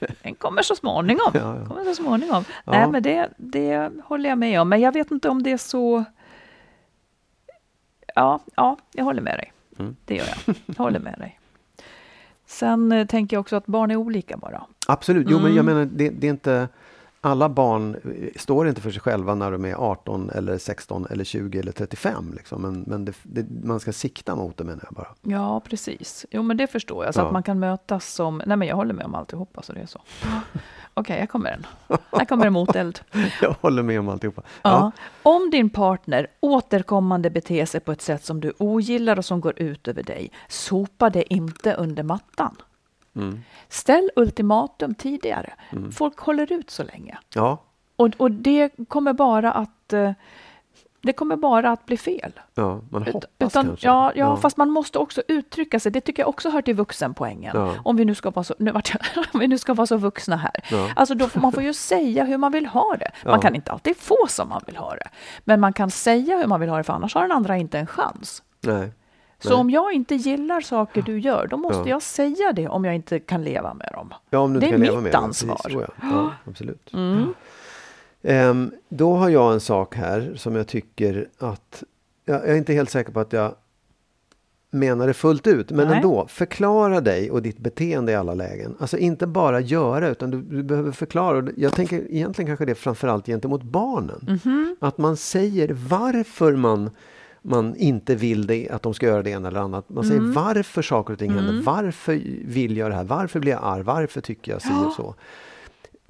Den 0.22 0.34
kommer 0.34 0.62
så 0.62 0.74
småningom. 0.76 1.30
Ja, 1.34 1.56
ja. 1.58 1.66
Kommer 1.66 1.84
så 1.84 1.94
småningom. 1.94 2.44
Ja. 2.64 2.72
Nej, 2.72 2.88
men 2.90 3.02
det, 3.02 3.28
det 3.36 3.90
håller 4.04 4.28
jag 4.28 4.38
med 4.38 4.60
om. 4.60 4.68
Men 4.68 4.80
jag 4.80 4.92
vet 4.92 5.10
inte 5.10 5.28
om 5.28 5.42
det 5.42 5.52
är 5.52 5.56
så... 5.56 6.04
Ja, 8.14 8.40
ja 8.56 8.76
jag 8.92 9.04
håller 9.04 9.22
med 9.22 9.38
dig. 9.38 9.52
Mm. 9.78 9.96
Det 10.04 10.14
gör 10.14 10.24
jag. 10.46 10.56
Jag 10.66 10.74
håller 10.74 11.00
med 11.00 11.14
dig. 11.18 11.40
Sen 12.46 12.92
eh, 12.92 13.06
tänker 13.06 13.36
jag 13.36 13.40
också 13.40 13.56
att 13.56 13.66
barn 13.66 13.90
är 13.90 13.96
olika 13.96 14.36
bara. 14.36 14.62
Absolut, 14.88 15.26
jo 15.30 15.38
men 15.38 15.54
jag 15.54 15.64
Mm. 15.64 15.66
menar 15.74 15.90
det, 15.92 16.08
det 16.10 16.26
är 16.26 16.30
inte 16.30 16.68
alla 17.20 17.48
barn 17.48 17.94
eh, 17.94 18.40
står 18.40 18.68
inte 18.68 18.80
för 18.80 18.90
sig 18.90 19.00
själva 19.00 19.34
när 19.34 19.52
de 19.52 19.64
är 19.64 19.74
18 19.74 20.30
eller 20.30 20.58
16 20.58 21.06
eller 21.10 21.24
20 21.24 21.58
eller 21.58 21.72
35. 21.72 22.32
Liksom. 22.36 22.62
Men, 22.62 22.80
men 22.86 23.04
det, 23.04 23.12
det, 23.22 23.66
man 23.66 23.80
ska 23.80 23.92
sikta 23.92 24.36
mot 24.36 24.56
det 24.56 24.64
menar 24.64 24.80
jag 24.84 24.92
bara. 24.94 25.08
Ja, 25.22 25.60
precis. 25.60 26.26
Jo, 26.30 26.42
men 26.42 26.56
det 26.56 26.66
förstår 26.66 27.04
jag. 27.04 27.14
Så 27.14 27.20
Ja. 27.20 27.26
att 27.26 27.32
man 27.32 27.42
kan 27.42 27.58
mötas 27.58 28.12
som... 28.14 28.42
Nej, 28.46 28.56
men 28.56 28.68
jag 28.68 28.76
håller 28.76 28.94
med 28.94 29.04
om 29.06 29.14
alltihopa, 29.14 29.62
så 29.62 29.72
det 29.72 29.80
är 29.80 29.86
så. 29.86 30.00
Okej, 30.94 31.18
här 31.18 31.26
kommer 31.26 31.50
den. 31.50 31.66
Här 32.12 32.24
kommer 32.24 32.46
en 32.46 32.52
moteld. 32.52 33.00
Jag 33.42 33.54
håller 33.60 33.82
med 33.82 34.00
om 34.00 34.08
alltihopa. 34.08 34.42
Ja. 34.62 34.92
Om 35.22 35.50
din 35.50 35.70
partner 35.70 36.26
återkommande 36.40 37.30
beter 37.30 37.64
sig 37.66 37.80
på 37.80 37.92
ett 37.92 38.02
sätt 38.02 38.24
som 38.24 38.40
du 38.40 38.52
ogillar 38.58 39.18
och 39.18 39.24
som 39.24 39.40
går 39.40 39.62
ut 39.62 39.88
över 39.88 40.02
dig, 40.02 40.32
sopa 40.48 41.10
det 41.10 41.34
inte 41.34 41.74
under 41.74 42.02
mattan. 42.02 42.56
Mm. 43.16 43.40
Ställ 43.68 44.10
ultimatum 44.16 44.94
tidigare. 44.94 45.52
Mm. 45.72 45.92
Folk 45.92 46.18
håller 46.18 46.52
ut 46.52 46.70
så 46.70 46.82
länge. 46.82 47.18
Ja, 47.34 47.58
Och, 47.96 48.08
och 48.16 48.30
det 48.30 48.70
kommer 48.88 49.12
bara 49.12 49.52
att 49.52 49.92
eh, 49.92 50.12
det 51.02 51.12
kommer 51.12 51.36
bara 51.36 51.70
att 51.72 51.86
bli 51.86 51.96
fel. 51.96 52.32
ja, 52.54 52.80
man 52.90 53.02
hoppas 53.02 53.30
Utan, 53.38 53.66
kanske. 53.66 53.86
ja, 53.86 54.12
ja, 54.14 54.36
fast 54.36 54.56
man 54.56 54.70
måste 54.70 54.98
också 54.98 55.22
uttrycka 55.28 55.80
sig. 55.80 55.92
Det 55.92 56.00
tycker 56.00 56.22
jag 56.22 56.28
också 56.28 56.50
hör 56.50 56.62
till 56.62 56.74
vuxenpoängen. 56.74 57.52
Ja. 57.56 57.74
Om 57.84 57.96
vi 57.96 58.04
nu 58.04 58.14
ska 58.14 58.30
vara 58.30 58.44
så, 58.44 58.54
nu 58.58 58.70
om 59.32 59.40
vi 59.40 59.48
nu 59.48 59.58
ska 59.58 59.74
vara 59.74 59.86
så 59.86 59.96
vuxna 59.96 60.36
här. 60.36 60.52
Ja. 60.70 60.90
Alltså 60.96 61.14
då 61.14 61.28
får 61.28 61.40
man 61.40 61.52
får 61.52 61.62
ju 61.62 61.74
säga 61.74 62.24
hur 62.24 62.38
man 62.38 62.52
vill 62.52 62.66
ha 62.66 62.96
det. 62.98 63.10
Man 63.24 63.34
Ja. 63.34 63.40
kan 63.40 63.54
inte 63.54 63.72
alltid 63.72 63.96
få 63.96 64.16
som 64.28 64.48
man 64.48 64.62
vill 64.66 64.76
ha 64.76 64.94
det. 64.94 65.08
Men 65.44 65.60
man 65.60 65.72
kan 65.72 65.90
säga 65.90 66.36
hur 66.36 66.46
man 66.46 66.60
vill 66.60 66.68
ha 66.68 66.76
det, 66.76 66.84
för 66.84 66.92
annars 66.92 67.14
har 67.14 67.22
den 67.22 67.32
andra 67.32 67.56
inte 67.56 67.78
en 67.78 67.86
chans. 67.86 68.42
Nej. 68.60 68.92
Så 69.40 69.54
om 69.56 69.70
jag 69.70 69.92
inte 69.92 70.14
gillar 70.14 70.60
saker 70.60 71.02
du 71.02 71.18
gör, 71.20 71.46
då 71.46 71.56
måste 71.56 71.80
Ja. 71.82 71.88
jag 71.88 72.02
säga 72.02 72.52
det 72.52 72.68
om 72.68 72.84
jag 72.84 72.94
inte 72.94 73.18
kan 73.20 73.44
leva 73.44 73.74
med 73.74 73.88
dem. 73.94 74.14
Ja, 74.30 74.38
om 74.38 74.52
du 74.52 74.60
Det 74.60 74.66
är 74.66 74.70
kan 74.70 74.80
leva 74.80 74.94
mitt 74.94 75.02
med 75.02 75.12
det. 75.12 75.18
ansvar. 75.18 75.54
Precis, 75.56 75.72
så 75.72 75.80
ja. 75.80 76.08
ja, 76.12 76.32
absolut. 76.50 76.92
Mm. 76.92 77.34
Ehm, 78.22 78.70
då 78.88 79.14
har 79.14 79.28
jag 79.28 79.52
en 79.52 79.60
sak 79.60 79.94
här 79.96 80.32
som 80.36 80.56
jag 80.56 80.66
tycker 80.66 81.28
att... 81.38 81.82
Jag, 82.24 82.36
jag 82.40 82.48
är 82.48 82.56
inte 82.56 82.72
helt 82.72 82.90
säker 82.90 83.12
på 83.12 83.20
att 83.20 83.32
jag 83.32 83.54
menar 84.70 85.06
det 85.06 85.14
fullt 85.14 85.46
ut, 85.46 85.70
men 85.70 85.88
Nej. 85.88 85.96
ändå. 85.96 86.26
Förklara 86.28 87.00
dig 87.00 87.30
och 87.30 87.42
ditt 87.42 87.58
beteende 87.58 88.12
i 88.12 88.14
alla 88.14 88.34
lägen. 88.34 88.76
Alltså 88.78 88.96
inte 88.98 89.26
bara 89.26 89.60
göra, 89.60 90.08
utan 90.08 90.30
du, 90.30 90.42
du 90.42 90.62
behöver 90.62 90.92
förklara. 90.92 91.48
Jag 91.56 91.72
tänker 91.72 91.96
egentligen 92.14 92.46
kanske 92.46 92.64
det 92.64 92.74
framförallt 92.74 93.26
gentemot 93.26 93.62
barnen. 93.62 94.38
Mhm. 94.44 94.76
Att 94.80 94.98
man 94.98 95.16
säger 95.16 95.68
varför 95.88 96.52
man 96.56 96.90
man 97.42 97.76
inte 97.76 98.14
vill 98.14 98.46
det, 98.46 98.68
att 98.70 98.82
de 98.82 98.94
ska 98.94 99.06
göra 99.06 99.22
det 99.22 99.30
ena 99.30 99.48
eller 99.48 99.60
annat. 99.60 99.88
Man 99.88 100.04
säger 100.04 100.20
Mm. 100.20 100.32
varför 100.32 100.82
saker 100.82 101.12
och 101.12 101.18
ting 101.18 101.32
händer. 101.32 101.62
Varför 101.62 102.20
vill 102.44 102.76
jag 102.76 102.90
det 102.90 102.94
här? 102.94 103.04
Varför 103.04 103.40
blir 103.40 103.52
jag 103.52 103.60
arg? 103.64 103.82
Varför 103.82 104.20
tycker 104.20 104.52
jag 104.52 104.62
si 104.62 104.70
och 104.86 104.92
så? 104.92 105.14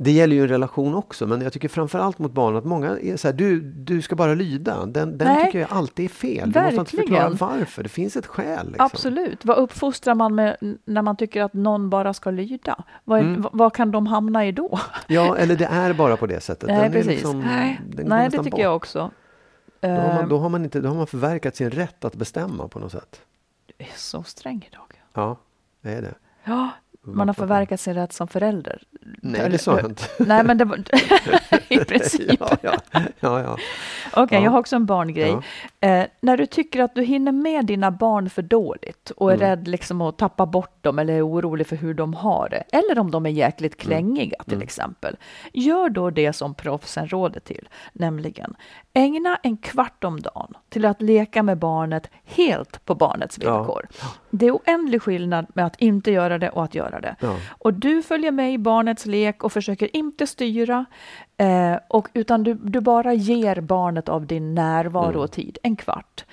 Det 0.03 0.11
gäller 0.11 0.37
ju 0.37 0.43
en 0.43 0.49
relation 0.49 0.95
också, 0.95 1.27
men 1.27 1.41
jag 1.41 1.53
tycker 1.53 1.69
framförallt 1.69 2.19
mot 2.19 2.33
barn 2.33 2.57
att 2.57 2.65
många 2.65 2.99
är 2.99 3.17
så 3.17 3.29
här, 3.29 3.33
du, 3.33 3.61
du 3.61 4.03
ska 4.03 4.17
bara 4.17 4.35
lyda. 4.35 4.87
Den, 4.87 5.19
den 5.19 5.29
Nej. 5.29 5.45
tycker 5.47 5.59
jag 5.61 5.69
alltid 5.73 6.05
är 6.05 6.09
fel. 6.09 6.53
Du 6.53 6.61
måste 6.61 6.77
inte 6.81 6.91
förklara 6.97 7.29
Verkligen. 7.29 7.59
varför. 7.59 7.83
Det 7.83 7.89
finns 7.89 8.17
ett 8.17 8.27
skäl. 8.27 8.67
Liksom. 8.67 8.87
Absolut. 8.87 9.45
Vad 9.45 9.57
uppfostrar 9.59 10.15
man 10.15 10.35
med 10.35 10.57
när 10.85 11.03
man 11.03 11.17
tycker 11.17 11.43
att 11.43 11.55
någon 11.55 11.91
bara 11.91 12.15
ska 12.15 12.31
lyda? 12.31 12.85
Vad, 13.05 13.21
Mm. 13.21 13.47
vad 13.53 13.73
kan 13.75 13.91
de 13.91 14.07
hamna 14.07 14.47
i 14.47 14.53
då? 14.53 14.79
Ja, 15.07 15.37
eller 15.37 15.57
det 15.57 15.65
är 15.65 15.93
bara 15.93 16.17
på 16.17 16.27
det 16.27 16.41
sättet. 16.41 16.69
Nej, 16.69 16.83
Den 16.83 16.93
precis. 16.93 17.11
liksom- 17.11 17.41
Nej, 17.41 17.81
Nej 18.05 18.29
det 18.31 18.37
tycker 18.39 18.51
bort. 18.51 18.61
jag 18.61 18.77
också. 18.77 19.11
Då 19.81 19.89
har, 19.89 19.97
Eh, 20.09 20.15
man, 20.15 20.29
då, 20.29 20.39
har 20.39 20.49
man 20.49 20.65
inte, 20.65 20.81
då 20.81 20.89
har 20.89 20.97
man 20.97 21.07
förverkat 21.07 21.57
sin 21.57 21.71
rätt 21.71 22.05
att 22.05 22.15
bestämma 22.15 22.69
på 22.69 22.79
något 22.79 22.93
sätt. 22.93 23.21
Du 23.67 23.85
är 23.85 23.91
så 23.97 24.23
sträng 24.23 24.69
idag. 24.73 25.03
Ja, 25.15 25.37
det 25.81 25.93
är 25.93 26.03
det. 26.03 26.15
Ja, 26.45 26.71
man 27.03 27.29
har 27.29 27.35
förverkat 27.35 27.81
sin 27.81 27.95
rätt 27.95 28.13
som 28.13 28.29
förälder. 28.29 28.83
Nej, 29.23 29.51
det 29.51 29.59
sa 29.59 29.77
jag 29.81 29.91
inte. 29.91 30.03
Nej, 30.25 30.45
men 30.45 30.59
det 30.59 30.65
var 30.65 30.77
i 31.69 31.79
princip. 31.79 32.41
Ja, 32.41 32.57
ja, 32.63 32.77
ja, 33.21 33.41
ja. 33.43 33.57
Okej, 34.15 34.39
Ja. 34.39 34.45
jag 34.45 34.51
har 34.51 34.59
också 34.59 34.77
en 34.77 34.87
barngrej. 34.87 35.29
Ja. 35.31 35.43
Eh, 35.83 36.05
när 36.21 36.37
du 36.37 36.47
tycker 36.47 36.83
att 36.83 36.95
du 36.95 37.03
hinner 37.03 37.33
med 37.33 37.67
dina 37.67 37.91
barn 37.91 38.31
för 38.31 38.43
dåligt 38.43 39.11
och 39.11 39.31
är 39.33 39.35
Mm. 39.37 39.49
rädd 39.49 39.69
liksom 39.69 40.01
att 40.01 40.19
tappa 40.19 40.47
bort 40.47 40.83
dem 40.85 40.99
eller 40.99 41.15
är 41.15 41.27
orolig 41.29 41.67
för 41.67 41.77
hur 41.77 41.95
de 41.95 42.15
har 42.15 42.49
det, 42.49 42.65
eller 42.79 42.99
om 42.99 43.11
de 43.11 43.27
är 43.27 43.31
jäkligt 43.31 43.75
Mm. 43.75 43.87
klängiga 43.87 44.43
till 44.49 44.63
exempel, 44.63 45.17
gör 45.53 45.89
då 45.89 46.11
det 46.11 46.33
som 46.33 46.55
proffsen 46.55 47.09
råder 47.09 47.41
till, 47.41 47.69
nämligen 47.93 48.55
ägna 48.93 49.37
en 49.43 49.57
kvart 49.57 50.05
om 50.05 50.21
dagen 50.21 50.55
till 50.69 50.85
att 50.85 51.03
leka 51.03 51.43
med 51.43 51.59
barnet 51.59 52.11
helt 52.25 52.85
på 52.85 52.95
barnets 52.95 53.39
Ja. 53.43 53.59
villkor. 53.59 53.87
Det 54.31 54.47
är 54.47 54.53
oändlig 54.53 55.03
skillnad 55.03 55.47
med 55.55 55.67
att 55.67 55.77
inte 55.81 56.11
göra 56.11 56.39
det 56.39 56.51
och 56.51 56.65
att 56.65 56.75
göra 56.75 57.01
det. 57.01 57.17
Ja. 57.21 57.37
Och 57.59 57.75
du 57.75 58.03
följer 58.03 58.31
med 58.31 58.53
i 58.53 58.59
barnets 58.59 59.07
lek 59.07 59.45
och 59.45 59.53
försöker 59.53 59.97
inte 59.97 60.27
styra, 60.27 60.85
eh, 61.41 61.77
och, 61.89 62.09
utan 62.13 62.43
du, 62.43 62.55
du 62.55 62.81
bara 62.81 63.15
ger 63.15 63.61
barnet 63.61 64.09
av 64.09 64.27
din 64.27 64.55
närvaro 64.55 65.09
Mm. 65.09 65.21
och 65.21 65.31
tid, 65.33 65.59
en 65.63 65.77
kvart. 65.77 66.25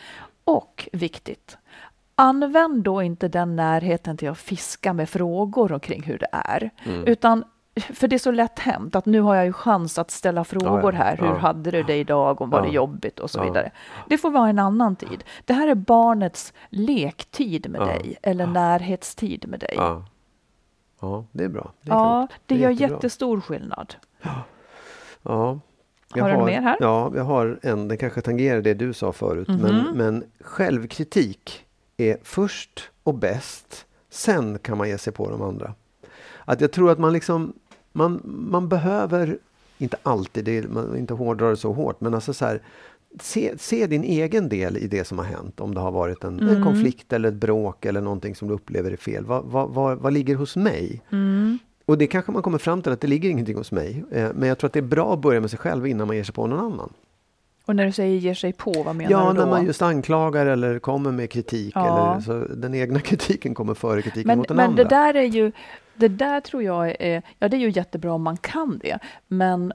Och 0.44 0.90
viktigt, 0.94 1.58
använd 2.16 2.84
då 2.84 3.02
inte 3.04 3.28
den 3.28 3.56
närheten 3.56 4.18
till 4.18 4.30
att 4.30 4.38
fiska 4.38 4.94
med 4.94 5.10
frågor 5.10 5.72
omkring 5.72 6.04
hur 6.04 6.18
det 6.18 6.28
är, 6.32 6.70
Mm. 6.86 7.04
utan 7.06 7.44
för 7.94 8.08
det 8.08 8.16
är 8.16 8.20
så 8.20 8.32
lätt 8.32 8.60
hänt 8.60 8.96
att 8.96 9.06
nu 9.06 9.22
har 9.22 9.36
jag 9.36 9.46
ju 9.46 9.54
chans 9.54 9.98
att 9.98 10.12
ställa 10.12 10.44
frågor 10.44 10.84
Ja, 10.84 10.92
ja. 10.92 10.98
här. 10.98 11.18
Hur 11.18 11.26
Ja. 11.28 11.38
hade 11.38 11.72
du 11.72 11.84
det 11.84 11.96
idag? 11.96 12.42
Och 12.42 12.50
var 12.50 12.62
det 12.62 12.68
jobbigt? 12.70 13.20
Och 13.20 13.30
så 13.32 13.44
vidare. 13.44 13.72
Det 14.10 14.18
får 14.18 14.30
vara 14.32 14.50
en 14.50 14.60
annan 14.60 14.96
tid. 14.96 15.24
Det 15.46 15.54
här 15.54 15.68
är 15.68 15.76
barnets 15.76 16.54
lektid 16.70 17.70
med 17.70 17.82
dig 17.82 18.18
eller 18.22 18.48
närhetstid 18.48 19.48
med 19.48 19.60
dig. 19.60 19.74
Ja. 19.76 20.04
det 21.32 21.44
är 21.44 21.50
bra. 21.50 21.72
Det 21.82 21.92
är 21.92 21.96
Ja, 21.96 22.28
klokt. 22.28 22.42
det, 22.46 22.56
är 22.56 22.60
gör 22.60 22.70
jättebra. 22.70 22.96
jättestor 22.96 23.42
skillnad. 23.42 23.96
Ja. 25.28 25.60
Jag 26.14 26.24
har 26.24 26.32
du 26.40 26.46
mer 26.46 26.62
här? 26.62 26.78
Ja, 26.80 27.12
jag 27.16 27.24
har 27.24 27.60
en. 27.62 27.88
Den 27.88 27.98
kanske 27.98 28.22
tangerar 28.22 28.62
det 28.62 28.74
du 28.74 28.94
sa 28.94 29.12
förut. 29.14 29.48
Mhm. 29.48 29.62
Men, 29.62 29.98
men 29.98 30.24
självkritik 30.40 31.66
är 31.98 32.18
först 32.24 32.90
och 33.04 33.14
bäst. 33.14 33.86
Sen 34.10 34.60
kan 34.60 34.78
man 34.78 34.90
ge 34.90 34.98
sig 34.98 35.14
på 35.14 35.30
de 35.30 35.42
andra. 35.42 35.74
Att 36.46 36.62
jag 36.62 36.72
tror 36.72 36.92
att 36.92 37.00
man 37.00 37.14
liksom... 37.14 37.54
Man, 37.92 38.22
man 38.24 38.70
behöver, 38.70 39.38
inte 39.78 39.98
alltid, 40.04 40.46
det 40.46 40.58
är, 40.58 40.64
man 40.68 40.98
inte 40.98 41.14
hårdrar 41.14 41.50
det 41.50 41.58
så 41.58 41.74
hårt, 41.74 42.02
men 42.02 42.14
alltså 42.14 42.34
så 42.34 42.46
här, 42.46 42.62
se, 43.22 43.54
se 43.58 43.88
din 43.88 44.04
egen 44.04 44.50
del 44.50 44.78
i 44.78 44.88
det 44.88 45.04
som 45.08 45.18
har 45.18 45.26
hänt. 45.26 45.60
Om 45.60 45.74
det 45.74 45.80
har 45.80 45.92
varit 45.92 46.24
en, 46.24 46.40
en 46.40 46.50
Mm. 46.50 46.64
konflikt 46.64 47.14
eller 47.14 47.30
ett 47.30 47.36
bråk 47.36 47.86
eller 47.86 48.02
någonting 48.02 48.36
som 48.36 48.48
du 48.48 48.54
upplever 48.54 48.92
är 48.92 48.98
fel. 48.98 49.26
Vad, 49.26 49.46
vad, 49.46 49.70
vad, 49.70 49.98
vad 49.98 50.14
ligger 50.14 50.36
hos 50.36 50.56
mig? 50.56 51.02
Mm. 51.12 51.60
Och 51.88 51.98
det 51.98 52.08
kanske 52.08 52.32
man 52.32 52.42
kommer 52.42 52.58
fram 52.58 52.82
till 52.82 52.92
att 52.92 53.02
det 53.02 53.08
ligger 53.08 53.30
ingenting 53.30 53.58
hos 53.58 53.72
mig. 53.72 54.04
Eh, 54.12 54.30
men 54.36 54.50
jag 54.50 54.58
tror 54.58 54.68
att 54.68 54.74
det 54.74 54.80
är 54.80 54.84
bra 54.84 55.14
att 55.14 55.20
börja 55.20 55.40
med 55.42 55.50
sig 55.50 55.60
själv 55.60 55.88
innan 55.88 56.08
man 56.08 56.16
ger 56.16 56.24
sig 56.24 56.34
på 56.36 56.48
någon 56.48 56.60
annan. 56.74 56.94
Och 57.66 57.76
när 57.76 57.86
du 57.86 57.92
säger 57.92 58.18
ger 58.18 58.34
sig 58.34 58.54
på, 58.54 58.84
vad 58.86 58.96
menar 58.96 59.12
Ja, 59.12 59.20
du 59.20 59.40
då? 59.40 59.46
när 59.46 59.52
man 59.52 59.66
just 59.66 59.82
anklagar 59.82 60.46
eller 60.46 60.80
kommer 60.80 61.12
med 61.12 61.32
kritik. 61.32 61.72
Ja. 61.76 62.12
Eller, 62.12 62.22
så 62.22 62.54
den 62.56 62.74
egna 62.74 63.00
kritiken 63.10 63.54
kommer 63.54 63.74
före 63.74 64.02
kritiken 64.02 64.28
men 64.28 64.38
mot 64.38 64.48
den 64.48 64.58
men 64.58 64.70
andra. 64.70 64.84
det 64.84 64.90
där 64.90 65.14
är 65.16 65.24
ju, 65.24 65.52
det 65.96 66.08
där 66.08 66.42
tror 66.42 66.64
jag 66.64 66.96
är, 67.02 67.22
ja 67.40 67.48
det 67.50 67.58
är 67.58 67.60
ju 67.60 67.70
jättebra 67.72 68.14
om 68.14 68.22
man 68.22 68.38
kan 68.38 68.78
det, 68.84 69.00
men 69.28 69.74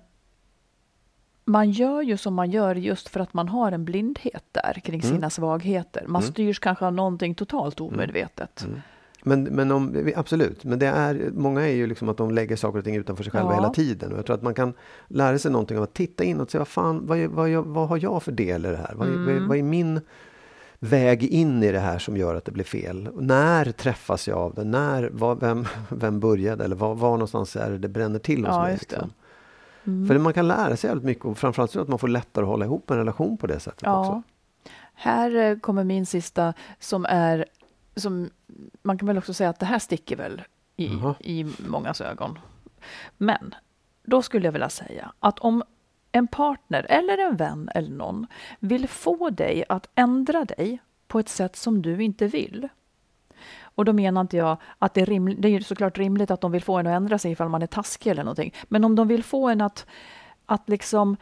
man 1.44 1.70
gör 1.70 2.02
ju 2.02 2.16
som 2.16 2.34
man 2.34 2.50
gör 2.50 2.74
just 2.74 3.08
för 3.08 3.20
att 3.20 3.34
man 3.34 3.48
har 3.48 3.72
en 3.72 3.84
blindhet 3.84 4.44
där 4.52 4.80
kring 4.84 5.00
Mm. 5.00 5.14
sina 5.16 5.30
svagheter. 5.30 6.04
Man 6.06 6.22
Mm. 6.22 6.32
styrs 6.32 6.58
kanske 6.58 6.86
av 6.86 6.92
någonting 6.92 7.34
totalt 7.34 7.80
omedvetet. 7.80 8.64
Mm. 8.64 8.80
Men, 9.22 9.42
men 9.42 9.70
om, 9.70 10.12
absolut, 10.16 10.64
men 10.64 10.78
det 10.78 10.86
är, 10.86 11.30
många 11.34 11.60
är 11.62 11.72
ju 11.72 11.86
liksom 11.86 12.08
att 12.08 12.16
de 12.16 12.30
lägger 12.30 12.56
saker 12.56 12.78
och 12.78 12.84
ting 12.84 12.96
utanför 12.96 13.22
sig 13.24 13.30
själva 13.32 13.50
Ja. 13.50 13.54
hela 13.54 13.70
tiden. 13.70 14.12
Och 14.12 14.18
jag 14.18 14.26
tror 14.26 14.36
att 14.36 14.42
man 14.42 14.54
kan 14.54 14.74
lära 15.08 15.38
sig 15.38 15.50
någonting 15.50 15.76
av 15.76 15.82
att 15.82 15.94
titta 15.94 16.24
inåt 16.24 16.42
och 16.48 16.50
se 16.50 16.58
vad 16.58 16.68
fan, 16.68 17.06
vad, 17.06 17.18
vad, 17.18 17.50
vad 17.50 17.88
har 17.88 17.96
jag 17.98 18.22
för 18.22 18.32
del 18.32 18.66
i 18.66 18.68
det 18.68 18.76
här? 18.76 18.94
Vad, 18.94 19.08
är- 19.08 19.12
vad, 19.12 19.28
Mm. 19.28 19.48
vad 19.48 19.58
är 19.58 19.62
min 19.62 20.00
väg 20.78 21.22
in 21.24 21.62
i 21.62 21.72
det 21.72 21.78
här 21.80 21.98
som 21.98 22.16
gör 22.16 22.34
att 22.34 22.44
det 22.44 22.52
blir 22.52 22.64
fel? 22.64 23.08
När 23.20 23.72
träffas 23.72 24.28
jag 24.28 24.38
av 24.38 24.54
det? 24.54 24.64
När, 24.64 25.10
vad, 25.12 25.40
vem, 25.40 25.66
vem 25.88 26.20
började? 26.20 26.64
Eller 26.64 26.76
var, 26.76 26.94
var 26.94 27.10
någonstans 27.10 27.56
är 27.56 27.70
det 27.70 27.78
det 27.78 27.88
bränner 27.88 28.18
till 28.18 28.46
hos 28.46 28.54
Ja, 28.54 28.62
mig? 28.62 28.76
Liksom? 28.80 29.10
Mm. 29.86 30.08
För 30.08 30.18
man 30.18 30.32
kan 30.32 30.48
lära 30.48 30.76
sig 30.76 30.88
jävligt 30.88 31.04
mycket 31.04 31.24
och 31.24 31.38
framförallt 31.38 31.70
så 31.70 31.80
att 31.80 31.88
man 31.88 31.98
får 31.98 32.08
lättare 32.08 32.42
att 32.42 32.48
hålla 32.48 32.64
ihop 32.64 32.90
en 32.90 32.96
relation 32.96 33.36
på 33.36 33.46
det 33.46 33.60
sättet 33.60 33.82
Ja. 33.82 34.00
också. 34.00 34.22
Här 34.94 35.36
eh, 35.36 35.58
kommer 35.58 35.84
min 35.84 36.06
sista 36.06 36.54
som 36.78 37.06
är, 37.08 37.44
som 37.96 38.30
man 38.82 38.98
kan 38.98 39.08
väl 39.08 39.18
också 39.18 39.34
säga 39.34 39.50
att 39.50 39.60
det 39.60 39.66
här 39.66 39.78
sticker 39.78 40.16
väl 40.16 40.42
i, 40.76 40.86
Jaha. 40.86 41.14
i 41.20 41.46
mångas 41.68 42.00
ögon. 42.00 42.38
Men 43.16 43.54
då 44.02 44.22
skulle 44.22 44.46
jag 44.46 44.52
vilja 44.52 44.68
säga 44.68 45.12
att 45.20 45.38
om 45.38 45.62
en 46.12 46.26
partner 46.26 46.86
eller 46.88 47.18
en 47.18 47.36
vän 47.36 47.70
eller 47.74 47.90
någon 47.90 48.26
vill 48.58 48.88
få 48.88 49.30
dig 49.30 49.64
att 49.68 49.88
ändra 49.94 50.44
dig 50.44 50.78
på 51.08 51.18
ett 51.18 51.28
sätt 51.28 51.56
som 51.56 51.82
du 51.82 52.02
inte 52.02 52.26
vill. 52.26 52.68
Och 53.74 53.84
då 53.84 53.92
menar 53.92 54.20
inte 54.20 54.36
jag 54.36 54.56
att 54.78 54.94
det 54.94 55.00
är 55.00 55.06
rimligt, 55.06 55.42
det 55.42 55.48
är 55.48 55.60
såklart 55.60 55.98
rimligt 55.98 56.30
att 56.30 56.40
de 56.40 56.52
vill 56.52 56.62
få 56.62 56.78
en 56.78 56.86
att 56.86 56.96
ändra 56.96 57.18
sig 57.18 57.32
ifall 57.32 57.48
man 57.48 57.62
är 57.62 57.66
taskig 57.66 58.10
eller 58.10 58.24
någonting. 58.24 58.54
Men 58.64 58.84
om 58.84 58.96
de 58.96 59.08
vill 59.08 59.24
få 59.24 59.48
en 59.48 59.60
att, 59.60 59.86
att 60.46 60.68
liksom 60.68 61.16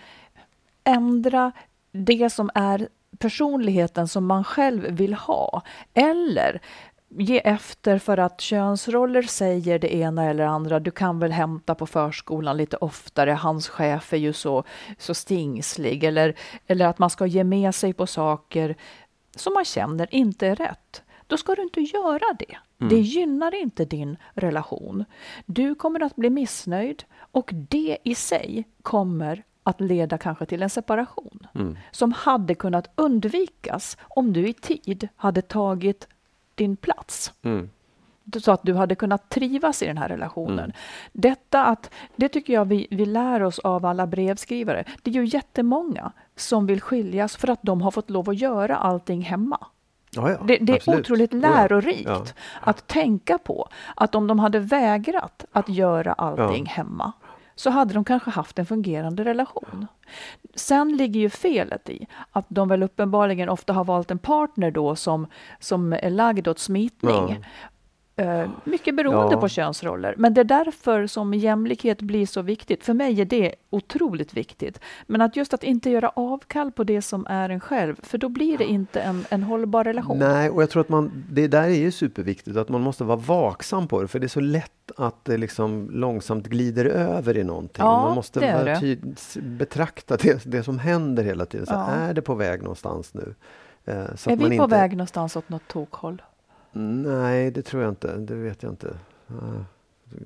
ändra 0.85 1.53
det 1.93 2.31
som 2.31 2.51
är 2.55 2.89
personligheten 3.19 4.09
som 4.09 4.27
man 4.27 4.45
själv 4.45 4.83
vill 4.91 5.15
ha. 5.15 5.63
Eller 5.95 6.61
ge 7.11 7.39
efter 7.39 7.99
för 7.99 8.19
att 8.19 8.41
könsroller 8.41 9.23
säger 9.23 9.79
det 9.79 9.95
ena 9.95 10.25
eller 10.25 10.47
andra. 10.47 10.81
Du 10.81 10.91
kan 10.91 11.19
väl 11.19 11.33
hämta 11.33 11.75
på 11.75 11.87
förskolan 11.87 12.57
lite 12.57 12.77
oftare. 12.77 13.31
Hans 13.31 13.69
chef 13.69 14.13
är 14.13 14.17
ju 14.17 14.33
så, 14.33 14.65
så 14.99 15.15
stingslig. 15.15 16.05
Eller, 16.05 16.35
eller 16.67 16.87
att 16.87 16.99
man 16.99 17.11
ska 17.11 17.27
ge 17.27 17.45
med 17.45 17.75
sig 17.75 17.93
på 17.93 18.07
saker 18.07 18.77
som 19.37 19.55
man 19.55 19.65
känner 19.65 20.15
inte 20.15 20.47
är 20.47 20.57
rätt. 20.57 21.03
Då 21.27 21.37
ska 21.37 21.55
du 21.55 21.63
inte 21.63 21.81
göra 21.81 22.35
det. 22.39 22.57
Det 22.89 22.99
gynnar 23.01 23.55
inte 23.55 23.85
din 23.85 24.17
relation. 24.35 25.05
Du 25.47 25.75
kommer 25.75 26.03
att 26.03 26.17
bli 26.17 26.31
missnöjd 26.31 27.05
och 27.33 27.51
det 27.53 27.99
i 28.05 28.15
sig 28.15 28.65
kommer 28.83 29.45
att 29.63 29.81
leda 29.81 30.19
kanske 30.19 30.47
till 30.47 30.63
en 30.63 30.71
separation 30.71 31.47
som 31.91 32.13
hade 32.13 32.55
kunnat 32.55 32.91
undvikas 32.95 33.97
om 34.01 34.33
du 34.33 34.49
i 34.49 34.53
tid 34.53 35.09
hade 35.17 35.43
tagit 35.43 36.09
din 36.61 36.77
plats 36.77 37.33
Mm. 37.43 37.71
så 38.43 38.53
att 38.53 38.61
du 38.63 38.75
hade 38.75 38.95
kunnat 38.95 39.29
trivas 39.29 39.83
i 39.83 39.87
den 39.87 39.99
här 39.99 40.09
relationen. 40.09 40.73
Detta 41.13 41.65
att, 41.65 41.91
det 42.17 42.29
tycker 42.29 42.53
jag 42.53 42.65
vi, 42.65 42.87
vi 42.91 43.07
lär 43.07 43.43
oss 43.43 43.59
av 43.59 43.87
alla 43.87 44.07
brevskrivare. 44.07 44.85
Det 45.03 45.11
är 45.11 45.15
ju 45.15 45.25
jättemånga 45.25 46.13
som 46.37 46.67
vill 46.67 46.81
skiljas 46.81 47.37
för 47.37 47.51
att 47.51 47.63
de 47.63 47.83
har 47.83 47.91
fått 47.91 48.11
lov 48.11 48.31
att 48.31 48.39
göra 48.39 48.77
allting 48.77 49.23
hemma. 49.23 49.59
Ja, 50.11 50.31
ja, 50.31 50.39
Det, 50.45 50.57
det 50.57 50.73
är 50.73 50.77
absolut. 50.77 51.01
otroligt 51.01 51.33
lärorikt 51.33 52.09
Ja. 52.09 52.25
att 52.61 52.87
tänka 52.87 53.39
på 53.39 53.69
att 53.97 54.15
om 54.15 54.27
de 54.27 54.39
hade 54.39 54.59
vägrat 54.59 55.45
att 55.53 55.69
göra 55.69 56.13
allting 56.13 56.67
hemma 56.67 57.13
så 57.61 57.71
hade 57.71 57.95
de 57.95 58.05
kanske 58.05 58.31
haft 58.31 58.59
en 58.59 58.67
fungerande 58.67 59.25
relation. 59.25 59.87
Sen 60.55 60.97
ligger 60.97 61.21
ju 61.21 61.31
felet 61.31 61.91
i 61.91 62.07
att 62.31 62.47
de 62.49 62.69
väl 62.69 62.83
uppenbarligen 62.83 63.49
ofta 63.49 63.73
har 63.73 63.85
valt 63.85 64.11
en 64.11 64.19
partner 64.19 64.71
då 64.71 64.97
som, 64.97 65.27
som 65.59 65.93
är 65.93 66.11
lagd 66.11 66.49
åt 66.49 66.59
smitning. 66.59 67.39
Ja 67.41 67.69
mycket 68.65 68.97
beroende 68.97 69.35
Ja. 69.35 69.41
på 69.41 69.49
könsroller. 69.49 70.15
Men 70.19 70.35
det 70.35 70.41
är 70.41 70.45
därför 70.45 71.07
som 71.07 71.35
jämlikhet 71.35 72.03
blir 72.03 72.27
så 72.27 72.43
viktigt. 72.43 72.85
För 72.85 72.95
mig 72.95 73.21
är 73.21 73.25
det 73.25 73.55
otroligt 73.71 74.35
viktigt. 74.35 74.81
Men 75.07 75.21
att 75.21 75.37
just 75.37 75.55
att 75.55 75.65
inte 75.65 75.91
göra 75.91 76.09
avkall 76.09 76.73
på 76.73 76.85
det 76.85 77.03
som 77.03 77.27
är 77.31 77.49
en 77.49 77.61
själv, 77.61 77.97
för 78.03 78.19
då 78.19 78.29
blir 78.29 78.59
det 78.59 78.65
inte 78.65 79.01
en, 79.01 79.25
en 79.31 79.43
hållbar 79.43 79.85
relation. 79.85 80.19
Nej, 80.19 80.51
och 80.51 80.63
jag 80.63 80.71
tror 80.71 80.81
att 80.81 80.89
man, 80.89 81.25
det 81.31 81.49
där 81.49 81.63
är 81.63 81.69
ju 81.69 81.91
superviktigt, 81.91 82.57
att 82.57 82.69
man 82.69 82.81
måste 82.81 83.05
vara 83.05 83.17
vaksam 83.17 83.89
på 83.89 84.03
det, 84.03 84.09
för 84.09 84.19
det 84.19 84.27
är 84.27 84.29
så 84.29 84.41
lätt 84.41 84.73
att 84.97 85.25
det 85.25 85.37
liksom 85.37 85.91
långsamt 85.91 86.47
glider 86.47 86.85
över 86.85 87.37
i 87.39 87.45
någonting. 87.45 87.85
Ja, 87.85 88.03
man 88.03 88.15
måste 88.15 88.41
det 88.41 88.79
det. 88.81 89.41
betrakta 89.41 90.17
det, 90.17 90.45
det 90.45 90.63
som 90.63 90.79
händer 90.79 91.25
hela 91.25 91.47
tiden. 91.47 91.67
Så 91.67 91.73
Ja. 91.73 91.87
Är 91.91 92.15
det 92.15 92.23
på 92.23 92.35
väg 92.35 92.63
någonstans 92.63 93.15
nu? 93.15 93.35
Eh, 93.85 94.05
Så 94.17 94.31
är 94.31 94.37
vi 94.37 94.45
på 94.47 94.53
inte, 94.53 94.67
väg 94.67 94.91
någonstans 94.93 95.37
åt 95.37 95.49
något 95.49 95.69
tokhåll? 95.69 96.23
Nej, 96.73 97.51
det 97.51 97.63
tror 97.63 97.83
jag 97.83 97.91
inte. 97.93 98.17
Det 98.17 98.35
vet 98.35 98.63
jag 98.63 98.73
inte. 98.73 98.97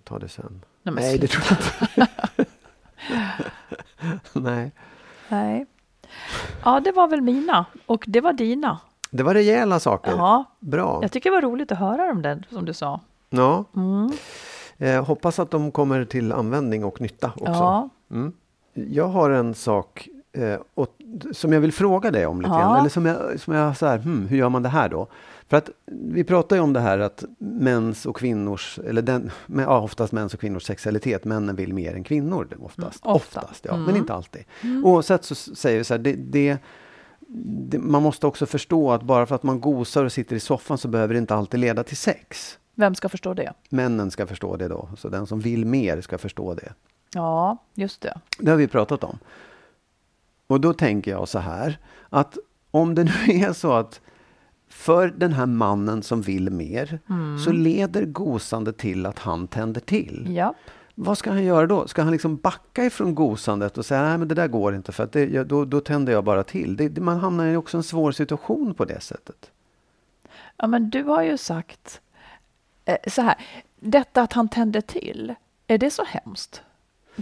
Ta 0.05 0.19
det 0.19 0.29
sen. 0.29 0.63
Nej, 0.83 0.95
Nej, 0.95 1.19
det 1.19 1.27
tror 1.27 1.45
jag 1.49 1.59
inte. 1.59 2.47
Nej. 4.33 4.73
Nej. 5.29 5.67
Ja, 6.65 6.81
det 6.81 6.93
var 6.93 7.09
väl 7.09 7.21
mina. 7.21 7.67
Och 7.87 8.05
det 8.09 8.21
var 8.21 8.33
dina. 8.33 8.79
Det 9.11 9.23
var 9.23 9.35
rejäla 9.35 9.81
saker. 9.81 10.11
Ja, 10.11 10.45
Bra. 10.61 10.99
jag 11.03 11.13
tycker 11.13 11.31
det 11.31 11.35
var 11.37 11.43
roligt 11.43 11.73
att 11.73 11.79
höra 11.79 12.11
om 12.11 12.23
den, 12.23 12.45
som 12.51 12.65
du 12.65 12.73
sa. 12.73 13.01
Ja. 13.31 13.65
Mm. 13.77 14.13
Eh, 14.79 15.05
hoppas 15.05 15.39
att 15.39 15.51
de 15.51 15.71
kommer 15.71 16.05
till 16.05 16.33
användning 16.33 16.85
och 16.85 17.01
nytta 17.01 17.33
också. 17.37 17.53
Ja. 17.53 17.89
Mm. 18.11 18.33
Jag 18.75 19.09
har 19.09 19.31
en 19.31 19.55
sak 19.55 20.09
eh, 20.33 20.59
och, 20.75 20.89
som 21.33 21.53
jag 21.53 21.61
vill 21.61 21.73
fråga 21.73 22.11
dig 22.11 22.27
om 22.27 22.41
lite 22.41 22.53
Ja. 22.55 22.59
grann. 22.59 22.79
Eller 22.79 22.89
som 22.89 23.07
jag, 23.07 23.41
som 23.41 23.55
jag 23.55 23.77
så 23.77 23.87
här, 23.87 23.99
hmm, 23.99 24.27
hur 24.27 24.37
gör 24.37 24.49
man 24.49 24.63
det 24.63 24.69
här 24.69 24.89
då? 24.89 25.07
För 25.49 25.57
att 25.57 25.71
vi 25.87 26.25
pratar 26.25 26.57
ju 26.57 26.63
om 26.63 26.73
det 26.73 26.81
här 26.81 26.99
att 26.99 27.25
mäns 27.39 28.07
och 28.07 28.17
kvinnors, 28.17 28.79
eller 28.79 29.03
den, 29.03 29.31
men, 29.47 29.65
ja, 29.65 29.81
oftast 29.81 30.13
mäns 30.13 30.35
och 30.35 30.41
kvinnors 30.41 30.63
sexualitet, 30.63 31.25
männen 31.25 31.57
vill 31.57 31.75
mer 31.75 31.95
än 31.95 32.05
kvinnor 32.05 32.49
oftast. 32.61 33.05
Mm, 33.05 33.15
ofta. 33.17 33.41
Oftast, 33.41 33.65
ja, 33.65 33.73
Mm. 33.73 33.85
men 33.87 33.97
inte 33.97 34.15
alltid. 34.15 34.45
Oavsett 34.85 35.25
så 35.25 35.35
säger 35.35 35.79
vi 35.79 35.85
så 35.85 35.95
här, 35.95 35.99
det, 35.99 36.13
det, 36.13 36.59
det, 37.69 37.79
man 37.79 38.03
måste 38.03 38.27
också 38.27 38.47
förstå 38.47 38.93
att 38.93 39.03
bara 39.03 39.27
för 39.27 39.35
att 39.35 39.43
man 39.43 39.61
gosar 39.61 40.05
och 40.05 40.13
sitter 40.13 40.37
i 40.37 40.41
soffan 40.41 40.79
så 40.79 40.89
behöver 40.89 41.15
det 41.15 41.19
inte 41.19 41.35
alltid 41.35 41.61
leda 41.61 41.85
till 41.85 41.97
sex. 41.97 42.59
Vem 42.75 42.95
ska 42.95 43.09
förstå 43.09 43.35
det? 43.35 43.53
Männen 43.69 44.11
ska 44.11 44.27
förstå 44.27 44.57
det 44.57 44.69
då, 44.69 44.89
så 44.97 45.09
den 45.09 45.27
som 45.27 45.41
vill 45.41 45.67
mer 45.67 46.01
ska 46.01 46.19
förstå 46.19 46.55
det. 46.55 46.73
Ja, 47.15 47.59
just 47.75 48.01
det. 48.01 48.21
Det 48.39 48.51
har 48.51 48.59
vi 48.59 48.69
pratat 48.69 49.05
om. 49.05 49.19
Och 50.47 50.61
då 50.61 50.73
tänker 50.73 51.11
jag 51.11 51.29
så 51.29 51.39
här, 51.39 51.79
att 52.09 52.39
om 52.71 52.95
det 52.95 53.05
nu 53.05 53.11
är 53.43 53.53
så 53.53 53.73
att 53.73 54.01
för 54.75 55.09
den 55.09 55.33
här 55.33 55.47
mannen 55.47 56.03
som 56.03 56.23
vill 56.23 56.51
mer, 56.51 56.99
så 57.45 57.53
leder 57.53 58.05
gosande 58.05 58.73
till 58.73 59.07
att 59.07 59.19
han 59.19 59.47
tänder 59.47 59.81
till. 59.81 60.27
Ja. 60.37 60.55
Vad 60.95 61.19
ska 61.19 61.31
han 61.31 61.45
göra 61.45 61.67
då? 61.67 61.89
Ska 61.89 62.03
han 62.03 62.13
liksom 62.13 62.37
backa 62.37 62.85
ifrån 62.85 63.15
gosandet 63.15 63.79
och 63.79 63.87
säga 63.87 64.03
nej 64.03 64.19
men 64.19 64.29
det 64.29 64.35
där 64.35 64.49
går 64.49 64.75
inte 64.75 64.93
för 64.93 65.05
att 65.05 65.13
det, 65.13 65.45
då, 65.45 65.65
då 65.65 65.81
tänder 65.81 66.13
jag 66.13 66.25
bara 66.25 66.45
till. 66.45 66.77
Det, 66.77 66.89
det, 66.89 67.01
man 67.01 67.19
hamnar 67.19 67.47
i 67.47 67.57
också 67.57 67.77
en 67.77 67.83
svår 67.83 68.13
situation 68.13 68.75
på 68.75 68.85
det 68.85 69.01
sättet. 69.01 69.51
ja, 70.57 70.67
men 70.67 70.91
du 70.91 71.03
har 71.03 71.23
ju 71.23 71.39
sagt 71.39 72.01
eh, 72.85 72.97
så 73.07 73.23
här. 73.23 73.35
Detta 73.81 74.23
att 74.23 74.33
han 74.33 74.49
tände 74.49 74.83
till, 74.83 75.35
är 75.67 75.79
det 75.79 75.91
så 75.91 76.05
hemskt? 76.05 76.63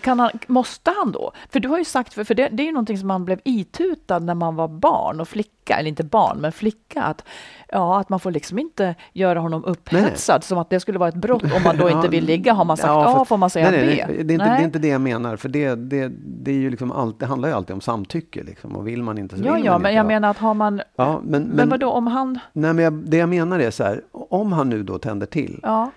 Kan 0.01 0.21
han, 0.21 0.31
måste 0.47 0.93
han 0.99 1.13
då? 1.13 1.33
För 1.51 1.61
du 1.61 1.69
har 1.69 1.79
ju 1.79 1.85
sagt, 1.85 2.15
för, 2.15 2.25
för 2.25 2.35
det, 2.35 2.49
det 2.49 2.63
är 2.63 2.65
ju 2.65 2.73
någonting 2.73 2.99
som 2.99 3.09
man 3.09 3.25
blev 3.25 3.41
itutad 3.45 4.19
när 4.19 4.35
man 4.35 4.57
var 4.57 4.69
barn 4.69 5.21
och 5.21 5.29
flicka, 5.29 5.77
eller 5.77 5.89
inte 5.89 6.05
barn, 6.05 6.39
men 6.41 6.53
flicka, 6.53 7.03
att, 7.03 7.25
ja, 7.69 8.01
att 8.01 8.09
man 8.09 8.21
får 8.21 8.31
liksom 8.31 8.59
inte 8.59 8.95
göra 9.13 9.41
honom 9.41 9.65
upphetsad, 9.65 10.37
Nej. 10.41 10.43
som 10.43 10.59
att 10.59 10.71
det 10.71 10.81
skulle 10.81 10.99
vara 10.99 11.09
ett 11.09 11.15
brott 11.15 11.43
om 11.43 11.63
man 11.65 11.77
då 11.77 11.91
inte 11.91 12.07
Ja, 12.07 12.11
vill 12.11 12.25
ligga. 12.25 12.53
Har 12.53 12.65
man 12.65 12.77
sagt 12.77 12.89
ja, 12.89 13.23
A 13.23 13.25
får 13.25 13.37
man 13.37 13.51
säga 13.51 13.71
nej, 13.71 13.87
nej, 13.87 14.05
B. 14.09 14.15
nej, 14.15 14.25
det, 14.25 14.33
är 14.33 14.35
inte, 14.35 14.45
det 14.45 14.51
är 14.51 14.65
inte 14.65 14.79
det 14.79 14.89
jag 14.89 15.01
menar. 15.01 15.37
För 15.37 15.49
det, 15.49 15.75
det, 15.75 16.13
det, 16.25 16.51
är 16.51 16.55
ju 16.57 16.71
liksom 16.71 16.93
allt, 16.93 17.21
det 17.21 17.27
handlar 17.27 17.49
ju 17.49 17.55
alltid 17.55 17.75
om 17.75 17.81
samtycke. 17.81 18.43
Liksom, 18.43 18.77
och 18.77 18.89
vill 18.89 19.03
man 19.03 19.19
inte 19.19 19.39
så 19.39 19.45
Ja, 19.45 19.55
vill 19.55 19.65
ja, 19.65 19.73
man 19.73 19.83
men 19.83 19.91
inte. 19.91 19.97
jag 19.97 20.05
va? 20.05 20.09
menar 20.09 20.31
att 20.31 20.39
har 20.39 20.55
man... 20.55 20.83
Ja, 20.97 21.21
men, 21.25 21.43
Men, 21.43 21.57
men, 21.57 21.69
vadå, 21.69 21.91
om 21.91 22.07
han... 22.07 22.39
nej, 22.53 22.73
men 22.73 22.85
jag, 22.85 22.93
det 22.93 23.17
jag 23.17 23.29
menar 23.29 23.59
är 23.59 23.71
så 23.71 23.85
här. 23.85 24.01
Om 24.13 24.53
han 24.53 24.69
nu 24.69 24.83
då 24.83 24.99
tänder 24.99 25.27
till. 25.27 25.61
Ja. 25.63 25.91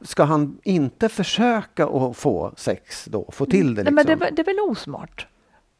Ska 0.00 0.24
han 0.24 0.58
inte 0.62 1.08
försöka 1.08 1.86
att 1.86 2.16
få 2.16 2.52
sex 2.56 3.04
då? 3.04 3.28
Få 3.32 3.46
till 3.46 3.74
det 3.74 3.82
Nej, 3.82 3.84
liksom? 3.84 3.94
men 3.94 4.06
det, 4.06 4.14
väl- 4.14 4.34
det 4.34 4.42
är 4.42 4.46
väl 4.46 4.60
osmart? 4.70 5.26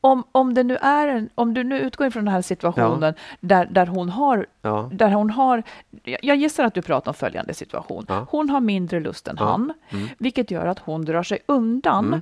Om, 0.01 0.25
om, 0.33 0.55
det 0.55 0.63
nu 0.63 0.77
är 0.77 1.09
en, 1.09 1.29
om 1.35 1.55
du 1.55 1.65
nu 1.65 1.81
utgår 1.81 2.07
ifrån 2.07 2.25
den 2.25 2.35
här 2.35 2.43
situationen 2.43 3.15
där, 3.41 3.67
där 3.67 3.87
hon 3.87 4.09
har 4.09 4.47
Ja. 4.63 4.91
där 4.93 5.11
hon 5.11 5.31
har, 5.31 5.63
jag 6.05 6.19
jag 6.23 6.37
gissar 6.37 6.65
att 6.65 6.75
du 6.75 6.83
pratar 6.83 7.11
om 7.11 7.15
följande 7.15 7.55
situation. 7.55 8.05
Ja. 8.09 8.27
Hon 8.31 8.51
har 8.51 8.61
mindre 8.61 9.01
lust 9.01 9.29
än 9.29 9.37
Ja. 9.39 9.45
han, 9.47 9.73
Mm. 9.91 10.09
vilket 10.19 10.51
gör 10.51 10.67
att 10.67 10.79
hon 10.79 11.05
drar 11.05 11.23
sig 11.23 11.39
undan. 11.47 12.07
Mm. 12.07 12.21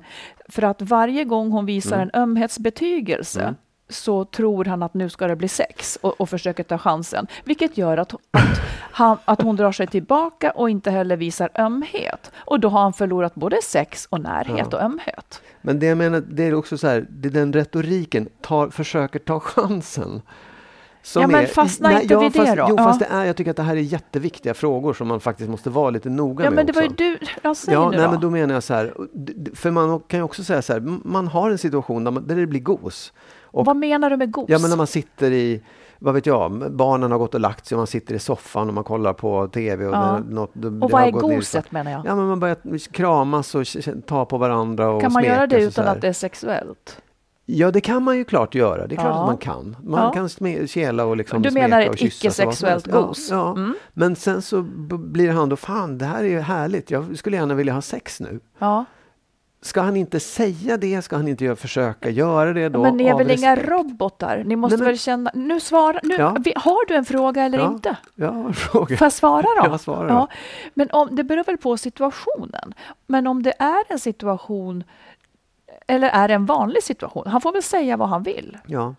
För 0.48 0.62
att 0.62 0.82
varje 0.82 1.24
gång 1.24 1.50
hon 1.50 1.66
visar 1.66 1.96
Mm. 1.96 2.10
en 2.14 2.20
ömhetsbetygelse 2.22 3.42
Mm. 3.42 3.54
Så 3.94 4.24
tror 4.24 4.64
han 4.64 4.82
att 4.82 4.94
nu 4.94 5.08
ska 5.08 5.26
det 5.26 5.36
bli 5.36 5.48
sex 5.48 5.98
och, 6.02 6.20
och 6.20 6.28
försöker 6.28 6.62
ta 6.62 6.78
chansen. 6.78 7.26
Vilket 7.44 7.78
gör 7.78 7.96
att, 7.96 8.14
att, 8.14 8.60
han, 8.92 9.16
att 9.24 9.42
hon 9.42 9.56
drar 9.56 9.72
sig 9.72 9.86
tillbaka 9.86 10.50
och 10.50 10.70
inte 10.70 10.90
heller 10.90 11.16
visar 11.16 11.50
ömhet. 11.58 12.30
Och 12.36 12.60
då 12.60 12.68
har 12.68 12.80
han 12.82 12.92
förlorat 12.92 13.34
både 13.34 13.62
sex 13.62 14.06
och 14.10 14.20
närhet 14.20 14.66
Ja. 14.70 14.76
och 14.78 14.82
ömhet. 14.84 15.42
Men 15.62 15.78
det 15.78 15.86
jag 15.86 15.98
menar, 15.98 16.22
det 16.28 16.42
är 16.44 16.54
också 16.54 16.78
så 16.78 16.86
här, 16.86 17.06
det 17.10 17.28
är 17.28 17.32
den 17.32 17.52
retoriken, 17.52 18.28
tar, 18.40 18.68
försöker 18.68 19.18
ta 19.18 19.40
chansen. 19.40 20.22
Som 21.02 21.22
Ja, 21.22 21.28
men 21.28 21.46
fastna 21.46 22.02
inte 22.02 22.16
vid 22.16 22.32
det 22.32 22.38
fast, 22.38 22.56
då. 22.56 22.66
Jo, 22.68 22.74
Ja. 22.78 22.84
fast 22.84 23.00
det 23.00 23.06
är, 23.06 23.24
jag 23.24 23.36
tycker 23.36 23.50
att 23.50 23.56
det 23.56 23.62
här 23.62 23.76
är 23.76 23.80
jätteviktiga 23.80 24.54
frågor 24.54 24.94
som 24.94 25.08
man 25.08 25.20
faktiskt 25.20 25.50
måste 25.50 25.70
vara 25.70 25.90
lite 25.90 26.08
noga 26.10 26.44
Ja, 26.44 26.50
med 26.50 26.56
men 26.56 26.66
det 26.66 26.72
var 26.72 26.82
också. 26.88 27.04
ju 27.04 27.10
du, 27.18 27.26
ja, 27.42 27.54
säg 27.54 27.74
Ja, 27.74 27.90
nu 27.90 27.96
nej, 27.96 28.06
då. 28.06 28.12
men 28.12 28.20
då 28.20 28.30
menar 28.30 28.54
jag 28.54 28.62
så 28.62 28.74
här, 28.74 28.94
för 29.54 29.70
man 29.70 30.00
kan 30.00 30.18
ju 30.20 30.24
också 30.24 30.44
säga 30.44 30.62
så 30.62 30.72
här, 30.72 30.80
man 31.04 31.28
har 31.28 31.50
en 31.50 31.58
situation 31.58 32.04
där, 32.04 32.10
man, 32.10 32.26
där 32.26 32.36
det 32.36 32.46
blir 32.46 32.60
gos. 32.60 33.12
Och, 33.54 33.64
Vad 33.64 33.76
menar 33.76 34.10
du 34.10 34.16
med 34.16 34.30
gos? 34.32 34.44
ja, 34.48 34.58
men 34.58 34.70
när 34.70 34.76
man 34.76 34.86
sitter 34.86 35.30
i, 35.32 35.62
vad 35.98 36.14
vet 36.14 36.26
jag, 36.26 36.72
barnen 36.72 37.10
har 37.12 37.18
gått 37.18 37.34
och 37.34 37.40
lagt 37.40 37.66
sig 37.66 37.76
och 37.76 37.78
man 37.80 37.86
sitter 37.86 38.14
i 38.14 38.18
soffan 38.18 38.68
och 38.68 38.74
man 38.74 38.84
kollar 38.84 39.12
på 39.12 39.48
TV. 39.48 39.86
Och, 39.86 39.94
Ja. 39.94 40.18
något, 40.18 40.50
det, 40.52 40.68
och 40.68 40.90
vad 40.90 41.02
är 41.02 41.10
goset 41.10 41.72
menar 41.72 41.90
jag? 41.90 42.02
Ja, 42.06 42.14
men 42.16 42.26
man 42.26 42.40
börjar 42.40 42.92
kramas 42.92 43.54
och 43.54 43.64
ta 44.06 44.24
på 44.24 44.38
varandra 44.38 44.90
och 44.90 45.00
kan 45.02 45.12
man 45.12 45.24
göra 45.24 45.46
det 45.46 45.62
utan 45.62 45.88
att 45.88 46.00
det 46.00 46.08
är 46.08 46.12
sexuellt? 46.12 47.00
Ja, 47.46 47.70
det 47.70 47.80
kan 47.80 48.02
man 48.02 48.16
ju 48.16 48.24
klart 48.24 48.54
göra. 48.54 48.86
Det 48.86 48.94
är 48.94 48.96
klart 48.96 49.06
Ja. 49.14 49.20
att 49.20 49.26
man 49.26 49.36
kan. 49.36 49.76
Man 49.82 50.00
Ja. 50.04 50.12
kan 50.12 50.26
sme- 50.28 50.66
kela 50.66 51.04
och 51.04 51.16
liksom 51.16 51.42
Du 51.42 51.50
menar 51.50 51.88
och 51.88 51.94
ett 51.94 52.02
icke-sexuellt 52.02 52.86
gos? 52.86 53.28
Ja, 53.30 53.36
ja. 53.36 53.50
Mm. 53.62 53.74
Men 53.92 54.16
sen 54.16 54.42
så 54.42 54.62
blir 54.98 55.32
han 55.32 55.48
då, 55.48 55.56
fan 55.56 55.98
det 55.98 56.04
här 56.04 56.24
är 56.24 56.28
ju 56.28 56.40
härligt. 56.40 56.90
Jag 56.90 57.18
skulle 57.18 57.36
gärna 57.36 57.54
vilja 57.54 57.72
ha 57.72 57.82
sex 57.82 58.20
nu. 58.20 58.40
Ja. 58.58 58.84
Ska 59.64 59.80
han 59.80 59.96
inte 59.96 60.20
säga 60.20 60.76
det? 60.76 61.02
Ska 61.02 61.16
han 61.16 61.28
inte 61.28 61.56
försöka 61.56 62.10
göra 62.10 62.52
det 62.52 62.68
då? 62.68 62.82
men 62.82 62.96
ni 62.96 63.04
är 63.04 63.14
väl 63.18 63.30
inga 63.30 63.56
robotar? 63.56 64.42
Ni 64.46 64.56
måste 64.56 64.76
Nej, 64.76 64.80
men- 64.82 64.86
väl 64.86 64.98
känna... 64.98 65.30
Nu 65.34 65.60
svara... 65.60 66.00
Nu, 66.02 66.14
Ja. 66.14 66.36
Har 66.56 66.88
du 66.88 66.94
en 66.94 67.04
fråga 67.04 67.42
eller 67.42 67.58
Ja. 67.58 67.66
inte? 67.66 67.96
Ja, 68.14 68.52
fråga. 68.52 68.96
Får 68.96 69.04
jag 69.04 69.12
svara 69.12 69.42
då? 69.42 69.66
Ja, 69.70 69.78
svara 69.78 70.08
då. 70.08 70.28
Men 70.74 70.90
om, 70.90 71.16
det 71.16 71.24
beror 71.24 71.44
väl 71.44 71.56
på 71.58 71.76
situationen. 71.76 72.74
Men 73.06 73.26
om 73.26 73.42
det 73.42 73.52
är 73.58 73.82
en 73.88 73.98
situation 73.98 74.84
eller 75.86 76.08
är 76.08 76.28
det 76.28 76.34
en 76.34 76.46
vanlig 76.46 76.82
situation? 76.82 77.26
Han 77.26 77.40
får 77.40 77.52
väl 77.52 77.62
säga 77.62 77.96
vad 77.96 78.08
han 78.08 78.22
vill. 78.22 78.58
Ja. 78.66 78.94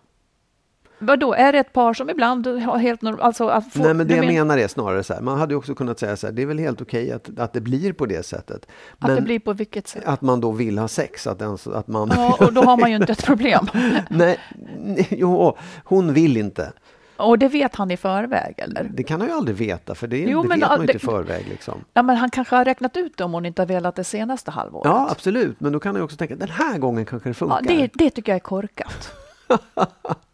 Vadå, 0.98 1.34
är 1.34 1.52
det 1.52 1.58
ett 1.58 1.72
par 1.72 1.94
som 1.94 2.10
ibland 2.10 2.46
har 2.46 2.78
helt 2.78 3.02
normalt... 3.02 3.22
Alltså 3.22 3.48
att 3.48 3.72
få, 3.72 3.82
Nej, 3.82 3.94
men 3.94 4.08
det 4.08 4.16
jag 4.16 4.24
men- 4.26 4.34
menar 4.34 4.58
är 4.58 4.68
snarare 4.68 5.02
så 5.02 5.14
här. 5.14 5.20
Man 5.20 5.38
hade 5.38 5.54
också 5.54 5.74
kunnat 5.74 5.98
säga 5.98 6.16
så 6.16 6.26
här. 6.26 6.34
Det 6.34 6.42
är 6.42 6.46
väl 6.46 6.58
helt 6.58 6.80
okej 6.80 7.12
att, 7.12 7.38
att 7.38 7.52
det 7.52 7.60
blir 7.60 7.92
på 7.92 8.06
det 8.06 8.26
sättet. 8.26 8.66
Att 8.98 9.08
Men 9.08 9.16
det 9.16 9.22
blir 9.22 9.38
på 9.38 9.52
vilket 9.52 9.88
sätt? 9.88 10.02
att 10.06 10.20
man 10.20 10.40
då 10.40 10.52
vill 10.52 10.78
ha 10.78 10.88
sex. 10.88 11.26
Att, 11.26 11.38
den, 11.38 11.58
att 11.74 11.86
man... 11.86 12.10
Ja, 12.14 12.36
och 12.40 12.52
då 12.52 12.62
har 12.62 12.76
man 12.76 12.90
ju 12.90 12.96
inte 12.96 13.12
ett 13.12 13.24
problem. 13.24 13.66
Nej, 14.10 14.38
jo, 15.10 15.56
hon 15.84 16.12
vill 16.12 16.36
inte. 16.36 16.72
Och 17.16 17.38
det 17.38 17.48
vet 17.48 17.74
han 17.74 17.90
i 17.90 17.96
förväg, 17.96 18.54
eller? 18.58 18.90
Det 18.94 19.02
kan 19.02 19.20
han 19.20 19.28
ju 19.30 19.36
aldrig 19.36 19.56
veta, 19.56 19.94
för 19.94 20.06
det, 20.06 20.18
Jo, 20.18 20.42
det 20.42 20.48
men 20.48 20.60
vet 20.60 20.68
man 20.68 20.78
ju 20.78 20.82
inte 20.82 20.96
i 20.96 20.98
förväg. 20.98 21.46
Liksom. 21.48 21.84
Ja, 21.94 22.02
men 22.02 22.16
han 22.16 22.30
kanske 22.30 22.56
har 22.56 22.64
räknat 22.64 22.96
ut 22.96 23.16
det 23.16 23.24
om 23.24 23.32
hon 23.32 23.46
inte 23.46 23.62
har 23.62 23.66
velat 23.66 23.96
det 23.96 24.04
senaste 24.04 24.50
halvåret. 24.50 24.84
Ja, 24.84 25.08
absolut. 25.10 25.60
Men 25.60 25.72
då 25.72 25.80
kan 25.80 25.90
han 25.94 26.00
ju 26.00 26.04
också 26.04 26.16
tänka, 26.16 26.36
den 26.36 26.48
här 26.48 26.78
gången 26.78 27.04
kanske 27.04 27.28
det 27.30 27.34
funkar. 27.34 27.60
Ja, 27.62 27.68
det, 27.68 27.90
det 27.94 28.10
tycker 28.10 28.32
jag 28.32 28.36
är 28.36 28.40
korkat. 28.40 29.12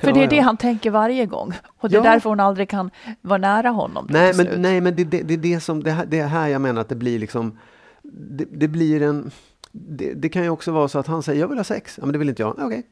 För 0.00 0.12
det 0.12 0.24
är 0.24 0.28
det 0.30 0.38
han 0.38 0.56
tänker 0.56 0.90
varje 0.90 1.26
gång. 1.26 1.52
Och 1.78 1.88
det 1.90 1.96
är 1.96 2.04
Ja. 2.04 2.10
därför 2.12 2.30
hon 2.30 2.40
aldrig 2.40 2.68
kan 2.68 2.90
vara 3.20 3.38
nära 3.38 3.68
honom. 3.68 4.06
Nej, 4.10 4.34
slut. 4.34 4.48
men, 4.50 4.62
nej, 4.62 4.80
men 4.80 4.96
det, 4.96 5.04
det, 5.04 5.22
det 5.22 5.34
är 5.34 5.38
det 5.38 5.60
som, 5.60 5.82
det 5.82 5.90
här, 5.90 6.06
det 6.06 6.18
är 6.18 6.26
här 6.26 6.48
jag 6.48 6.60
menar 6.60 6.80
att 6.80 6.88
det 6.88 6.94
blir 6.94 7.18
liksom, 7.18 7.58
det, 8.02 8.44
det 8.52 8.68
blir 8.68 9.02
en, 9.02 9.30
det, 9.72 10.14
det 10.14 10.28
kan 10.28 10.42
ju 10.42 10.48
också 10.48 10.72
vara 10.72 10.88
så 10.88 10.98
att 10.98 11.06
han 11.06 11.22
säger, 11.22 11.40
jag 11.40 11.48
vill 11.48 11.58
ha 11.58 11.64
sex. 11.64 11.98
Ja, 12.00 12.06
men 12.06 12.12
det 12.12 12.18
vill 12.18 12.28
inte 12.28 12.42
jag. 12.42 12.54
Ja, 12.58 12.66
Okej, 12.66 12.82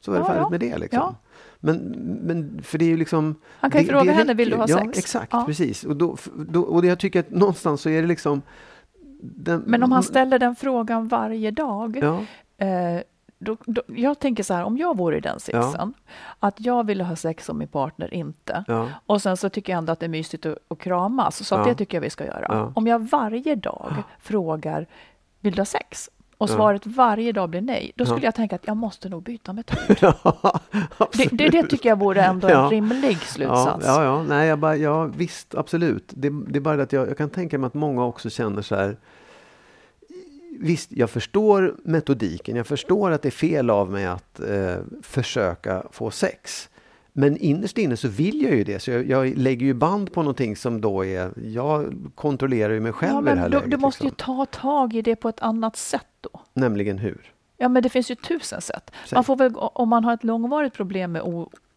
så 0.00 0.12
är 0.12 0.14
det 0.14 0.20
Ja, 0.20 0.26
färdigt 0.26 0.42
ja. 0.42 0.50
med 0.50 0.60
det 0.60 0.78
liksom. 0.78 0.98
Ja. 0.98 1.14
Men, 1.60 1.76
men 2.22 2.62
för 2.62 2.78
det 2.78 2.84
är 2.84 2.88
ju 2.88 2.96
liksom... 2.96 3.34
Han 3.60 3.70
kan 3.70 3.82
ju 3.82 3.88
fråga 3.88 4.12
henne, 4.12 4.34
vill 4.34 4.50
du 4.50 4.56
ha 4.56 4.64
ja, 4.68 4.78
sex? 4.78 4.98
exakt, 4.98 5.32
Ja. 5.32 5.44
precis. 5.46 5.84
Och, 5.84 5.96
då, 5.96 6.16
då, 6.48 6.62
och 6.62 6.86
jag 6.86 6.98
tycker 6.98 7.20
att 7.20 7.30
någonstans 7.30 7.80
så 7.80 7.88
är 7.90 8.02
det 8.02 8.08
liksom... 8.08 8.42
Den, 9.22 9.60
Men 9.66 9.82
om 9.82 9.92
han 9.92 10.02
ställer 10.02 10.38
den 10.38 10.56
frågan 10.56 11.08
varje 11.08 11.50
dag. 11.50 11.96
Eh, 12.58 13.00
då, 13.44 13.56
då, 13.66 13.82
jag 13.86 14.18
tänker 14.18 14.42
så 14.42 14.54
här, 14.54 14.64
om 14.64 14.78
jag 14.78 14.96
vore 14.96 15.16
i 15.16 15.20
den 15.20 15.40
sitsen. 15.40 15.94
Att 16.40 16.54
jag 16.60 16.86
ville 16.86 17.04
ha 17.04 17.16
sex 17.16 17.48
och 17.48 17.56
min 17.56 17.68
partner 17.68 18.14
inte. 18.14 18.64
ja, 18.66 18.88
Och 19.06 19.22
sen 19.22 19.36
så 19.36 19.48
tycker 19.48 19.72
jag 19.72 19.78
ändå 19.78 19.92
att 19.92 20.00
det 20.00 20.06
är 20.06 20.10
mysigt 20.10 20.46
att, 20.46 20.58
att 20.68 20.78
kramas. 20.78 21.46
Så 21.46 21.54
att 21.54 21.60
Ja. 21.60 21.66
det 21.72 21.74
tycker 21.78 21.96
jag 21.96 22.02
vi 22.02 22.10
ska 22.10 22.24
göra. 22.26 22.46
Ja. 22.48 22.72
Om 22.74 22.86
jag 22.86 23.08
varje 23.08 23.54
dag 23.54 23.94
frågar, 24.18 24.86
vill 25.40 25.54
du 25.54 25.60
ha 25.60 25.66
sex? 25.66 26.10
Och 26.38 26.50
Ja. 26.50 26.54
svaret 26.54 26.86
varje 26.86 27.32
dag 27.32 27.50
blir 27.50 27.60
nej. 27.60 27.92
Då 27.96 28.04
skulle 28.04 28.20
Ja. 28.20 28.24
jag 28.26 28.34
tänka 28.34 28.56
att 28.56 28.66
jag 28.66 28.76
måste 28.76 29.08
nog 29.08 29.22
byta 29.22 29.52
metod. 29.52 29.78
ja, 30.00 30.60
Det, 31.12 31.28
det, 31.32 31.48
det 31.48 31.62
tycker 31.62 31.88
jag 31.88 31.98
vore 31.98 32.22
ändå 32.24 32.50
Ja. 32.50 32.64
en 32.64 32.70
rimlig 32.70 33.12
Ja, 33.12 33.18
slutsats. 33.26 33.86
ja, 33.86 34.04
ja, 34.04 34.22
nej, 34.22 34.48
jag 34.48 34.58
bara, 34.58 34.76
ja 34.76 35.04
visst, 35.04 35.54
absolut. 35.54 36.04
Det, 36.16 36.30
det 36.48 36.58
är 36.58 36.60
bara 36.60 36.76
det 36.76 36.82
att 36.82 36.92
jag, 36.92 37.08
jag 37.08 37.18
kan 37.18 37.30
tänka 37.30 37.58
mig 37.58 37.66
att 37.66 37.74
många 37.74 38.04
också 38.04 38.30
känner 38.30 38.62
så 38.62 38.74
här. 38.76 38.96
Visst, 40.60 40.92
jag 40.92 41.10
förstår 41.10 41.76
metodiken. 41.84 42.56
Jag 42.56 42.66
förstår 42.66 43.10
att 43.10 43.22
det 43.22 43.28
är 43.28 43.30
fel 43.30 43.70
av 43.70 43.90
mig 43.90 44.06
att 44.06 44.40
eh, 44.40 44.76
försöka 45.02 45.82
få 45.90 46.10
sex. 46.10 46.68
Men 47.12 47.36
innerst 47.36 47.78
inne 47.78 47.96
så 47.96 48.08
vill 48.08 48.42
jag 48.42 48.54
ju 48.54 48.64
det. 48.64 48.80
Så 48.80 48.90
jag, 48.90 49.08
jag 49.08 49.38
lägger 49.38 49.66
ju 49.66 49.74
band 49.74 50.12
på 50.12 50.22
någonting 50.22 50.56
som 50.56 50.80
då 50.80 51.04
är... 51.04 51.30
Jag 51.44 51.94
kontrollerar 52.14 52.72
ju 52.74 52.80
mig 52.80 52.92
själv 52.92 53.12
Ja, 53.12 53.20
i 53.20 53.24
det 53.24 53.30
här 53.30 53.36
men 53.36 53.50
du, 53.50 53.56
läget. 53.56 53.70
du 53.70 53.76
måste 53.76 54.04
ju 54.04 54.10
liksom. 54.10 54.36
ta 54.36 54.46
tag 54.46 54.94
i 54.94 55.02
det 55.02 55.16
på 55.16 55.28
ett 55.28 55.40
annat 55.40 55.76
sätt 55.76 56.06
då. 56.20 56.40
Nämligen 56.54 56.98
hur? 56.98 57.32
Ja, 57.56 57.68
men 57.68 57.82
det 57.82 57.88
finns 57.88 58.10
ju 58.10 58.14
tusen 58.14 58.60
sätt. 58.60 58.90
Man 59.12 59.24
får 59.24 59.36
väl, 59.36 59.52
om 59.56 59.88
man 59.88 60.04
har 60.04 60.14
ett 60.14 60.24
långvarigt 60.24 60.74
problem 60.74 61.12
med 61.12 61.22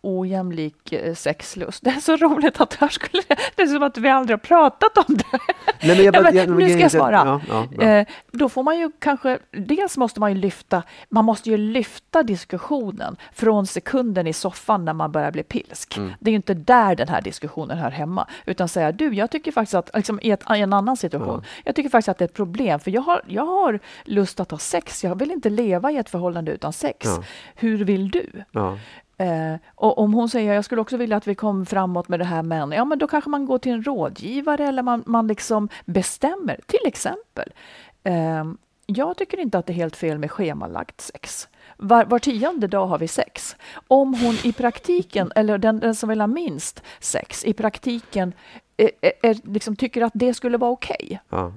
ojämlik 0.02 0.94
eh, 0.94 1.14
sexlust. 1.14 1.84
Det 1.84 1.90
är 1.90 2.00
så 2.00 2.16
roligt 2.18 2.62
att 2.62 2.74
här 2.74 2.88
skulle, 2.90 3.24
det 3.56 3.62
är 3.62 3.68
som 3.68 3.84
att 3.84 3.98
vi 3.98 4.10
aldrig 4.10 4.34
har 4.34 4.40
pratat 4.40 4.98
om 4.98 5.16
det. 5.18 5.24
Nej, 5.32 5.40
men 5.82 5.98
jag 5.98 6.06
Ja, 6.06 6.12
bara- 6.12 6.24
men 6.24 6.36
jag- 6.36 6.50
nu 6.50 6.70
ska 6.70 6.80
jag 6.80 6.92
svara. 6.92 7.42
Ja, 7.50 7.66
ja. 7.78 7.84
Eh, 7.84 8.08
då 8.32 8.50
får 8.50 8.64
man 8.64 8.80
ju 8.80 8.92
kanske, 9.00 9.40
dels 9.52 9.98
måste 9.98 10.20
man 10.20 10.34
ju 10.34 10.38
lyfta, 10.42 10.84
man 11.10 11.26
måste 11.26 11.50
ju 11.50 11.58
lyfta 11.58 12.24
diskussionen 12.24 13.18
från 13.34 13.68
sekunden 13.68 14.28
i 14.28 14.34
soffan 14.34 14.86
när 14.86 14.94
man 14.94 15.12
börjar 15.12 15.32
bli 15.32 15.44
pilsk. 15.44 15.98
Mm. 15.98 16.12
Det 16.20 16.30
är 16.30 16.32
ju 16.32 16.36
inte 16.36 16.54
där 16.54 16.96
den 16.96 17.08
här 17.08 17.22
diskussionen 17.22 17.78
hör 17.78 17.92
hemma, 17.92 18.28
utan 18.46 18.68
säga 18.70 18.92
du, 18.92 19.14
jag 19.14 19.32
tycker 19.32 19.52
faktiskt 19.52 19.74
att, 19.76 19.90
liksom, 19.94 20.20
i, 20.22 20.32
ett, 20.32 20.44
i 20.56 20.60
en 20.60 20.74
annan 20.74 20.98
situation, 20.98 21.44
jag 21.64 21.76
tycker 21.76 21.90
faktiskt 21.90 22.10
att 22.10 22.18
det 22.18 22.24
är 22.24 22.28
ett 22.28 22.34
problem, 22.34 22.80
för 22.80 22.92
jag 22.92 23.02
har, 23.02 23.22
jag 23.28 23.46
har 23.46 23.80
lust 24.04 24.40
att 24.40 24.52
ha 24.52 24.58
sex, 24.58 25.04
jag 25.04 25.20
vill 25.20 25.32
inte 25.32 25.50
leva 25.50 25.92
i 25.92 25.98
ett 25.98 26.10
förhållande 26.10 26.52
utan 26.52 26.74
sex. 26.74 26.98
Ja. 27.06 27.24
Hur 27.56 27.84
vill 27.86 28.12
du? 28.12 28.44
Eh, 29.18 29.56
och 29.76 29.98
om 29.98 30.14
hon 30.14 30.30
säger 30.30 30.54
jag 30.54 30.66
skulle 30.66 30.82
också 30.82 30.98
vilja 30.98 31.18
att 31.18 31.28
vi 31.28 31.36
kom 31.36 31.66
framåt 31.66 32.08
med 32.08 32.20
det 32.20 32.26
här 32.26 32.44
men, 32.44 32.72
ja 32.72 32.86
men 32.86 33.00
då 33.00 33.08
kanske 33.08 33.30
man 33.30 33.46
går 33.46 33.58
till 33.58 33.72
en 33.72 33.84
rådgivare 33.84 34.68
eller 34.68 34.84
man, 34.84 35.04
man 35.06 35.28
liksom 35.28 35.70
bestämmer. 35.86 36.60
Till 36.66 36.88
exempel, 36.88 37.54
eh, 38.04 38.44
jag 38.86 39.18
tycker 39.18 39.40
inte 39.40 39.58
att 39.58 39.66
det 39.66 39.74
är 39.74 39.76
helt 39.76 39.96
fel 39.96 40.18
med 40.18 40.32
schemalagt 40.32 41.02
sex. 41.02 41.48
Var, 41.78 42.06
var 42.06 42.20
tionde 42.20 42.68
dag 42.68 42.88
har 42.88 43.00
vi 43.00 43.08
sex. 43.08 43.56
Om 43.88 44.14
hon 44.14 44.36
i 44.44 44.54
praktiken, 44.54 45.32
eller 45.36 45.58
den, 45.58 45.80
den 45.80 45.96
som 45.96 46.10
vill 46.10 46.20
ha 46.20 46.28
minst 46.28 46.84
sex, 47.00 47.46
i 47.46 47.54
praktiken 47.54 48.34
eh, 48.78 48.90
eh, 49.02 49.12
eh, 49.24 49.38
liksom 49.44 49.76
tycker 49.76 50.02
att 50.02 50.14
det 50.16 50.34
skulle 50.34 50.58
vara 50.58 50.72
okej. 50.72 51.20
ja. 51.30 51.54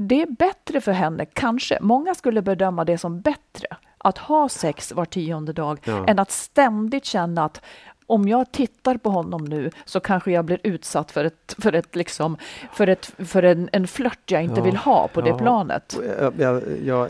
Det 0.00 0.22
är 0.22 0.26
bättre 0.26 0.80
för 0.80 0.92
henne, 0.92 1.26
kanske. 1.26 1.78
Många 1.80 2.14
skulle 2.14 2.42
bedöma 2.42 2.84
det 2.84 2.98
som 2.98 3.20
bättre 3.20 3.66
att 4.08 4.18
ha 4.18 4.48
sex 4.48 4.92
var 4.92 5.04
tionde 5.04 5.52
dag 5.52 5.78
Ja. 5.84 6.06
än 6.06 6.18
att 6.18 6.30
ständigt 6.30 7.04
känna 7.04 7.44
att 7.44 7.60
om 8.06 8.28
jag 8.28 8.52
tittar 8.52 8.96
på 8.96 9.10
honom 9.10 9.44
nu 9.44 9.70
så 9.84 10.00
kanske 10.00 10.30
jag 10.32 10.44
blir 10.44 10.60
utsatt 10.62 11.10
för, 11.10 11.24
ett, 11.24 11.54
för, 11.58 11.72
ett, 11.72 11.96
liksom, 11.96 12.36
för, 12.72 12.86
ett, 12.86 13.12
för 13.18 13.42
en, 13.42 13.68
en 13.72 13.86
flört 13.88 14.30
jag 14.30 14.42
inte 14.42 14.60
Ja, 14.60 14.64
vill 14.64 14.76
ha 14.76 15.08
på 15.08 15.20
det 15.20 15.34
planet. 15.34 15.98
Jag, 16.20 16.32
jag, 16.38 16.62
jag, 16.84 17.08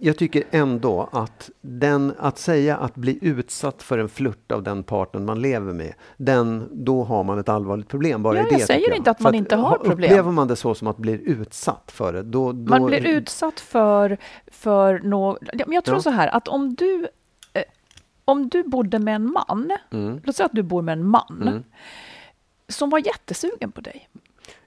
jag 0.00 0.16
tycker 0.16 0.42
ändå 0.50 1.08
att, 1.12 1.50
den, 1.60 2.14
att 2.18 2.38
säga 2.38 2.76
att 2.76 2.94
bli 2.94 3.18
utsatt 3.22 3.82
för 3.82 3.98
en 3.98 4.08
flört 4.08 4.52
av 4.52 4.62
den 4.62 4.82
partnern 4.82 5.24
man 5.24 5.40
lever 5.42 5.72
med, 5.72 5.94
den, 6.16 6.68
då 6.72 7.04
har 7.04 7.24
man 7.24 7.38
ett 7.38 7.48
allvarligt 7.48 7.88
problem. 7.88 8.22
Bara 8.22 8.36
Ja, 8.36 8.46
i 8.46 8.50
det, 8.50 8.58
jag 8.58 8.66
säger 8.66 8.80
tycker 8.80 8.96
inte 8.96 9.10
att 9.10 9.16
För 9.16 9.24
man 9.24 9.34
inte 9.34 9.56
har 9.56 9.78
problem. 9.78 9.92
Upplever 10.10 10.30
man 10.32 10.48
det 10.48 10.56
så 10.56 10.74
som 10.74 10.88
att 10.88 10.96
bli 10.96 11.12
utsatt 11.24 11.92
för 11.94 12.12
det, 12.12 12.22
då... 12.22 12.52
då 12.52 12.70
Man 12.70 12.86
blir 12.86 13.06
utsatt 13.06 13.60
för, 13.60 14.16
för 14.46 14.98
något... 14.98 15.38
Jag 15.68 15.84
tror 15.84 15.96
Ja. 15.96 16.02
så 16.02 16.10
här 16.10 16.28
att 16.28 16.48
om 16.48 16.74
du, 16.74 17.08
eh, 17.52 17.62
om 18.24 18.48
du 18.48 18.62
bodde 18.62 18.98
med 18.98 19.14
en 19.14 19.32
man, 19.32 19.72
Mm. 19.90 20.20
låt 20.24 20.36
säga 20.36 20.46
att 20.46 20.52
du 20.54 20.62
bor 20.62 20.82
med 20.82 20.92
en 20.92 21.06
man 21.06 21.38
Mm. 21.42 21.62
som 22.68 22.90
var 22.90 22.98
jättesugen 22.98 23.72
på 23.72 23.80
dig. 23.80 24.08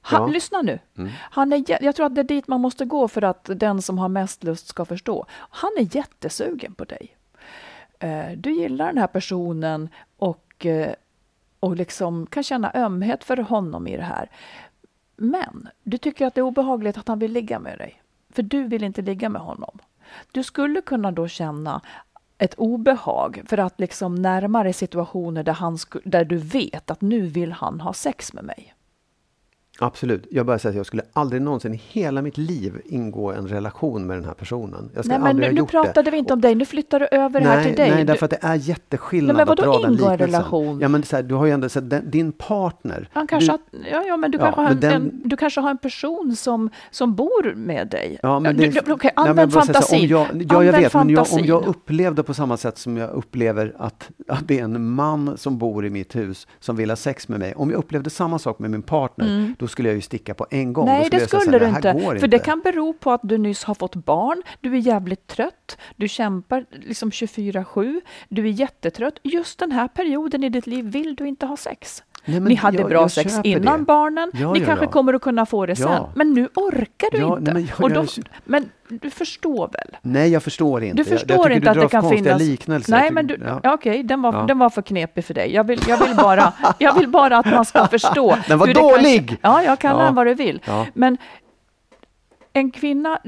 Han, 0.08 0.22
Ja. 0.22 0.28
Lyssna 0.28 0.62
nu. 0.62 0.80
Mm. 0.98 1.12
Han 1.20 1.54
är, 1.54 1.84
jag 1.84 1.96
tror 1.96 2.06
att 2.06 2.16
det 2.16 2.22
är 2.22 2.24
dit 2.24 2.48
man 2.48 2.62
måste 2.62 2.86
gå 2.86 3.08
för 3.08 3.22
att 3.22 3.50
den 3.56 3.82
som 3.82 3.98
har 3.98 4.10
mest 4.10 4.44
lust 4.44 4.68
ska 4.68 4.86
förstå. 4.86 5.26
Han 5.30 5.72
är 5.78 5.96
jättesugen 5.96 6.74
på 6.74 6.84
dig. 6.86 7.16
Eh, 8.00 8.32
Du 8.38 8.52
gillar 8.52 8.88
den 8.88 8.98
här 8.98 9.08
personen 9.08 9.90
och, 10.18 10.66
eh, 10.66 10.94
och 11.60 11.76
liksom 11.76 12.26
kan 12.28 12.44
känna 12.44 12.72
ömhet 12.76 13.24
för 13.24 13.38
honom 13.38 13.88
i 13.88 13.98
det 13.98 14.04
här. 14.04 14.30
Men 15.16 15.70
du 15.84 15.98
tycker 15.98 16.26
att 16.26 16.36
det 16.36 16.42
är 16.42 16.46
obehagligt 16.46 16.98
att 16.98 17.08
han 17.08 17.20
vill 17.20 17.32
ligga 17.32 17.60
med 17.60 17.78
dig. 17.78 18.02
För 18.30 18.44
du 18.44 18.64
vill 18.64 18.84
inte 18.84 19.02
ligga 19.02 19.30
med 19.30 19.42
honom. 19.42 19.80
Du 20.32 20.44
skulle 20.44 20.82
kunna 20.82 21.12
då 21.12 21.28
känna 21.28 21.82
ett 22.38 22.54
obehag 22.54 23.42
för 23.46 23.58
att 23.58 23.80
liksom 23.80 24.16
närma 24.16 24.64
dig 24.64 24.74
situationer 24.74 25.44
där, 25.44 25.54
han 25.54 25.78
där 26.04 26.26
du 26.26 26.38
vet 26.38 26.92
att 26.92 27.02
nu 27.02 27.22
vill 27.22 27.52
han 27.52 27.82
ha 27.82 27.94
sex 27.94 28.34
med 28.34 28.44
mig. 28.44 28.75
Absolut. 29.80 30.28
Jag 30.32 30.46
bara 30.46 30.60
säger 30.60 30.72
att 30.74 30.78
jag 30.78 30.86
skulle 30.86 31.04
aldrig 31.14 31.42
någonsin 31.42 31.74
i 31.74 31.82
hela 31.90 32.22
mitt 32.22 32.38
liv 32.38 32.82
ingå 32.86 33.32
en 33.32 33.48
relation 33.48 34.08
med 34.08 34.18
den 34.18 34.26
här 34.26 34.34
personen. 34.34 34.90
Jag 34.96 35.06
skulle 35.06 35.18
Nej, 35.20 35.34
men 35.34 35.42
nu, 35.56 35.62
nu 35.62 35.66
pratade 35.66 36.02
det. 36.02 36.12
vi 36.12 36.18
inte 36.18 36.34
om 36.34 36.42
dig, 36.42 36.56
nu 36.56 36.66
flyttar 36.66 37.00
du 37.00 37.08
över 37.12 37.42
det 37.42 37.48
här 37.48 37.56
Nej, 37.56 37.66
till 37.66 37.76
dig. 37.76 37.92
nej, 37.92 38.06
därför 38.06 38.26
att 38.26 38.32
det 38.32 38.38
är 38.42 38.56
jätteskillnad 38.56 39.36
Nej, 39.36 39.46
men 39.46 39.52
att 39.52 39.58
dra 39.58 39.78
den 39.80 39.92
liknelsen. 39.92 40.18
relation? 40.18 40.80
Ja, 40.80 40.88
men 40.88 41.04
här, 41.12 41.24
du 41.24 41.36
har 41.36 41.46
ju 41.46 41.52
ändå 41.52 41.70
sett 41.70 42.12
din 42.12 42.32
partner. 42.32 43.10
Han 43.14 43.28
kanske 43.28 43.52
du, 43.72 43.78
har, 43.78 43.86
ja, 43.92 44.04
ja, 44.08 44.18
men 44.18 44.32
du, 44.32 44.38
Ja, 44.38 44.44
kanske 44.44 44.62
har 44.62 44.70
en, 44.72 44.80
den- 44.80 44.94
en, 44.94 45.22
du 45.26 45.38
kanske 45.38 45.62
har 45.62 45.70
en 45.70 45.78
person 45.78 46.36
som, 46.36 46.70
som 46.92 47.16
bor 47.16 47.54
med 47.56 47.88
dig. 47.88 48.20
Ja, 48.24 48.40
men 48.40 48.58
du, 48.58 48.68
det, 48.68 48.86
du, 48.86 48.96
Nej, 49.04 49.12
men 49.16 49.28
använd 49.30 49.52
säger 49.54 49.66
så 49.66 49.68
här, 49.68 49.74
fantasin. 49.74 50.00
Om 50.04 50.08
jag, 50.10 50.28
ja, 50.52 50.64
jag 50.64 50.74
vet, 50.74 50.94
men 50.94 51.10
jag, 51.10 51.20
om 51.20 51.26
fantasin. 51.26 51.46
jag 51.46 51.66
upplevde 51.66 52.24
på 52.24 52.34
samma 52.34 52.58
sätt 52.58 52.78
som 52.78 52.98
jag 52.98 53.10
upplever 53.10 53.74
att, 53.78 54.10
att 54.28 54.48
det 54.48 54.60
är 54.60 54.64
en 54.64 54.90
man 54.90 55.38
som 55.38 55.58
bor 55.58 55.86
i 55.86 55.90
mitt 55.90 56.16
hus 56.16 56.48
som 56.60 56.76
vill 56.76 56.90
ha 56.90 56.96
sex 56.96 57.28
med 57.28 57.40
mig. 57.40 57.54
Om 57.56 57.72
jag 57.72 57.78
upplevde 57.78 58.10
samma 58.10 58.40
sak 58.40 58.60
med 58.60 58.72
min 58.72 58.82
partner, 58.82 59.54
då 59.66 59.70
skulle 59.70 59.90
jag 59.90 59.96
ju 59.96 60.02
sticka 60.02 60.34
på 60.34 60.48
en 60.52 60.74
gång. 60.74 60.86
Nej, 60.86 61.10
det 61.10 61.18
säga 61.18 61.28
så 61.28 61.40
skulle 61.40 61.60
du 61.60 61.66
"Det 61.66 61.90
inte. 61.90 62.20
För 62.20 62.28
det 62.28 62.40
kan 62.40 62.62
bero 62.62 62.94
på 62.94 63.12
att 63.12 63.22
du 63.24 63.38
nyss 63.38 63.64
har 63.64 63.76
fått 63.76 63.96
barn, 63.96 64.44
du 64.62 64.74
är 64.74 64.78
jävligt 64.80 65.28
trött, 65.28 65.78
du 65.96 66.08
kämpar 66.08 66.66
liksom 66.72 67.12
24-7, 67.12 68.02
du 68.30 68.46
är 68.48 68.52
jättetrött. 68.52 69.20
Just 69.24 69.60
den 69.60 69.72
här 69.72 69.88
perioden 69.88 70.44
i 70.44 70.50
ditt 70.50 70.68
liv 70.68 70.86
vill 70.86 71.16
du 71.16 71.28
inte 71.28 71.46
ha 71.46 71.58
sex. 71.58 72.04
Nej, 72.26 72.40
Ni 72.40 72.56
hade 72.56 72.78
jag- 72.78 72.90
bra 72.90 73.02
jag 73.02 73.12
sex 73.12 73.36
innan 73.44 73.80
det. 73.80 73.86
barnen, 73.86 74.32
Ja, 74.34 74.54
ni 74.54 74.60
ja, 74.60 74.66
kanske 74.66 74.86
ja. 74.86 74.92
kommer 74.92 75.14
att 75.14 75.22
kunna 75.22 75.46
få 75.46 75.66
det 75.66 75.76
sen. 75.76 76.02
Men 76.16 76.34
nu 76.34 76.50
orkar 76.56 77.12
du 77.12 77.18
inte. 77.40 77.54
men 77.54 77.66
jag- 77.66 77.84
Och 77.84 77.90
då, 77.90 77.96
jag- 78.16 78.26
men 78.46 78.70
du 78.90 79.10
förstår 79.10 79.68
väl? 79.68 79.98
Nej, 80.02 80.30
jag 80.30 80.44
förstår 80.44 80.84
inte. 80.84 80.96
Du 80.98 81.04
Jag- 81.04 81.12
jag 81.14 81.20
förstår 81.20 81.44
tycker 81.44 81.50
inte 81.56 81.74
du 81.74 81.80
att 81.82 81.86
det 81.86 81.90
kan 82.02 82.10
finnas... 82.10 82.42
liknelser. 82.42 82.92
Nej, 82.92 83.06
Jag 83.06 83.14
men 83.14 83.28
du, 83.28 83.38
ja. 83.64 83.74
okej, 83.74 84.04
den, 84.04 84.22
var, 84.22 84.48
den 84.48 84.60
var 84.60 84.70
för 84.70 84.82
knepig 84.82 85.26
för 85.26 85.34
dig. 85.34 85.54
Jag 85.54 85.64
vill, 85.68 85.80
jag 85.88 85.98
vill, 86.08 86.16
bara, 86.16 86.54
jag 86.78 86.94
vill 87.00 87.08
bara 87.10 87.38
att 87.38 87.46
man 87.52 87.66
ska 87.66 87.88
förstå. 87.92 88.38
Den 88.48 88.58
var 88.60 88.66
kan- 88.68 88.84
dålig! 88.84 89.38
ja, 89.42 89.64
jag 89.64 89.80
kallar 89.80 90.06
den 90.06 90.16
vad 90.16 90.28
du 90.28 90.34
vill. 90.34 90.62
Men 90.94 91.18
en 92.58 92.72
kvinna, 92.72 93.20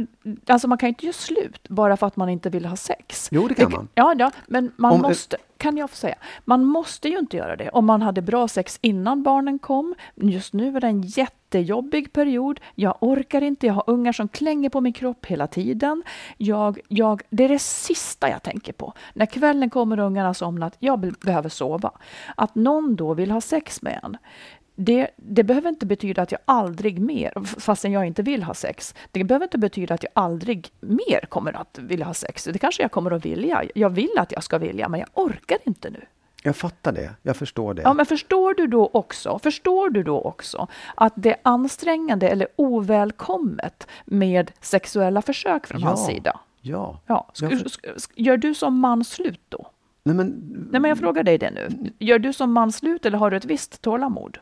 alltså 0.48 0.68
man 0.68 0.78
kan 0.78 0.90
inte 0.90 1.06
göra 1.06 1.14
slut 1.14 1.70
bara 1.70 1.98
för 1.98 2.08
att 2.08 2.16
man 2.16 2.30
inte 2.30 2.50
vill 2.50 2.66
ha 2.66 2.76
sex. 2.76 3.28
Jo, 3.32 3.48
det 3.48 3.54
kan 3.56 3.72
man. 3.72 3.88
Ja, 3.96 4.16
ja 4.20 4.32
men 4.48 4.72
man 4.76 4.92
Om- 4.94 5.02
måste, 5.02 5.38
kan 5.58 5.78
jag 5.78 5.90
få 5.90 5.96
säga, 5.96 6.16
man 6.46 6.66
måste 6.66 7.10
ju 7.10 7.20
inte 7.20 7.38
göra 7.38 7.56
det. 7.56 7.70
Om 7.70 7.86
man 7.86 8.02
hade 8.02 8.22
bra 8.22 8.48
sex 8.48 8.80
innan 8.82 9.24
barnen 9.24 9.60
kom, 9.60 9.96
just 10.16 10.54
nu 10.54 10.76
är 10.76 10.82
det 10.82 10.88
en 10.88 11.02
jättejobbig 11.02 12.14
period, 12.14 12.60
jag 12.76 12.98
orkar 13.00 13.42
inte, 13.42 13.68
jag 13.68 13.74
har 13.74 13.84
ungar 13.88 14.12
som 14.12 14.28
klänger 14.28 14.70
på 14.70 14.82
min 14.82 14.94
kropp 14.94 15.26
hela 15.26 15.48
tiden. 15.48 16.04
Jag, 16.38 16.80
jag, 16.88 17.22
det 17.30 17.44
är 17.44 17.50
det 17.50 17.60
sista 17.62 18.30
jag 18.30 18.44
tänker 18.44 18.74
på. 18.74 18.94
När 19.14 19.26
kvällen 19.26 19.70
kommer 19.70 20.00
och 20.00 20.06
ungarna 20.06 20.34
somnat, 20.34 20.76
jag 20.80 21.00
be- 21.00 21.12
behöver 21.22 21.50
sova. 21.50 21.92
Att 22.38 22.56
någon 22.56 22.96
då 22.96 23.14
vill 23.14 23.32
ha 23.32 23.42
sex 23.42 23.82
med 23.82 24.00
en, 24.04 24.18
det, 24.80 25.08
det 25.16 25.44
behöver 25.44 25.70
inte 25.70 25.86
betyda 25.86 26.22
att 26.22 26.32
jag 26.32 26.42
aldrig 26.46 27.00
mer, 27.00 27.32
fastän 27.60 27.92
jag 27.92 28.06
inte 28.06 28.22
vill 28.22 28.44
ha 28.44 28.54
sex, 28.54 28.96
det 29.12 29.24
behöver 29.24 29.46
inte 29.46 29.58
betyda 29.58 29.94
att 29.94 30.04
jag 30.04 30.12
aldrig 30.16 30.72
mer 30.80 31.26
kommer 31.30 31.54
att 31.62 31.80
vilja 31.82 32.06
ha 32.06 32.14
sex. 32.14 32.44
Det 32.44 32.60
kanske 32.60 32.82
jag 32.82 32.92
kommer 32.92 33.12
att 33.12 33.26
vilja. 33.26 33.64
Jag 33.76 33.90
vill 33.90 34.10
att 34.18 34.32
jag 34.32 34.44
ska 34.44 34.58
vilja, 34.58 34.90
men 34.90 35.00
jag 35.00 35.10
orkar 35.14 35.58
inte 35.64 35.90
nu. 35.90 36.06
Jag 36.44 36.56
fattar 36.56 36.92
det. 36.92 37.12
Jag 37.22 37.36
förstår 37.38 37.74
det. 37.74 37.82
Ja, 37.82 37.94
men 37.94 38.06
förstår 38.06 38.54
du 38.54 38.68
då 38.68 38.90
också, 38.94 39.40
förstår 39.40 39.90
du 39.90 40.04
då 40.04 40.22
också 40.22 40.68
att 40.96 41.14
det 41.16 41.30
är 41.30 41.38
ansträngande 41.44 42.30
eller 42.30 42.48
ovälkommet 42.56 43.88
med 44.06 44.52
sexuella 44.62 45.22
försök 45.22 45.68
från 45.68 45.82
Ja. 45.82 45.88
hans 45.88 46.06
sida? 46.06 46.40
Ja. 46.62 47.00
Ja. 47.08 47.28
Gör 48.16 48.38
du 48.38 48.54
som 48.56 48.80
man 48.80 49.04
slut 49.04 49.42
då? 49.50 49.68
Nej, 50.04 50.16
men, 50.16 50.28
Nej, 50.72 50.82
men 50.82 50.90
jag 50.90 50.98
frågar 50.98 51.24
dig 51.24 51.38
det 51.38 51.52
nu. 51.52 51.92
Gör 52.00 52.20
du 52.20 52.34
som 52.34 52.52
man 52.54 52.72
slut 52.72 53.06
eller 53.06 53.18
har 53.18 53.32
du 53.32 53.38
ett 53.38 53.46
visst 53.46 53.82
tålamod? 53.82 54.38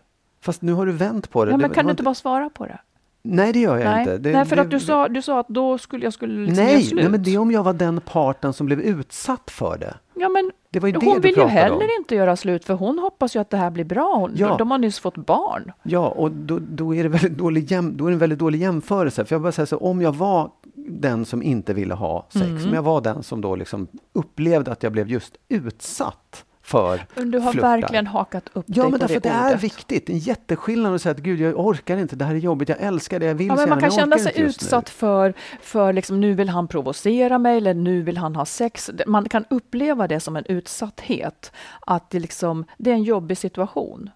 Fast 0.45 0.61
nu 0.61 0.73
har 0.73 0.85
du 0.85 0.91
vänt 0.91 1.29
på 1.29 1.45
det. 1.45 1.51
Ja, 1.51 1.57
men 1.57 1.69
kan 1.69 1.85
du 1.85 1.91
inte- 1.91 2.03
bara 2.03 2.15
svara 2.15 2.49
på 2.49 2.65
det? 2.65 2.79
Nej, 3.27 3.53
det 3.53 3.59
gör 3.59 3.77
jag 3.77 3.85
Nej, 3.85 3.99
inte. 3.99 4.17
Det, 4.17 4.31
nej 4.31 4.45
för 4.45 4.55
det, 4.55 4.61
att 4.61 4.69
du 4.71 4.79
sa, 4.79 5.07
du 5.07 5.21
sa 5.21 5.39
att 5.39 5.47
då 5.47 5.77
skulle 5.77 6.03
jag 6.03 6.13
skulle 6.13 6.45
liksom 6.45 6.63
Nej, 6.65 6.83
slut. 6.83 7.01
nej, 7.01 7.09
men 7.11 7.23
det 7.23 7.33
är 7.35 7.37
om 7.39 7.51
jag 7.51 7.63
var 7.63 7.73
den 7.73 8.01
parten 8.01 8.53
som 8.53 8.65
blev 8.65 8.79
utsatt 8.81 9.51
för 9.51 9.77
det. 9.77 9.93
ja, 10.13 10.29
men 10.29 10.51
Det 10.69 10.79
var 10.79 10.87
ju 10.89 10.95
hon 11.03 11.21
vill 11.21 11.37
ju 11.37 11.43
heller 11.43 11.75
om. 11.75 11.89
inte 11.99 12.15
göra 12.15 12.35
slut 12.35 12.65
för 12.65 12.73
hon 12.73 12.99
hoppas 12.99 13.35
ju 13.35 13.39
att 13.39 13.49
det 13.49 13.57
här 13.57 13.69
blir 13.69 13.83
bra. 13.85 14.15
Hon, 14.15 14.31
Ja. 14.35 14.55
De 14.57 14.71
har 14.71 14.77
nyss 14.77 14.99
fått 14.99 15.15
barn. 15.17 15.71
Ja, 15.83 16.07
och 16.07 16.31
då, 16.31 16.59
då, 16.69 16.95
är 16.95 17.03
det 17.03 17.09
väldigt 17.09 17.37
dålig 17.37 17.71
jäm, 17.71 17.93
då 17.97 18.05
är 18.05 18.09
det 18.09 18.15
en 18.15 18.19
väldigt 18.19 18.39
dålig 18.39 18.61
jämförelse. 18.61 19.25
För 19.25 19.35
jag 19.35 19.41
bara 19.41 19.51
säger 19.51 19.67
så, 19.67 19.77
om 19.77 20.01
jag 20.01 20.15
var 20.15 20.51
den 20.89 21.25
som 21.25 21.43
inte 21.43 21.73
ville 21.73 21.93
ha 21.93 22.25
sex, 22.29 22.45
Mm. 22.45 22.65
om 22.67 22.73
jag 22.73 22.81
var 22.83 23.01
den 23.01 23.23
som 23.23 23.41
då 23.41 23.55
liksom 23.55 23.87
upplevde 24.13 24.71
att 24.71 24.83
jag 24.83 24.91
blev 24.91 25.07
just 25.09 25.35
utsatt 25.49 26.45
för 26.65 27.05
Men 27.15 27.31
du 27.31 27.39
har 27.39 27.51
flörtar. 27.51 27.69
verkligen 27.69 28.07
hakat 28.07 28.49
upp 28.53 28.65
Ja, 28.67 28.81
dig 28.83 28.91
men 28.91 28.99
på 28.99 29.07
därför 29.07 29.13
det 29.13 29.29
det 29.29 29.35
är 29.35 29.57
viktigt. 29.57 30.09
En 30.09 30.17
jätteskillnad 30.17 30.95
att 30.95 31.01
säga 31.01 31.11
att 31.11 31.19
gud, 31.19 31.39
jag 31.39 31.59
orkar 31.59 31.97
inte, 31.97 32.15
det 32.15 32.25
här 32.25 32.35
är 32.35 32.39
jobbigt, 32.39 32.69
jag 32.69 32.77
älskar 32.81 33.19
det, 33.19 33.25
jag 33.25 33.35
vill 33.35 33.47
Ja, 33.47 33.55
så 33.55 33.59
men 33.61 33.69
man 33.69 33.79
gärna, 33.79 33.89
kan 33.89 33.99
känna 33.99 34.17
sig 34.17 34.33
utsatt 34.41 34.89
för, 34.89 35.33
för 35.61 35.93
liksom, 35.93 36.21
nu 36.21 36.33
vill 36.33 36.49
han 36.49 36.67
provocera 36.67 37.37
mig 37.37 37.57
eller 37.57 37.73
nu 37.73 38.01
vill 38.01 38.17
han 38.17 38.35
ha 38.35 38.45
sex. 38.45 38.91
Man 39.07 39.29
kan 39.29 39.45
uppleva 39.49 40.07
det 40.07 40.19
som 40.19 40.35
en 40.35 40.45
utsatthet. 40.45 41.51
Att 41.79 42.09
det, 42.09 42.19
liksom, 42.19 42.65
det 42.77 42.89
är 42.89 42.95
en 42.95 43.03
jobbig 43.03 43.37
situation. 43.37 44.09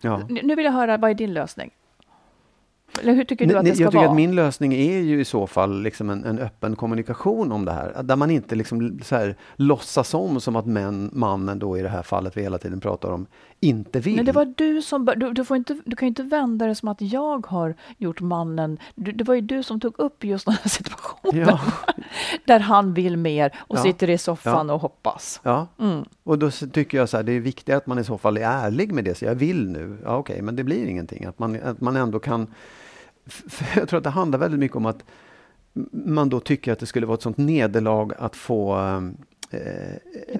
Ja. 0.00 0.20
Nu 0.28 0.54
vill 0.54 0.64
jag 0.64 0.72
höra, 0.72 0.96
vad 0.96 1.10
är 1.10 1.14
din 1.14 1.34
lösning? 1.34 1.70
Eller 3.02 3.12
hur 3.14 3.24
tycker 3.24 3.46
du 3.46 3.56
att 3.58 3.64
det 3.64 3.74
ska 3.74 3.82
jag 3.82 3.90
tycker 3.92 3.98
vara? 3.98 4.10
att 4.10 4.16
min 4.16 4.34
lösning 4.34 4.72
är 4.74 4.98
ju 5.00 5.20
i 5.20 5.24
så 5.24 5.46
fall 5.46 5.82
liksom 5.82 6.10
en, 6.10 6.24
en 6.24 6.38
öppen 6.38 6.76
kommunikation 6.76 7.52
om 7.52 7.64
det 7.64 7.72
här. 7.72 8.02
Där 8.02 8.16
man 8.16 8.30
inte 8.30 8.54
liksom 8.54 9.00
så 9.04 9.16
här 9.16 9.36
låtsas 9.56 10.14
om 10.14 10.40
som 10.40 10.56
att 10.56 10.66
män, 10.66 11.10
mannen 11.12 11.58
då 11.58 11.78
i 11.78 11.82
det 11.82 11.88
här 11.88 12.02
fallet 12.02 12.36
vi 12.36 12.42
hela 12.42 12.58
tiden 12.58 12.80
pratar 12.80 13.10
om, 13.10 13.26
inte 13.60 14.00
vill. 14.00 14.16
Men 14.16 14.24
det 14.24 14.32
var 14.32 14.54
du 14.56 14.82
som... 14.82 15.04
Du, 15.16 15.32
du, 15.32 15.44
får 15.44 15.56
inte, 15.56 15.80
du 15.84 15.96
kan 15.96 16.06
ju 16.06 16.08
inte 16.08 16.22
vända 16.22 16.66
det 16.66 16.74
som 16.74 16.88
att 16.88 17.00
jag 17.00 17.46
har 17.46 17.74
gjort 17.98 18.20
mannen... 18.20 18.78
Du, 18.94 19.12
det 19.12 19.24
var 19.24 19.34
ju 19.34 19.40
du 19.40 19.62
som 19.62 19.80
tog 19.80 19.98
upp 20.00 20.24
just 20.24 20.46
den 20.46 20.54
här 20.62 20.68
situationen. 20.70 21.48
Ja. 21.48 21.60
Där 22.44 22.60
han 22.60 22.94
vill 22.94 23.16
mer 23.16 23.54
och 23.58 23.76
Ja. 23.78 23.82
sitter 23.82 24.10
i 24.10 24.18
soffan 24.18 24.68
Ja. 24.68 24.74
och 24.74 24.80
hoppas. 24.80 25.40
Ja, 25.42 25.66
Mm. 25.78 26.04
och 26.24 26.38
då 26.38 26.50
tycker 26.50 26.98
jag 26.98 27.08
så 27.08 27.16
här, 27.16 27.24
det 27.24 27.32
är 27.32 27.40
viktigt 27.40 27.74
att 27.74 27.86
man 27.86 27.98
i 27.98 28.04
så 28.04 28.18
fall 28.18 28.36
är 28.36 28.40
ärlig 28.42 28.92
med 28.92 29.04
det. 29.04 29.14
Så 29.14 29.24
jag 29.24 29.34
vill 29.34 29.68
nu, 29.68 29.98
ja 30.04 30.16
okej, 30.16 30.42
men 30.42 30.56
det 30.56 30.64
blir 30.64 30.86
ingenting. 30.86 31.24
Att 31.24 31.38
man, 31.38 31.62
att 31.62 31.80
man 31.80 31.96
ändå 31.96 32.18
kan... 32.18 32.46
jag 33.76 33.88
tror 33.88 33.98
att 33.98 34.04
det 34.04 34.10
handlar 34.10 34.38
väldigt 34.38 34.60
mycket 34.60 34.76
om 34.76 34.86
att 34.86 35.04
man 35.92 36.28
då 36.28 36.40
tycker 36.40 36.72
att 36.72 36.78
det 36.78 36.86
skulle 36.86 37.06
vara 37.06 37.14
ett 37.14 37.22
sånt 37.22 37.36
nederlag 37.36 38.12
att 38.18 38.36
få 38.36 38.78
eh, 39.50 39.60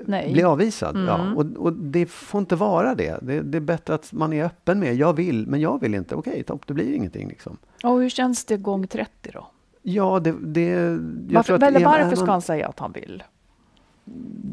nej. 0.06 0.32
bli 0.32 0.42
avvisad. 0.42 0.96
Mm. 0.96 1.06
Ja, 1.06 1.34
och, 1.34 1.46
och 1.56 1.72
det 1.72 2.06
får 2.06 2.38
inte 2.38 2.56
vara 2.56 2.94
det. 2.94 3.18
det. 3.22 3.40
Det 3.40 3.58
är 3.58 3.60
bättre 3.60 3.94
att 3.94 4.12
man 4.12 4.32
är 4.32 4.44
öppen 4.44 4.80
med, 4.80 4.94
jag 4.94 5.12
vill, 5.12 5.46
men 5.46 5.60
jag 5.60 5.80
vill 5.80 5.94
inte. 5.94 6.14
Okej, 6.14 6.42
topp, 6.42 6.66
det 6.66 6.74
blir 6.74 6.94
ingenting. 6.94 7.28
Liksom. 7.28 7.56
Och 7.84 8.00
hur 8.00 8.08
känns 8.08 8.44
det 8.44 8.56
gång 8.56 8.86
30 8.86 9.30
då? 9.32 9.46
Ja, 9.82 10.20
det... 10.20 10.34
det 10.40 10.98
Varför, 11.34 11.58
varför 11.84 12.16
ska 12.16 12.30
han 12.30 12.42
säga 12.42 12.68
att 12.68 12.78
han 12.78 12.92
vill? 12.92 13.22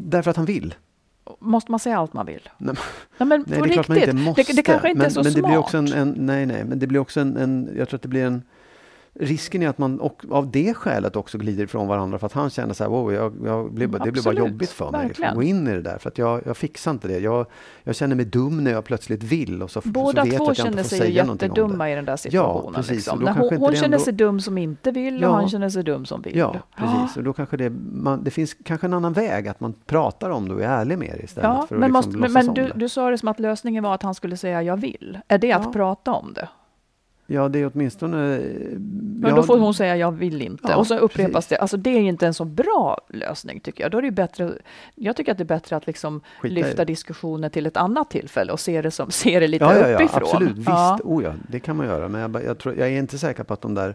Därför 0.08 0.30
att 0.30 0.36
han 0.36 0.46
vill. 0.46 0.74
Måste 1.40 1.70
man 1.70 1.78
säga 1.80 1.98
allt 1.98 2.12
man 2.12 2.26
vill? 2.26 2.48
Nej, 2.58 2.74
Nej, 3.18 3.26
men 3.28 3.44
Nej, 3.46 3.60
det 3.62 3.68
är 3.68 3.72
klart 3.72 3.88
man 3.88 3.94
riktigt. 3.94 4.14
inte 4.14 4.24
måste. 4.24 4.42
Det, 4.42 4.52
det 4.56 4.62
kanske 4.62 4.88
inte 4.88 4.98
men, 4.98 5.06
är 5.06 5.10
så 5.10 5.22
men 5.22 5.32
det 5.32 5.38
smart. 5.38 5.50
blir 5.50 5.58
också 5.58 5.76
en, 5.78 5.92
en, 5.92 6.14
nej, 6.16 6.46
nej, 6.46 6.64
men 6.64 6.78
det 6.78 6.86
blir 6.86 7.00
också 7.00 7.20
en, 7.20 7.36
en, 7.36 7.74
jag 7.76 7.88
tror 7.88 7.96
att 7.98 8.02
det 8.02 8.08
blir 8.08 8.24
en, 8.24 8.42
risken 9.20 9.62
är 9.62 9.68
att 9.68 9.78
man 9.78 10.00
och, 10.00 10.22
av 10.30 10.50
det 10.50 10.74
skälet 10.74 11.16
också 11.16 11.38
glider 11.38 11.64
ifrån 11.64 11.88
varandra 11.88 12.18
för 12.18 12.26
att 12.26 12.32
han 12.32 12.50
känner 12.50 12.74
så 12.74 12.84
här, 12.84 12.90
wow, 12.90 13.12
jag, 13.12 13.32
jag 13.44 13.72
bara- 13.90 14.04
det 14.04 14.12
blir 14.12 14.22
bara 14.22 14.34
jobbigt 14.34 14.70
för 14.70 14.90
mig 14.90 15.08
liksom, 15.08 15.22
verkligen. 15.22 15.30
att 15.30 15.36
gå 15.36 15.42
in 15.42 15.68
i 15.68 15.72
det 15.72 15.82
där 15.82 15.98
för 15.98 16.08
att 16.08 16.18
jag, 16.18 16.42
jag 16.46 16.56
fixar 16.56 16.90
inte 16.90 17.08
det. 17.08 17.18
Jag, 17.18 17.46
jag 17.84 17.94
känner 17.96 18.16
mig 18.16 18.24
dum 18.24 18.64
när 18.64 18.70
jag 18.70 18.84
plötsligt 18.84 19.22
vill 19.22 19.62
och 19.62 19.70
så, 19.70 19.80
Båda 19.84 20.22
så 20.22 20.24
vet 20.24 20.32
jag 20.32 20.38
två 20.44 20.50
att 20.50 20.58
jag 20.58 20.66
känner 20.66 20.70
inte 20.78 20.82
får 20.82 20.88
sig 20.88 20.98
ju 20.98 21.04
säga 21.12 21.22
någonting 21.24 21.50
om 21.50 21.54
det. 21.54 21.60
jättedumma 21.60 21.90
i 21.90 21.94
den 21.94 22.04
där 22.04 22.16
situationen. 22.16 22.74
precis. 22.74 22.90
liksom. 22.94 23.18
När 23.20 23.32
hon 23.32 23.56
hon 23.56 23.72
känner 23.74 23.84
ändå- 23.84 23.98
sig 23.98 24.12
dum 24.12 24.40
som 24.40 24.58
inte 24.58 24.90
vill 24.90 25.20
Ja. 25.20 25.28
och 25.28 25.34
han 25.34 25.48
känner 25.48 25.68
sig 25.70 25.82
dum 25.82 26.06
som 26.06 26.22
vill. 26.22 26.36
Ja, 26.36 26.56
precis. 26.76 27.16
Och 27.16 27.22
då 27.24 27.32
kanske 27.32 27.56
det, 27.56 27.70
man, 27.92 28.24
det 28.24 28.30
finns 28.30 28.56
kanske 28.64 28.86
en 28.86 28.94
annan 28.94 29.12
väg, 29.12 29.48
att 29.48 29.60
man 29.60 29.74
pratar 29.86 30.30
om 30.30 30.48
det 30.48 30.54
och 30.54 30.62
är 30.62 30.68
ärlig 30.68 30.98
med 30.98 31.14
det 31.18 31.24
istället. 31.24 31.48
Ja, 31.50 31.66
för 31.68 31.74
att 31.74 31.80
men, 31.80 31.92
liksom 31.92 32.20
måste, 32.20 32.32
men, 32.32 32.46
men 32.46 32.54
du, 32.54 32.72
du 32.74 32.88
sa 32.88 33.10
det 33.10 33.18
som 33.18 33.28
att 33.28 33.40
lösningen 33.40 33.84
var 33.84 33.94
att 33.94 34.02
han 34.02 34.14
skulle 34.14 34.36
säga 34.36 34.62
jag 34.62 34.76
vill. 34.76 35.18
Är 35.28 35.38
det 35.38 35.52
att 35.52 35.64
Ja. 35.64 35.72
prata 35.72 36.12
om 36.12 36.32
det? 36.34 36.48
Ja, 37.30 37.48
det 37.48 37.58
är 37.58 37.70
åtminstone... 37.74 38.40
Men 39.20 39.34
då 39.34 39.42
får 39.42 39.58
hon 39.58 39.74
säga 39.74 39.96
jag 39.96 40.12
vill 40.12 40.42
inte. 40.42 40.68
Ja, 40.68 40.76
och 40.76 40.86
så 40.86 40.98
upprepas 40.98 41.32
precis. 41.32 41.48
det. 41.48 41.56
Alltså 41.56 41.76
det 41.76 41.90
är 41.90 42.00
ju 42.00 42.08
inte 42.08 42.26
en 42.26 42.34
så 42.34 42.44
bra 42.44 43.00
lösning 43.08 43.60
tycker 43.60 43.84
jag. 43.84 43.90
Då 43.90 43.98
är 43.98 44.02
det 44.02 44.06
ju 44.08 44.12
bättre, 44.12 44.52
jag 44.94 45.16
tycker 45.16 45.32
att 45.32 45.38
det 45.38 45.44
är 45.44 45.46
bättre 45.46 45.76
att 45.76 45.86
liksom 45.86 46.20
Skita 46.40 46.52
i 46.52 46.62
lyfta 46.62 46.76
det. 46.76 46.84
diskussionen 46.84 47.50
till 47.50 47.66
ett 47.66 47.76
annat 47.76 48.10
tillfälle 48.10 48.52
och 48.52 48.60
se 48.60 48.82
det, 48.82 48.90
som, 48.90 49.10
se 49.10 49.40
det 49.40 49.46
lite 49.48 49.64
Ja, 49.64 49.76
ja, 49.78 49.88
ja, 49.88 49.94
uppifrån. 49.96 50.22
absolut. 50.22 50.56
Visst, 50.56 50.68
Ja. 50.68 50.98
oh 51.04 51.24
ja, 51.24 51.32
det 51.48 51.60
kan 51.60 51.76
man 51.76 51.86
göra. 51.86 52.08
Men 52.08 52.20
jag, 52.20 52.44
jag, 52.44 52.58
tror, 52.58 52.74
jag 52.76 52.88
är 52.88 52.98
inte 52.98 53.18
säker 53.18 53.42
på 53.44 53.54
att 53.54 53.60
de 53.60 53.74
där 53.74 53.94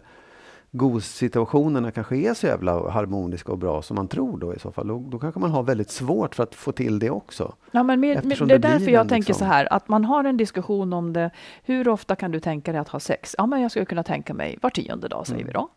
GOS-situationerna 0.76 1.90
kanske 1.90 2.16
är 2.16 2.34
så 2.34 2.46
jävla 2.46 2.90
harmoniska 2.90 3.52
och 3.52 3.58
bra 3.58 3.82
som 3.82 3.94
man 3.94 4.08
tror 4.08 4.38
då 4.38 4.54
i 4.54 4.58
så 4.58 4.72
fall. 4.72 4.88
Då, 4.88 4.98
då 5.08 5.18
kanske 5.18 5.40
man 5.40 5.50
har 5.50 5.62
väldigt 5.62 5.90
svårt 5.90 6.34
för 6.34 6.42
att 6.42 6.54
få 6.54 6.72
till 6.72 6.98
det 6.98 7.10
också. 7.10 7.54
Ja, 7.70 7.82
men 7.82 8.00
med, 8.00 8.24
med, 8.24 8.38
det 8.48 8.54
är 8.54 8.58
därför 8.58 8.90
jag 8.90 9.00
en 9.00 9.08
tänker 9.08 9.28
liksom- 9.32 9.46
så 9.48 9.52
här, 9.52 9.72
att 9.72 9.88
man 9.88 10.04
har 10.04 10.24
en 10.24 10.36
diskussion 10.36 10.92
om 10.92 11.12
det. 11.12 11.30
Hur 11.62 11.88
ofta 11.88 12.16
kan 12.16 12.30
du 12.30 12.40
tänka 12.40 12.72
dig 12.72 12.80
att 12.80 12.88
ha 12.88 13.00
sex? 13.00 13.34
Ja, 13.38 13.46
men 13.46 13.60
jag 13.60 13.70
skulle 13.70 13.86
kunna 13.86 14.02
tänka 14.02 14.34
mig 14.34 14.58
var 14.62 14.70
tionde 14.70 15.08
dag, 15.08 15.26
säger 15.26 15.40
Mm. 15.42 15.46
vi 15.46 15.52
då. 15.52 15.68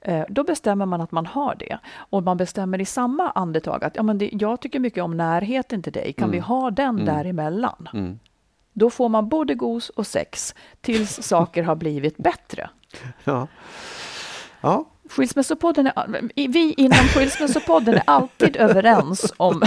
Eh, 0.00 0.24
då 0.28 0.44
bestämmer 0.44 0.86
man 0.86 1.00
att 1.00 1.12
man 1.12 1.26
har 1.26 1.54
det. 1.58 1.78
Och 1.94 2.22
man 2.22 2.36
bestämmer 2.36 2.80
i 2.80 2.84
samma 2.84 3.30
andetag 3.30 3.84
att 3.84 3.96
ja, 3.96 4.02
men 4.02 4.18
det, 4.18 4.30
jag 4.32 4.60
tycker 4.60 4.80
mycket 4.80 5.04
om 5.04 5.16
närheten 5.16 5.82
till 5.82 5.92
dig. 5.92 6.12
Kan 6.12 6.30
vi 6.30 6.38
ha 6.38 6.70
den 6.70 7.04
däremellan? 7.04 7.88
Mm. 7.92 8.18
Då 8.72 8.90
får 8.90 9.08
man 9.08 9.28
både 9.28 9.54
gos 9.54 9.88
och 9.88 10.06
sex 10.06 10.54
tills 10.80 11.22
saker 11.22 11.62
har 11.62 11.74
blivit 11.76 12.16
bättre. 12.16 12.70
Ja. 13.24 13.46
Ja, 14.64 14.84
Skilsmässopodden 15.10 15.86
är, 15.86 16.48
vi 16.48 16.74
inom 16.76 16.98
Skilsmässopodden 16.98 17.94
är 17.94 18.02
alltid 18.06 18.56
överens 18.60 19.32
om. 19.36 19.62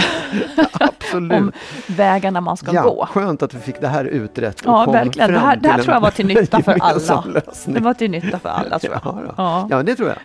Om 1.14 1.52
vägarna 1.86 2.40
man 2.40 2.56
ska 2.56 2.72
ja, 2.74 2.82
gå. 2.82 3.06
Skönt 3.12 3.42
att 3.42 3.54
vi 3.54 3.58
fick 3.58 3.80
det 3.80 3.88
här 3.88 4.04
utrett. 4.04 4.60
och 4.60 4.72
Ja, 4.72 4.84
kom 4.84 4.92
verkligen. 4.94 5.28
Det 5.32 5.38
fram 5.38 5.48
här, 5.48 5.56
det 5.56 5.68
här 5.68 5.82
tror 5.82 5.94
jag 5.94 6.00
var 6.00 6.10
till 6.10 6.26
nytta 6.26 6.62
för 6.62 6.76
alla. 6.80 7.24
lösning. 7.26 7.74
Det 7.74 7.80
var 7.80 7.94
till 7.94 8.10
nytta 8.10 8.38
för 8.38 8.48
alla, 8.48 8.78
tror 8.78 8.92
jag. 8.92 9.00
Ja. 9.04 9.32
Ja. 9.36 9.66
ja, 9.70 9.82
det 9.82 9.94
tror 9.96 10.08
jag. 10.08 10.18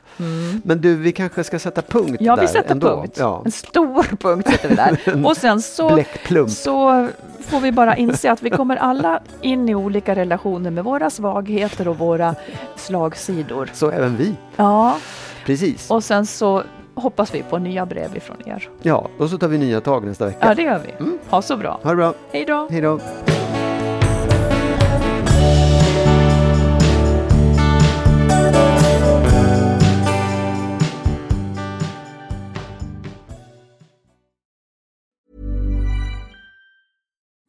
Men 0.64 0.82
du, 0.82 0.96
vi 0.96 1.12
kanske 1.12 1.44
ska 1.44 1.60
sätta 1.60 1.82
punkt 1.82 2.18
Ja, 2.20 2.36
där 2.36 2.42
vi 2.42 2.48
sätter 2.48 2.72
ändå. 2.72 2.88
punkt. 2.88 3.16
Ja. 3.20 3.42
En 3.46 3.52
stor 3.52 4.04
punkt 4.04 4.50
sätter 4.50 4.70
vi 4.70 4.76
där. 4.76 5.26
Och 5.26 5.38
sen 5.38 5.62
så, 5.62 6.04
så 6.48 7.08
får 7.48 7.60
vi 7.60 7.72
bara 7.72 7.98
inse 7.98 8.32
att 8.32 8.44
vi 8.44 8.50
kommer 8.50 8.76
alla 8.78 9.20
in 9.42 9.70
i 9.70 9.76
olika 9.76 10.16
relationer 10.16 10.72
med 10.72 10.84
våra 10.84 11.10
svagheter 11.10 11.88
och 11.88 11.98
våra 11.98 12.36
slagsidor. 12.76 13.70
Så 13.74 13.92
även 13.92 14.18
vi. 14.18 14.36
Ja, 14.56 14.98
Precis. 15.46 15.92
och 15.92 16.04
sen 16.04 16.26
så 16.26 16.64
hoppas 16.96 17.34
vi 17.34 17.44
på 17.44 17.58
nya 17.58 17.86
brev 17.86 18.18
ifrån 18.18 18.38
er. 18.46 18.70
Ja, 18.82 19.08
och 19.18 19.30
så 19.30 19.38
tar 19.38 19.48
vi 19.48 19.58
nya 19.58 19.82
tag 19.82 20.06
nästa 20.06 20.26
vecka. 20.26 20.48
Ja, 20.48 20.56
det 20.56 20.62
gör 20.62 20.80
vi. 20.80 21.18
Ha 21.30 21.42
så 21.42 21.58
bra. 21.58 21.80
Ha 21.84 21.90
det 21.90 21.96
bra. 21.96 22.14
Hej 22.32 22.46
då! 22.46 22.68
Hej 22.72 22.82
då. 22.82 23.00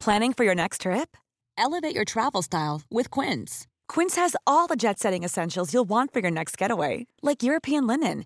Planning 0.05 0.33
for 0.33 0.43
your 0.45 0.55
next 0.55 0.81
trip? 0.81 1.17
Elevate 1.57 1.95
your 1.95 2.05
travel 2.05 2.43
style 2.43 2.83
with 2.91 3.09
Quince. 3.09 3.65
Quince 3.87 4.15
has 4.21 4.35
all 4.45 4.67
the 4.67 4.75
jet 4.75 4.99
setting 4.99 5.23
essentials 5.23 5.73
you'll 5.73 5.89
want 5.89 6.13
for 6.13 6.19
your 6.19 6.31
next 6.31 6.61
getaway, 6.61 7.07
like 7.23 7.41
European 7.41 7.87
linen, 7.87 8.25